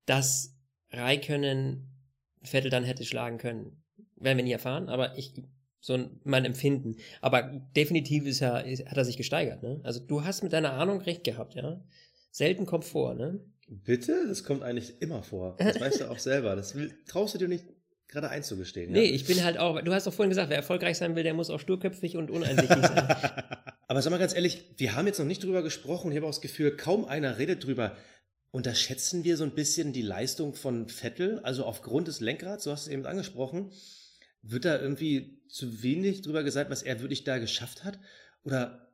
dass 0.08 0.58
Raikönnen 0.90 1.94
Vettel 2.42 2.72
dann 2.72 2.84
hätte 2.84 3.06
schlagen 3.06 3.38
können 3.38 3.84
werden 4.20 4.38
wir 4.38 4.44
nie 4.44 4.52
erfahren, 4.52 4.90
aber 4.90 5.18
ich, 5.18 5.34
so 5.88 5.97
mein 6.26 6.43
Empfinden. 6.43 6.97
Aber 7.21 7.43
definitiv 7.78 8.26
ist 8.26 8.41
er, 8.41 8.65
ist, 8.65 8.86
hat 8.86 8.97
er 8.97 9.06
sich 9.06 9.15
gesteigert, 9.15 9.63
ne? 9.63 9.80
Also 9.84 10.02
du 10.02 10.26
hast 10.26 10.43
mit 10.43 10.52
deiner 10.52 10.73
Ahnung 10.73 11.00
recht 11.00 11.23
gehabt, 11.23 11.56
ja? 11.56 11.82
Selten 12.30 12.65
kommt 12.65 12.84
vor, 12.84 13.13
ne? 13.13 13.39
Bitte? 13.69 14.26
Das 14.28 14.43
kommt 14.43 14.63
eigentlich 14.63 15.02
immer 15.02 15.23
vor. 15.23 15.56
Das 15.58 15.80
weißt 15.80 16.02
du 16.02 16.12
auch 16.12 16.19
selber. 16.19 16.58
Das 16.58 16.76
traust 17.08 17.36
du 17.36 17.38
dir 17.38 17.47
nicht 17.47 17.63
gerade 18.10 18.30
einzugestehen. 18.30 18.91
Nee, 18.91 19.06
ja? 19.06 19.15
ich 19.15 19.26
bin 19.26 19.41
halt 19.45 19.58
auch, 19.58 19.82
du 19.82 19.93
hast 19.93 20.06
doch 20.06 20.13
vorhin 20.13 20.30
gesagt, 20.30 20.50
wer 20.50 20.58
erfolgreich 20.58 20.97
sein 20.97 21.15
will, 21.15 21.23
der 21.23 21.34
muss 21.34 21.50
auch 21.50 21.60
sturköpfig 21.60 22.17
und 22.17 22.32
uneinsichtig 22.32 22.86
sein. 22.86 23.08
Aber 23.88 24.02
sag 24.02 24.12
mal 24.12 24.17
ganz 24.17 24.36
ehrlich, 24.36 24.65
wir 24.76 24.93
haben 24.93 25.08
jetzt 25.08 25.19
noch 25.19 25.26
nicht 25.26 25.41
drüber 25.41 25.63
gesprochen. 25.63 26.12
Ich 26.12 26.17
habe 26.17 26.26
auch 26.26 26.32
das 26.32 26.41
Gefühl, 26.41 26.76
kaum 26.76 27.06
einer 27.06 27.38
redet 27.38 27.63
drüber. 27.63 27.95
Unterschätzen 28.52 29.23
wir 29.23 29.38
so 29.38 29.45
ein 29.45 29.56
bisschen 29.56 29.93
die 29.93 30.02
Leistung 30.02 30.54
von 30.54 30.89
Vettel, 30.89 31.39
also 31.43 31.63
aufgrund 31.63 32.10
des 32.10 32.19
Lenkrads, 32.19 32.65
du 32.65 32.71
hast 32.71 32.82
es 32.84 32.88
eben 32.89 33.06
angesprochen, 33.06 33.71
wird 34.41 34.65
da 34.65 34.80
irgendwie 34.80 35.37
zu 35.50 35.84
wenig 35.84 36.22
drüber 36.22 36.44
gesagt, 36.44 36.70
was 36.70 36.84
er 36.84 37.02
wirklich 37.02 37.24
da 37.24 37.38
geschafft 37.38 37.84
hat? 37.84 38.00
Oder, 38.44 38.90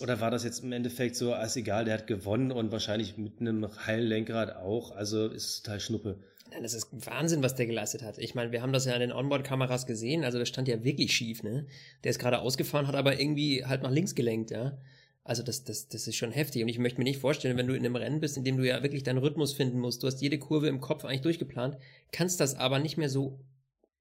oder 0.00 0.20
war 0.20 0.30
das 0.30 0.44
jetzt 0.44 0.62
im 0.62 0.72
Endeffekt 0.72 1.16
so, 1.16 1.34
als 1.34 1.56
egal, 1.56 1.84
der 1.84 1.94
hat 1.94 2.06
gewonnen 2.06 2.52
und 2.52 2.72
wahrscheinlich 2.72 3.16
mit 3.16 3.40
einem 3.40 3.68
Heillenkrad 3.86 4.56
auch, 4.56 4.92
also 4.92 5.28
ist 5.28 5.46
es 5.46 5.62
total 5.62 5.80
Schnuppe. 5.80 6.20
Nein, 6.50 6.62
das 6.62 6.74
ist 6.74 6.88
Wahnsinn, 6.92 7.42
was 7.42 7.54
der 7.54 7.66
geleistet 7.66 8.02
hat. 8.02 8.18
Ich 8.18 8.34
meine, 8.34 8.50
wir 8.50 8.62
haben 8.62 8.72
das 8.72 8.84
ja 8.84 8.94
an 8.94 9.00
den 9.00 9.12
Onboard-Kameras 9.12 9.86
gesehen, 9.86 10.24
also 10.24 10.38
das 10.38 10.48
stand 10.48 10.66
ja 10.68 10.82
wirklich 10.82 11.12
schief, 11.12 11.42
ne? 11.42 11.66
Der 12.02 12.10
ist 12.10 12.18
gerade 12.18 12.40
ausgefahren, 12.40 12.88
hat 12.88 12.96
aber 12.96 13.20
irgendwie 13.20 13.64
halt 13.64 13.82
nach 13.82 13.90
links 13.90 14.14
gelenkt, 14.14 14.50
ja. 14.50 14.78
Also 15.22 15.42
das, 15.42 15.64
das, 15.64 15.88
das 15.88 16.08
ist 16.08 16.16
schon 16.16 16.32
heftig. 16.32 16.62
Und 16.62 16.68
ich 16.68 16.78
möchte 16.78 16.98
mir 16.98 17.04
nicht 17.04 17.20
vorstellen, 17.20 17.56
wenn 17.56 17.66
du 17.66 17.74
in 17.74 17.84
einem 17.84 17.94
Rennen 17.94 18.20
bist, 18.20 18.36
in 18.36 18.42
dem 18.42 18.56
du 18.56 18.66
ja 18.66 18.82
wirklich 18.82 19.04
deinen 19.04 19.18
Rhythmus 19.18 19.52
finden 19.52 19.78
musst, 19.78 20.02
du 20.02 20.06
hast 20.06 20.20
jede 20.20 20.38
Kurve 20.38 20.66
im 20.66 20.80
Kopf 20.80 21.04
eigentlich 21.04 21.20
durchgeplant, 21.20 21.76
kannst 22.10 22.40
das 22.40 22.56
aber 22.56 22.78
nicht 22.78 22.96
mehr 22.96 23.10
so 23.10 23.38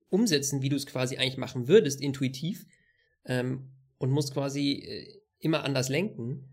umsetzen, 0.09 0.61
wie 0.61 0.69
du 0.69 0.75
es 0.75 0.85
quasi 0.85 1.17
eigentlich 1.17 1.37
machen 1.37 1.67
würdest, 1.67 2.01
intuitiv, 2.01 2.65
ähm, 3.25 3.69
und 3.97 4.11
musst 4.11 4.33
quasi 4.33 4.71
äh, 4.71 5.21
immer 5.39 5.63
anders 5.63 5.89
lenken 5.89 6.49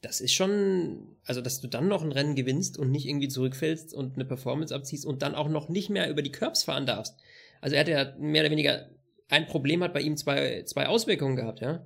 das 0.00 0.20
ist 0.20 0.32
schon, 0.32 1.16
also 1.24 1.40
dass 1.40 1.60
du 1.60 1.66
dann 1.66 1.88
noch 1.88 2.02
ein 2.02 2.12
Rennen 2.12 2.36
gewinnst 2.36 2.78
und 2.78 2.90
nicht 2.90 3.06
irgendwie 3.06 3.28
zurückfällst 3.28 3.92
und 3.92 4.14
eine 4.14 4.24
Performance 4.24 4.74
abziehst 4.74 5.04
und 5.04 5.22
dann 5.22 5.34
auch 5.34 5.48
noch 5.48 5.68
nicht 5.68 5.90
mehr 5.90 6.08
über 6.08 6.22
die 6.22 6.30
Curbs 6.30 6.62
fahren 6.64 6.86
darfst. 6.86 7.16
Also 7.60 7.74
er 7.74 7.80
hat 7.80 7.88
ja 7.88 8.14
mehr 8.18 8.42
oder 8.42 8.50
weniger 8.50 8.88
ein 9.28 9.46
Problem 9.46 9.82
hat 9.82 9.92
bei 9.92 10.00
ihm 10.00 10.16
zwei, 10.16 10.62
zwei 10.62 10.86
Auswirkungen 10.86 11.36
gehabt, 11.36 11.60
ja. 11.60 11.84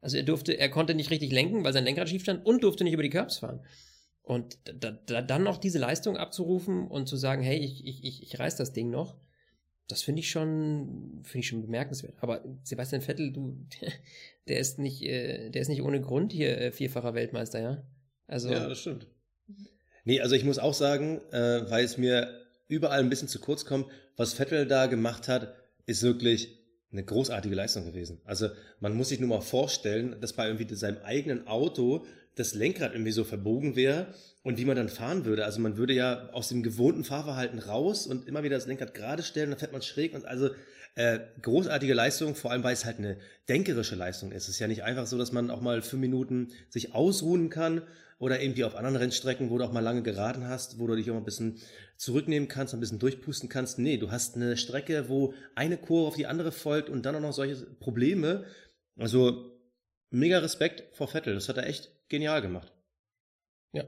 Also 0.00 0.18
er 0.18 0.22
durfte, 0.22 0.58
er 0.58 0.68
konnte 0.68 0.94
nicht 0.94 1.10
richtig 1.10 1.32
lenken, 1.32 1.64
weil 1.64 1.72
sein 1.72 1.84
Lenkrad 1.84 2.10
schief 2.10 2.22
stand 2.22 2.44
und 2.44 2.62
durfte 2.62 2.84
nicht 2.84 2.92
über 2.92 3.02
die 3.02 3.10
Curbs 3.10 3.38
fahren. 3.38 3.64
Und 4.22 4.58
da, 4.64 4.90
da, 4.90 5.22
dann 5.22 5.42
noch 5.42 5.56
diese 5.56 5.78
Leistung 5.78 6.18
abzurufen 6.18 6.86
und 6.86 7.08
zu 7.08 7.16
sagen, 7.16 7.42
hey, 7.42 7.56
ich, 7.56 7.86
ich, 7.86 8.04
ich, 8.04 8.22
ich 8.22 8.38
reiß 8.38 8.56
das 8.56 8.74
Ding 8.74 8.90
noch, 8.90 9.16
das 9.88 10.02
finde 10.02 10.20
ich 10.20 10.30
schon, 10.30 11.20
finde 11.24 11.40
ich 11.40 11.48
schon 11.48 11.62
bemerkenswert. 11.62 12.14
Aber 12.20 12.42
Sebastian 12.62 13.02
Vettel, 13.02 13.32
du, 13.32 13.66
der 14.48 14.58
ist 14.58 14.78
nicht, 14.78 15.02
äh, 15.02 15.50
der 15.50 15.62
ist 15.62 15.68
nicht 15.68 15.82
ohne 15.82 16.00
Grund 16.00 16.32
hier 16.32 16.58
äh, 16.58 16.72
vierfacher 16.72 17.14
Weltmeister, 17.14 17.60
ja? 17.60 17.86
Also. 18.26 18.50
Ja, 18.50 18.68
das 18.68 18.80
stimmt. 18.80 19.06
Nee, 20.04 20.20
also 20.20 20.34
ich 20.34 20.44
muss 20.44 20.58
auch 20.58 20.74
sagen, 20.74 21.20
äh, 21.32 21.70
weil 21.70 21.84
es 21.84 21.98
mir 21.98 22.28
überall 22.68 23.00
ein 23.00 23.10
bisschen 23.10 23.28
zu 23.28 23.38
kurz 23.40 23.64
kommt, 23.64 23.86
was 24.16 24.34
Vettel 24.34 24.66
da 24.66 24.86
gemacht 24.86 25.28
hat, 25.28 25.54
ist 25.86 26.02
wirklich 26.02 26.58
eine 26.92 27.04
großartige 27.04 27.54
Leistung 27.54 27.84
gewesen. 27.84 28.20
Also 28.24 28.48
man 28.80 28.94
muss 28.94 29.08
sich 29.08 29.20
nur 29.20 29.28
mal 29.28 29.40
vorstellen, 29.40 30.16
dass 30.20 30.32
bei 30.32 30.46
irgendwie 30.46 30.72
seinem 30.74 30.98
eigenen 31.02 31.46
Auto 31.46 32.06
das 32.36 32.54
Lenkrad 32.54 32.92
irgendwie 32.92 33.12
so 33.12 33.24
verbogen 33.24 33.76
wäre 33.76 34.14
und 34.42 34.58
wie 34.58 34.64
man 34.64 34.76
dann 34.76 34.88
fahren 34.88 35.24
würde. 35.24 35.44
Also 35.44 35.60
man 35.60 35.76
würde 35.76 35.92
ja 35.92 36.28
aus 36.32 36.48
dem 36.48 36.62
gewohnten 36.62 37.04
Fahrverhalten 37.04 37.58
raus 37.58 38.06
und 38.06 38.26
immer 38.26 38.42
wieder 38.42 38.56
das 38.56 38.66
Lenkrad 38.66 38.94
gerade 38.94 39.22
stellen, 39.22 39.50
dann 39.50 39.58
fährt 39.58 39.72
man 39.72 39.82
schräg 39.82 40.14
und 40.14 40.26
also 40.26 40.50
äh, 40.96 41.20
großartige 41.42 41.94
Leistung, 41.94 42.34
vor 42.34 42.52
allem 42.52 42.62
weil 42.62 42.74
es 42.74 42.84
halt 42.84 42.98
eine 42.98 43.16
denkerische 43.48 43.96
Leistung 43.96 44.32
ist. 44.32 44.44
Es 44.44 44.50
ist 44.50 44.58
ja 44.58 44.68
nicht 44.68 44.84
einfach 44.84 45.06
so, 45.06 45.18
dass 45.18 45.32
man 45.32 45.50
auch 45.50 45.60
mal 45.60 45.82
fünf 45.82 46.00
Minuten 46.00 46.52
sich 46.68 46.94
ausruhen 46.94 47.50
kann 47.50 47.82
oder 48.18 48.40
irgendwie 48.40 48.64
auf 48.64 48.76
anderen 48.76 48.96
Rennstrecken, 48.96 49.50
wo 49.50 49.58
du 49.58 49.64
auch 49.64 49.72
mal 49.72 49.80
lange 49.80 50.02
geraden 50.02 50.48
hast, 50.48 50.78
wo 50.78 50.86
du 50.86 50.94
dich 50.94 51.10
auch 51.10 51.14
mal 51.14 51.20
ein 51.20 51.24
bisschen 51.24 51.58
zurücknehmen 51.96 52.48
kannst, 52.48 52.74
ein 52.74 52.80
bisschen 52.80 53.00
durchpusten 53.00 53.48
kannst. 53.48 53.78
Nee, 53.78 53.96
du 53.96 54.10
hast 54.10 54.36
eine 54.36 54.56
Strecke, 54.56 55.08
wo 55.08 55.34
eine 55.54 55.76
Kurve 55.76 56.08
auf 56.08 56.16
die 56.16 56.26
andere 56.26 56.52
folgt 56.52 56.88
und 56.88 57.04
dann 57.06 57.16
auch 57.16 57.20
noch 57.20 57.32
solche 57.32 57.56
Probleme. 57.80 58.44
Also 58.96 59.50
mega 60.10 60.38
Respekt 60.38 60.96
vor 60.96 61.08
Vettel. 61.08 61.34
Das 61.34 61.48
hat 61.48 61.56
er 61.56 61.66
echt 61.66 61.90
genial 62.08 62.42
gemacht. 62.42 62.72
Ja. 63.72 63.84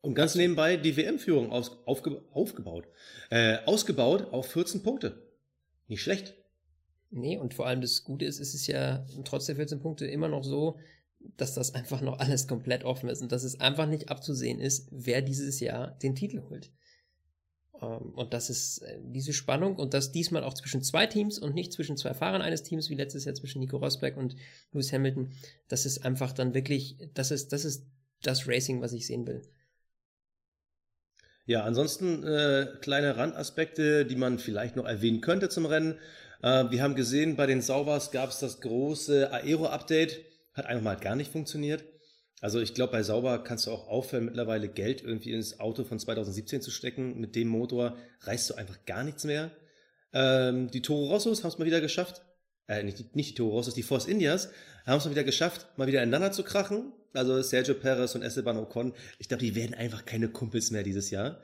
Und 0.00 0.14
ganz 0.14 0.34
nebenbei 0.34 0.76
die 0.76 0.96
WM-Führung 0.96 1.50
aufge 1.50 2.22
aufgebaut. 2.30 2.86
Äh, 3.30 3.58
ausgebaut 3.66 4.32
auf 4.32 4.46
14 4.50 4.82
Punkte. 4.82 5.26
Nicht 5.88 6.02
schlecht. 6.02 6.34
Nee, 7.10 7.38
und 7.38 7.54
vor 7.54 7.66
allem 7.66 7.80
das 7.80 8.04
Gute 8.04 8.24
ist, 8.24 8.40
ist 8.40 8.54
es 8.54 8.66
ja 8.66 9.06
trotz 9.24 9.46
der 9.46 9.56
14 9.56 9.80
Punkte 9.80 10.06
immer 10.06 10.28
noch 10.28 10.44
so, 10.44 10.78
dass 11.36 11.54
das 11.54 11.74
einfach 11.74 12.00
noch 12.00 12.18
alles 12.18 12.46
komplett 12.46 12.84
offen 12.84 13.08
ist 13.08 13.22
und 13.22 13.32
dass 13.32 13.44
es 13.44 13.60
einfach 13.60 13.86
nicht 13.86 14.10
abzusehen 14.10 14.60
ist, 14.60 14.88
wer 14.90 15.22
dieses 15.22 15.60
Jahr 15.60 15.92
den 16.02 16.14
Titel 16.14 16.42
holt. 16.48 16.70
Ähm, 17.80 18.12
und 18.14 18.32
das 18.32 18.50
ist 18.50 18.78
äh, 18.78 18.98
diese 19.02 19.32
Spannung 19.32 19.76
und 19.76 19.94
das 19.94 20.12
diesmal 20.12 20.44
auch 20.44 20.54
zwischen 20.54 20.82
zwei 20.82 21.06
Teams 21.06 21.38
und 21.38 21.54
nicht 21.54 21.72
zwischen 21.72 21.96
zwei 21.96 22.14
Fahrern 22.14 22.42
eines 22.42 22.62
Teams, 22.62 22.90
wie 22.90 22.94
letztes 22.94 23.24
Jahr 23.24 23.34
zwischen 23.34 23.60
Nico 23.60 23.76
Rosberg 23.76 24.16
und 24.16 24.36
Lewis 24.72 24.92
Hamilton. 24.92 25.32
Das 25.68 25.86
ist 25.86 26.04
einfach 26.04 26.32
dann 26.32 26.54
wirklich, 26.54 26.96
das 27.14 27.30
ist, 27.30 27.52
das 27.52 27.64
ist 27.64 27.86
das 28.22 28.48
Racing, 28.48 28.80
was 28.80 28.92
ich 28.92 29.06
sehen 29.06 29.26
will. 29.26 29.42
Ja, 31.44 31.62
ansonsten 31.62 32.24
äh, 32.24 32.66
kleine 32.80 33.16
Randaspekte, 33.16 34.04
die 34.04 34.16
man 34.16 34.38
vielleicht 34.38 34.74
noch 34.74 34.84
erwähnen 34.84 35.20
könnte 35.20 35.48
zum 35.48 35.64
Rennen. 35.66 35.98
Äh, 36.42 36.70
wir 36.70 36.82
haben 36.82 36.96
gesehen, 36.96 37.36
bei 37.36 37.46
den 37.46 37.62
Saubers 37.62 38.10
gab 38.10 38.30
es 38.30 38.40
das 38.40 38.60
große 38.60 39.32
Aero-Update. 39.32 40.24
Hat 40.54 40.66
einfach 40.66 40.82
mal 40.82 40.96
gar 40.96 41.14
nicht 41.14 41.30
funktioniert. 41.30 41.84
Also 42.40 42.60
ich 42.60 42.74
glaube, 42.74 42.92
bei 42.92 43.02
Sauber 43.02 43.42
kannst 43.42 43.66
du 43.66 43.70
auch 43.70 43.88
aufhören, 43.88 44.26
mittlerweile 44.26 44.68
Geld 44.68 45.02
irgendwie 45.02 45.32
ins 45.32 45.58
Auto 45.58 45.84
von 45.84 45.98
2017 45.98 46.60
zu 46.60 46.70
stecken. 46.70 47.18
Mit 47.18 47.34
dem 47.34 47.48
Motor 47.48 47.96
reißt 48.20 48.50
du 48.50 48.54
einfach 48.54 48.84
gar 48.84 49.04
nichts 49.04 49.24
mehr. 49.24 49.50
Ähm, 50.12 50.70
die 50.70 50.82
Toro 50.82 51.06
Rossos 51.06 51.42
haben 51.42 51.50
es 51.50 51.58
mal 51.58 51.64
wieder 51.64 51.80
geschafft. 51.80 52.22
Äh, 52.68 52.82
nicht, 52.82 53.16
nicht 53.16 53.30
die 53.30 53.34
Toro 53.34 53.56
Rossos, 53.56 53.74
die 53.74 53.82
Force 53.82 54.06
Indias 54.06 54.50
haben 54.86 54.98
es 54.98 55.04
mal 55.04 55.10
wieder 55.10 55.24
geschafft, 55.24 55.66
mal 55.76 55.86
wieder 55.86 56.02
ineinander 56.02 56.32
zu 56.32 56.42
krachen. 56.42 56.92
Also 57.12 57.40
Sergio 57.40 57.74
Perez 57.74 58.14
und 58.14 58.22
Esteban 58.22 58.56
Ocon. 58.58 58.92
Ich 59.18 59.28
glaube, 59.28 59.42
die 59.42 59.54
werden 59.54 59.74
einfach 59.74 60.04
keine 60.04 60.28
Kumpels 60.28 60.70
mehr 60.70 60.82
dieses 60.82 61.10
Jahr. 61.10 61.40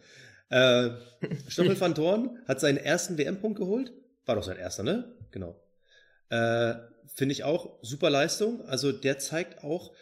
Äh, 0.51 0.91
Stoffel 1.49 1.81
van 1.81 1.95
Dorn 1.95 2.39
hat 2.47 2.61
seinen 2.61 2.79
ersten 2.79 3.19
WM-Punkt 3.19 3.59
geholt. 3.59 3.93
War 4.27 4.37
doch 4.37 4.45
sein 4.45 4.59
erster, 4.59 4.83
ne? 4.83 5.17
Genau. 5.31 5.61
Äh, 6.29 6.75
Finde 7.15 7.33
ich 7.33 7.45
auch 7.45 7.79
super 7.83 8.11
Leistung. 8.11 8.63
Also 8.67 8.93
der 8.93 9.19
zeigt 9.19 9.65
auch, 9.65 9.93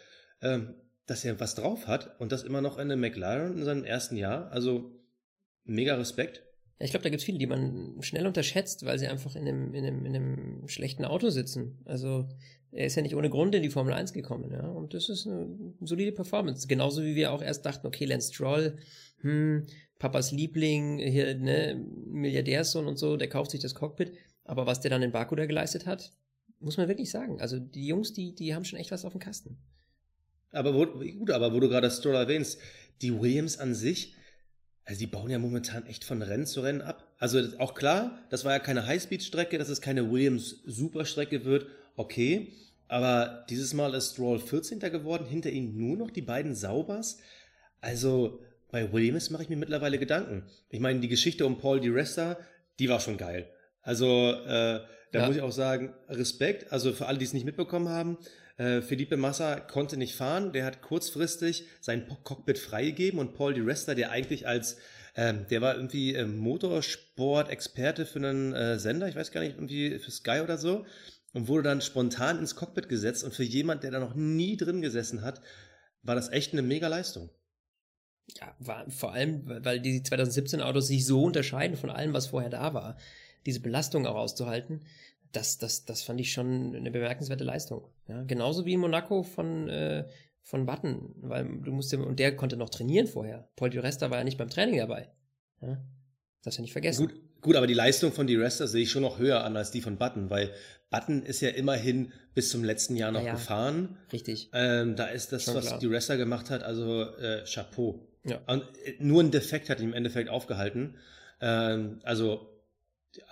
dass 0.41 1.25
er 1.25 1.39
was 1.39 1.55
drauf 1.55 1.87
hat 1.87 2.19
und 2.19 2.31
das 2.31 2.43
immer 2.43 2.61
noch 2.61 2.77
in 2.77 2.91
einem 2.91 3.01
McLaren 3.01 3.57
in 3.57 3.63
seinem 3.63 3.83
ersten 3.83 4.17
Jahr. 4.17 4.51
Also 4.51 4.91
mega 5.63 5.95
Respekt. 5.95 6.43
Ich 6.79 6.89
glaube, 6.89 7.03
da 7.03 7.09
gibt 7.09 7.19
es 7.19 7.25
viele, 7.25 7.37
die 7.37 7.47
man 7.47 7.97
schnell 8.01 8.25
unterschätzt, 8.25 8.85
weil 8.85 8.97
sie 8.97 9.07
einfach 9.07 9.35
in 9.35 9.47
einem, 9.47 9.73
in, 9.73 9.85
einem, 9.85 10.05
in 10.05 10.15
einem 10.15 10.67
schlechten 10.67 11.05
Auto 11.05 11.29
sitzen. 11.29 11.79
Also 11.85 12.27
er 12.71 12.87
ist 12.87 12.95
ja 12.95 13.03
nicht 13.03 13.15
ohne 13.15 13.29
Grund 13.29 13.53
in 13.53 13.61
die 13.61 13.69
Formel 13.69 13.93
1 13.93 14.13
gekommen, 14.13 14.51
ja. 14.51 14.67
Und 14.67 14.93
das 14.93 15.09
ist 15.09 15.27
eine 15.27 15.75
solide 15.81 16.11
Performance. 16.11 16.67
Genauso 16.67 17.03
wie 17.03 17.15
wir 17.15 17.33
auch 17.33 17.41
erst 17.41 17.65
dachten, 17.65 17.85
okay, 17.85 18.05
Lance 18.05 18.33
Stroll, 18.33 18.77
hm, 19.19 19.67
Papas 19.99 20.31
Liebling, 20.31 20.97
hier, 20.97 21.35
ne, 21.35 21.75
Milliardärssohn 22.07 22.87
und 22.87 22.97
so, 22.97 23.17
der 23.17 23.29
kauft 23.29 23.51
sich 23.51 23.59
das 23.59 23.75
Cockpit. 23.75 24.13
Aber 24.43 24.65
was 24.65 24.79
der 24.79 24.89
dann 24.89 25.03
in 25.03 25.11
Baku 25.11 25.35
da 25.35 25.45
geleistet 25.45 25.85
hat, 25.85 26.11
muss 26.59 26.77
man 26.77 26.87
wirklich 26.87 27.11
sagen. 27.11 27.39
Also 27.41 27.59
die 27.59 27.85
Jungs, 27.85 28.13
die, 28.13 28.33
die 28.33 28.55
haben 28.55 28.65
schon 28.65 28.79
echt 28.79 28.91
was 28.91 29.05
auf 29.05 29.11
dem 29.11 29.19
Kasten. 29.19 29.57
Aber 30.51 30.73
wo, 30.73 30.85
gut, 30.85 31.31
aber 31.31 31.53
wo 31.53 31.59
du 31.59 31.69
gerade 31.69 31.89
Stroll 31.89 32.15
erwähnst, 32.15 32.59
die 33.01 33.19
Williams 33.19 33.57
an 33.57 33.73
sich, 33.73 34.15
also 34.85 34.99
die 34.99 35.07
bauen 35.07 35.29
ja 35.29 35.39
momentan 35.39 35.85
echt 35.85 36.03
von 36.03 36.21
Rennen 36.21 36.45
zu 36.45 36.61
Rennen 36.61 36.81
ab. 36.81 37.07
Also 37.17 37.41
auch 37.59 37.73
klar, 37.73 38.19
das 38.29 38.45
war 38.45 38.51
ja 38.51 38.59
keine 38.59 38.85
Highspeed-Strecke, 38.87 39.57
dass 39.57 39.69
es 39.69 39.81
keine 39.81 40.11
Williams-Superstrecke 40.11 41.45
wird, 41.45 41.67
okay. 41.95 42.53
Aber 42.87 43.45
dieses 43.49 43.73
Mal 43.73 43.93
ist 43.93 44.13
Stroll 44.13 44.39
14. 44.39 44.79
geworden, 44.79 45.25
hinter 45.25 45.49
ihm 45.49 45.77
nur 45.77 45.97
noch 45.97 46.11
die 46.11 46.21
beiden 46.21 46.55
Saubers. 46.55 47.19
Also 47.79 48.41
bei 48.69 48.91
Williams 48.91 49.29
mache 49.29 49.43
ich 49.43 49.49
mir 49.49 49.55
mittlerweile 49.55 49.97
Gedanken. 49.97 50.43
Ich 50.69 50.79
meine, 50.79 50.99
die 50.99 51.07
Geschichte 51.07 51.45
um 51.45 51.57
Paul 51.57 51.79
Di 51.79 51.89
Resta, 51.89 52.37
die 52.79 52.89
war 52.89 52.99
schon 52.99 53.17
geil. 53.17 53.49
Also 53.81 54.31
äh, 54.31 54.81
da 55.11 55.19
ja. 55.19 55.27
muss 55.27 55.35
ich 55.35 55.41
auch 55.41 55.51
sagen, 55.51 55.93
Respekt. 56.09 56.71
Also 56.71 56.93
für 56.93 57.07
alle, 57.07 57.17
die 57.17 57.25
es 57.25 57.33
nicht 57.33 57.45
mitbekommen 57.45 57.89
haben, 57.89 58.17
äh, 58.57 58.81
Felipe 58.81 59.17
Massa 59.17 59.59
konnte 59.59 59.97
nicht 59.97 60.15
fahren. 60.15 60.53
Der 60.53 60.65
hat 60.65 60.81
kurzfristig 60.81 61.65
sein 61.79 62.07
Cockpit 62.23 62.57
freigegeben 62.57 63.19
und 63.19 63.33
Paul 63.33 63.53
Di 63.53 63.61
Resta, 63.61 63.93
der 63.93 64.11
eigentlich 64.11 64.47
als 64.47 64.77
ähm, 65.15 65.45
der 65.49 65.61
war 65.61 65.75
irgendwie 65.75 66.15
äh, 66.15 66.25
Motorsport-Experte 66.25 68.05
für 68.05 68.19
einen 68.19 68.53
äh, 68.53 68.79
Sender, 68.79 69.07
ich 69.07 69.15
weiß 69.15 69.31
gar 69.31 69.41
nicht, 69.41 69.55
irgendwie 69.55 69.99
für 69.99 70.11
Sky 70.11 70.39
oder 70.41 70.57
so, 70.57 70.85
und 71.33 71.47
wurde 71.47 71.63
dann 71.63 71.81
spontan 71.81 72.39
ins 72.39 72.55
Cockpit 72.55 72.87
gesetzt. 72.87 73.23
Und 73.23 73.33
für 73.33 73.43
jemand, 73.43 73.83
der 73.83 73.91
da 73.91 73.99
noch 73.99 74.15
nie 74.15 74.57
drin 74.57 74.81
gesessen 74.81 75.21
hat, 75.21 75.41
war 76.01 76.15
das 76.15 76.29
echt 76.29 76.53
eine 76.53 76.61
mega 76.61 76.87
Leistung. 76.87 77.29
Ja, 78.39 78.55
war 78.59 78.89
vor 78.89 79.11
allem, 79.13 79.43
weil 79.45 79.81
die 79.81 80.03
2017 80.03 80.61
Autos 80.61 80.87
sich 80.87 81.05
so 81.05 81.23
unterscheiden 81.23 81.75
von 81.75 81.89
allem, 81.89 82.13
was 82.13 82.27
vorher 82.27 82.49
da 82.49 82.73
war. 82.73 82.97
Diese 83.45 83.59
Belastung 83.59 84.05
auch 84.05 84.15
auszuhalten, 84.15 84.81
das, 85.31 85.57
das, 85.57 85.85
das 85.85 86.03
fand 86.03 86.19
ich 86.19 86.33
schon 86.33 86.75
eine 86.75 86.91
bemerkenswerte 86.91 87.43
Leistung. 87.43 87.87
Ja, 88.07 88.23
genauso 88.23 88.65
wie 88.65 88.73
in 88.73 88.81
Monaco 88.81 89.23
von, 89.23 89.69
äh, 89.69 90.05
von 90.41 90.65
Button, 90.65 91.13
weil 91.21 91.45
du 91.61 91.71
musst 91.71 91.91
ja, 91.91 91.99
und 91.99 92.19
der 92.19 92.35
konnte 92.35 92.57
noch 92.57 92.69
trainieren 92.69 93.07
vorher. 93.07 93.49
Paul 93.55 93.69
Di 93.69 93.77
Resta 93.79 94.09
war 94.09 94.17
ja 94.17 94.23
nicht 94.23 94.37
beim 94.37 94.49
Training 94.49 94.77
dabei. 94.77 95.09
Ja, 95.61 95.81
das 96.43 96.57
ja 96.57 96.61
nicht 96.61 96.73
vergessen. 96.73 97.07
Gut, 97.07 97.41
gut, 97.41 97.55
aber 97.55 97.67
die 97.67 97.73
Leistung 97.73 98.11
von 98.11 98.27
Di 98.27 98.35
Resta 98.35 98.67
sehe 98.67 98.83
ich 98.83 98.91
schon 98.91 99.03
noch 99.03 99.19
höher 99.19 99.43
an 99.43 99.55
als 99.55 99.71
die 99.71 99.81
von 99.81 99.97
Button, 99.97 100.29
weil 100.29 100.51
Button 100.89 101.23
ist 101.23 101.39
ja 101.39 101.49
immerhin 101.49 102.11
bis 102.33 102.49
zum 102.49 102.63
letzten 102.63 102.97
Jahr 102.97 103.11
noch 103.11 103.23
Ja, 103.23 103.33
gefahren. 103.33 103.97
Richtig. 104.11 104.49
Ähm, 104.53 104.95
da 104.95 105.05
ist 105.05 105.31
das, 105.31 105.45
Schon 105.45 105.55
was 105.55 105.67
klar. 105.67 105.79
die 105.79 105.89
Wrestler 105.89 106.17
gemacht 106.17 106.49
hat, 106.49 106.63
also 106.63 107.03
äh, 107.03 107.45
Chapeau. 107.45 108.05
Ja. 108.25 108.41
Und 108.47 108.63
äh, 108.83 108.95
nur 108.99 109.23
ein 109.23 109.31
Defekt 109.31 109.69
hat 109.69 109.79
ihn 109.79 109.89
im 109.89 109.93
Endeffekt 109.93 110.29
aufgehalten. 110.29 110.97
Ähm, 111.39 111.99
also 112.03 112.50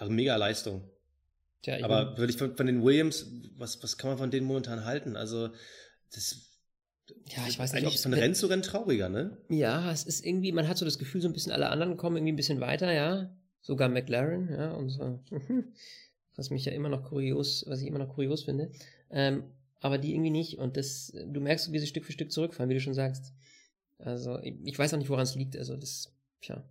mega 0.07 0.35
Leistung. 0.35 0.83
Tja, 1.61 1.83
Aber 1.83 2.05
bin- 2.05 2.17
würde 2.17 2.31
ich 2.33 2.37
von, 2.37 2.55
von 2.55 2.65
den 2.65 2.83
Williams, 2.83 3.27
was, 3.57 3.81
was 3.83 3.97
kann 3.97 4.11
man 4.11 4.17
von 4.17 4.31
denen 4.31 4.47
momentan 4.47 4.85
halten? 4.85 5.15
Also 5.15 5.49
das 6.13 6.45
ja, 7.27 7.47
ich 7.47 7.57
weiß 7.57 7.73
nicht, 7.73 7.83
eigentlich 7.85 8.01
von 8.01 8.13
Rennen 8.13 8.35
zu 8.35 8.47
Rennen 8.47 8.61
trauriger, 8.61 9.09
ne? 9.09 9.37
Ja, 9.49 9.91
es 9.91 10.03
ist 10.03 10.25
irgendwie, 10.25 10.51
man 10.51 10.67
hat 10.67 10.77
so 10.77 10.85
das 10.85 10.99
Gefühl, 10.99 11.21
so 11.21 11.27
ein 11.27 11.33
bisschen 11.33 11.51
alle 11.51 11.69
anderen 11.69 11.97
kommen 11.97 12.17
irgendwie 12.17 12.33
ein 12.33 12.37
bisschen 12.37 12.59
weiter, 12.59 12.91
ja. 12.93 13.35
Sogar 13.61 13.89
McLaren, 13.89 14.49
ja, 14.49 14.71
und 14.71 14.89
so. 14.89 15.19
Was 16.35 16.49
mich 16.49 16.63
ja 16.65 16.71
immer 16.71 16.87
noch 16.87 17.03
kurios, 17.03 17.65
was 17.67 17.81
ich 17.81 17.87
immer 17.87 17.99
noch 17.99 18.13
kurios 18.15 18.43
finde. 18.45 18.71
Ähm, 19.11 19.43
aber 19.81 19.97
die 19.97 20.13
irgendwie 20.13 20.29
nicht. 20.29 20.57
Und 20.57 20.77
das, 20.77 21.11
du 21.13 21.41
merkst, 21.41 21.69
wie 21.73 21.79
sie 21.79 21.87
Stück 21.87 22.05
für 22.05 22.13
Stück 22.13 22.31
zurückfallen, 22.31 22.69
wie 22.69 22.75
du 22.75 22.79
schon 22.79 22.93
sagst. 22.93 23.33
Also, 23.97 24.39
ich, 24.39 24.55
ich 24.63 24.79
weiß 24.79 24.93
auch 24.93 24.97
nicht, 24.97 25.09
woran 25.09 25.23
es 25.23 25.35
liegt. 25.35 25.57
Also, 25.57 25.75
das, 25.75 26.13
tja. 26.41 26.63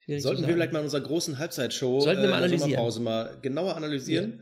Schwierig 0.00 0.22
Sollten 0.22 0.46
wir 0.46 0.54
vielleicht 0.54 0.72
mal 0.72 0.80
in 0.80 0.84
unserer 0.84 1.02
großen 1.02 1.38
Halbzeitshow 1.38 2.00
Sollten 2.00 2.22
wir 2.22 2.28
mal 2.28 2.36
in 2.36 2.50
der 2.50 2.58
analysieren. 2.58 2.70
Sommerpause 2.70 3.00
mal 3.00 3.38
genauer 3.42 3.76
analysieren. 3.76 4.40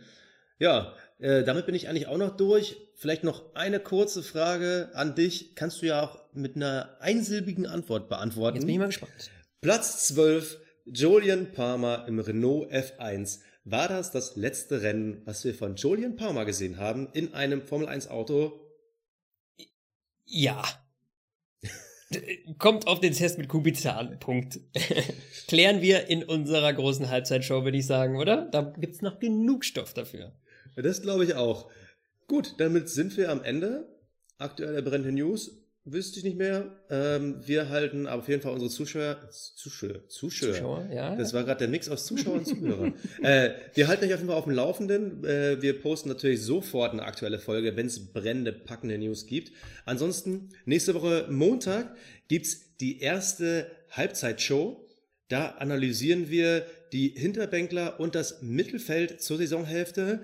Ja, 0.58 0.94
äh, 1.18 1.44
damit 1.44 1.66
bin 1.66 1.74
ich 1.74 1.88
eigentlich 1.88 2.06
auch 2.06 2.18
noch 2.18 2.36
durch. 2.36 2.76
Vielleicht 2.94 3.24
noch 3.24 3.54
eine 3.54 3.80
kurze 3.80 4.22
Frage 4.22 4.90
an 4.94 5.14
dich. 5.14 5.54
Kannst 5.54 5.82
du 5.82 5.86
ja 5.86 6.02
auch 6.02 6.18
mit 6.32 6.56
einer 6.56 6.96
einsilbigen 7.00 7.66
Antwort 7.66 8.08
beantworten. 8.08 8.56
Jetzt 8.56 8.66
bin 8.66 8.74
ich 8.74 8.78
mal 8.78 8.86
gespannt. 8.86 9.30
Platz 9.60 10.06
12, 10.08 10.58
Julian 10.86 11.52
Palmer 11.52 12.04
im 12.08 12.18
Renault 12.18 12.72
F1. 12.72 13.40
War 13.64 13.88
das 13.88 14.10
das 14.10 14.36
letzte 14.36 14.82
Rennen, 14.82 15.22
was 15.26 15.44
wir 15.44 15.54
von 15.54 15.76
Julian 15.76 16.16
Palmer 16.16 16.44
gesehen 16.44 16.78
haben 16.78 17.08
in 17.12 17.34
einem 17.34 17.62
Formel 17.62 17.88
1 17.88 18.08
Auto? 18.08 18.60
Ja. 20.24 20.62
Kommt 22.58 22.86
auf 22.86 23.00
den 23.00 23.12
Test 23.12 23.38
mit 23.38 23.48
Kubica 23.48 23.96
an. 23.96 24.18
Punkt. 24.18 24.60
Klären 25.48 25.82
wir 25.82 26.08
in 26.08 26.24
unserer 26.24 26.72
großen 26.72 27.10
Halbzeitshow, 27.10 27.64
würde 27.64 27.76
ich 27.76 27.86
sagen, 27.86 28.16
oder? 28.16 28.48
Da 28.50 28.72
gibt's 28.78 29.02
noch 29.02 29.18
genug 29.18 29.64
Stoff 29.64 29.92
dafür. 29.92 30.32
Das 30.74 31.02
glaube 31.02 31.24
ich 31.24 31.34
auch. 31.34 31.70
Gut, 32.26 32.54
damit 32.58 32.88
sind 32.88 33.16
wir 33.16 33.30
am 33.30 33.42
Ende. 33.42 33.88
Aktuelle 34.38 34.82
brennende 34.82 35.12
News. 35.12 35.57
Wüsste 35.92 36.18
ich 36.18 36.24
nicht 36.24 36.36
mehr. 36.36 36.70
Ähm, 36.90 37.36
wir 37.46 37.68
halten 37.68 38.06
aber 38.06 38.22
auf 38.22 38.28
jeden 38.28 38.42
Fall 38.42 38.52
unsere 38.52 38.70
Zuschauer, 38.70 39.16
Zuschauer, 39.30 40.08
Zuschauer. 40.08 40.52
Zuschauer, 40.52 40.88
ja. 40.92 41.16
Das 41.16 41.32
war 41.32 41.44
gerade 41.44 41.60
der 41.60 41.68
Mix 41.68 41.88
aus 41.88 42.06
Zuschauern 42.06 42.38
und 42.40 42.46
Zuhörern. 42.46 42.94
äh, 43.22 43.50
wir 43.74 43.88
halten 43.88 44.04
euch 44.04 44.12
auf 44.12 44.20
jeden 44.20 44.28
Fall 44.28 44.38
auf 44.38 44.44
dem 44.44 44.54
Laufenden. 44.54 45.24
Äh, 45.24 45.62
wir 45.62 45.80
posten 45.80 46.08
natürlich 46.08 46.42
sofort 46.42 46.92
eine 46.92 47.04
aktuelle 47.04 47.38
Folge, 47.38 47.76
wenn 47.76 47.86
es 47.86 48.12
brennende, 48.12 48.52
packende 48.52 48.98
News 48.98 49.26
gibt. 49.26 49.52
Ansonsten, 49.84 50.50
nächste 50.66 50.94
Woche 50.94 51.26
Montag 51.30 51.96
gibt's 52.28 52.76
die 52.80 53.00
erste 53.00 53.70
Halbzeitshow. 53.90 54.84
Da 55.28 55.48
analysieren 55.58 56.30
wir 56.30 56.66
die 56.92 57.08
Hinterbänkler 57.16 58.00
und 58.00 58.14
das 58.14 58.42
Mittelfeld 58.42 59.20
zur 59.20 59.38
Saisonhälfte. 59.38 60.20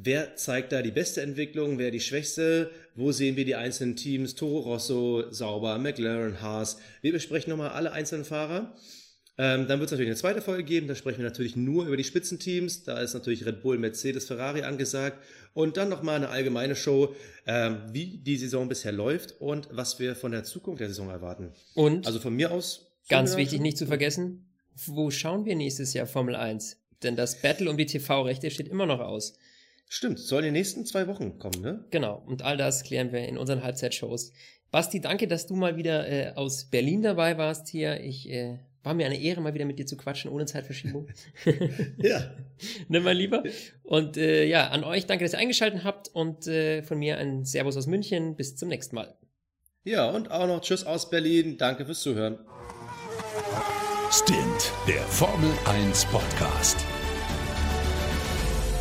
Wer 0.00 0.36
zeigt 0.36 0.70
da 0.70 0.80
die 0.80 0.92
beste 0.92 1.22
Entwicklung, 1.22 1.76
wer 1.78 1.90
die 1.90 1.98
schwächste? 1.98 2.70
Wo 2.94 3.10
sehen 3.10 3.34
wir 3.34 3.44
die 3.44 3.56
einzelnen 3.56 3.96
Teams? 3.96 4.36
Toro 4.36 4.60
Rosso, 4.60 5.24
Sauber, 5.32 5.76
McLaren, 5.78 6.40
Haas. 6.40 6.78
Wir 7.02 7.10
besprechen 7.12 7.50
nochmal 7.50 7.70
alle 7.70 7.90
einzelnen 7.90 8.24
Fahrer. 8.24 8.76
Ähm, 9.38 9.66
dann 9.66 9.80
wird 9.80 9.88
es 9.88 9.90
natürlich 9.90 10.10
eine 10.10 10.16
zweite 10.16 10.40
Folge 10.40 10.62
geben. 10.62 10.86
Da 10.86 10.94
sprechen 10.94 11.18
wir 11.18 11.24
natürlich 11.24 11.56
nur 11.56 11.84
über 11.84 11.96
die 11.96 12.04
Spitzenteams. 12.04 12.84
Da 12.84 13.00
ist 13.00 13.14
natürlich 13.14 13.44
Red 13.44 13.60
Bull, 13.60 13.76
Mercedes, 13.78 14.26
Ferrari 14.26 14.62
angesagt. 14.62 15.18
Und 15.52 15.76
dann 15.76 15.88
nochmal 15.88 16.14
eine 16.14 16.28
allgemeine 16.28 16.76
Show, 16.76 17.12
ähm, 17.48 17.78
wie 17.90 18.18
die 18.18 18.36
Saison 18.36 18.68
bisher 18.68 18.92
läuft 18.92 19.40
und 19.40 19.68
was 19.72 19.98
wir 19.98 20.14
von 20.14 20.30
der 20.30 20.44
Zukunft 20.44 20.80
der 20.80 20.88
Saison 20.88 21.10
erwarten. 21.10 21.52
Und 21.74 22.06
Also 22.06 22.20
von 22.20 22.34
mir 22.36 22.52
aus. 22.52 22.92
ganz 23.08 23.36
wichtig, 23.36 23.60
nicht 23.60 23.78
zu 23.78 23.86
vergessen, 23.86 24.48
wo 24.86 25.10
schauen 25.10 25.44
wir 25.44 25.56
nächstes 25.56 25.92
Jahr 25.92 26.06
Formel 26.06 26.36
1? 26.36 26.76
Denn 27.02 27.16
das 27.16 27.42
Battle 27.42 27.68
um 27.68 27.76
die 27.76 27.86
TV-Rechte 27.86 28.48
steht 28.52 28.68
immer 28.68 28.86
noch 28.86 29.00
aus. 29.00 29.34
Stimmt, 29.88 30.18
soll 30.18 30.40
in 30.40 30.46
den 30.46 30.52
nächsten 30.54 30.84
zwei 30.84 31.06
Wochen 31.06 31.38
kommen, 31.38 31.60
ne? 31.62 31.84
Genau, 31.90 32.22
und 32.26 32.42
all 32.42 32.56
das 32.56 32.82
klären 32.82 33.10
wir 33.12 33.26
in 33.26 33.38
unseren 33.38 33.62
Halbzeitshows. 33.62 34.32
Basti, 34.70 35.00
danke, 35.00 35.26
dass 35.26 35.46
du 35.46 35.56
mal 35.56 35.76
wieder 35.76 36.06
äh, 36.08 36.32
aus 36.34 36.66
Berlin 36.66 37.02
dabei 37.02 37.38
warst 37.38 37.68
hier. 37.68 38.00
Ich 38.00 38.28
äh, 38.28 38.58
war 38.82 38.92
mir 38.94 39.06
eine 39.06 39.18
Ehre, 39.20 39.40
mal 39.40 39.54
wieder 39.54 39.64
mit 39.64 39.78
dir 39.78 39.86
zu 39.86 39.96
quatschen, 39.96 40.30
ohne 40.30 40.46
Zeitverschiebung. 40.46 41.08
Ja. 41.98 42.34
ne, 42.88 43.00
mein 43.00 43.16
Lieber. 43.16 43.42
Und 43.82 44.16
äh, 44.16 44.44
ja, 44.44 44.68
an 44.68 44.84
euch 44.84 45.06
danke, 45.06 45.24
dass 45.24 45.32
ihr 45.32 45.38
eingeschaltet 45.38 45.84
habt 45.84 46.08
und 46.08 46.46
äh, 46.46 46.82
von 46.82 46.98
mir 46.98 47.18
ein 47.18 47.44
Servus 47.44 47.76
aus 47.76 47.86
München. 47.86 48.36
Bis 48.36 48.56
zum 48.56 48.68
nächsten 48.68 48.94
Mal. 48.94 49.14
Ja, 49.84 50.10
und 50.10 50.30
auch 50.30 50.46
noch 50.46 50.60
Tschüss 50.60 50.84
aus 50.84 51.08
Berlin. 51.08 51.56
Danke 51.56 51.86
fürs 51.86 52.00
Zuhören. 52.00 52.38
Stint, 54.10 54.72
der 54.86 55.02
Formel 55.02 55.50
1 55.66 56.04
Podcast. 56.06 56.76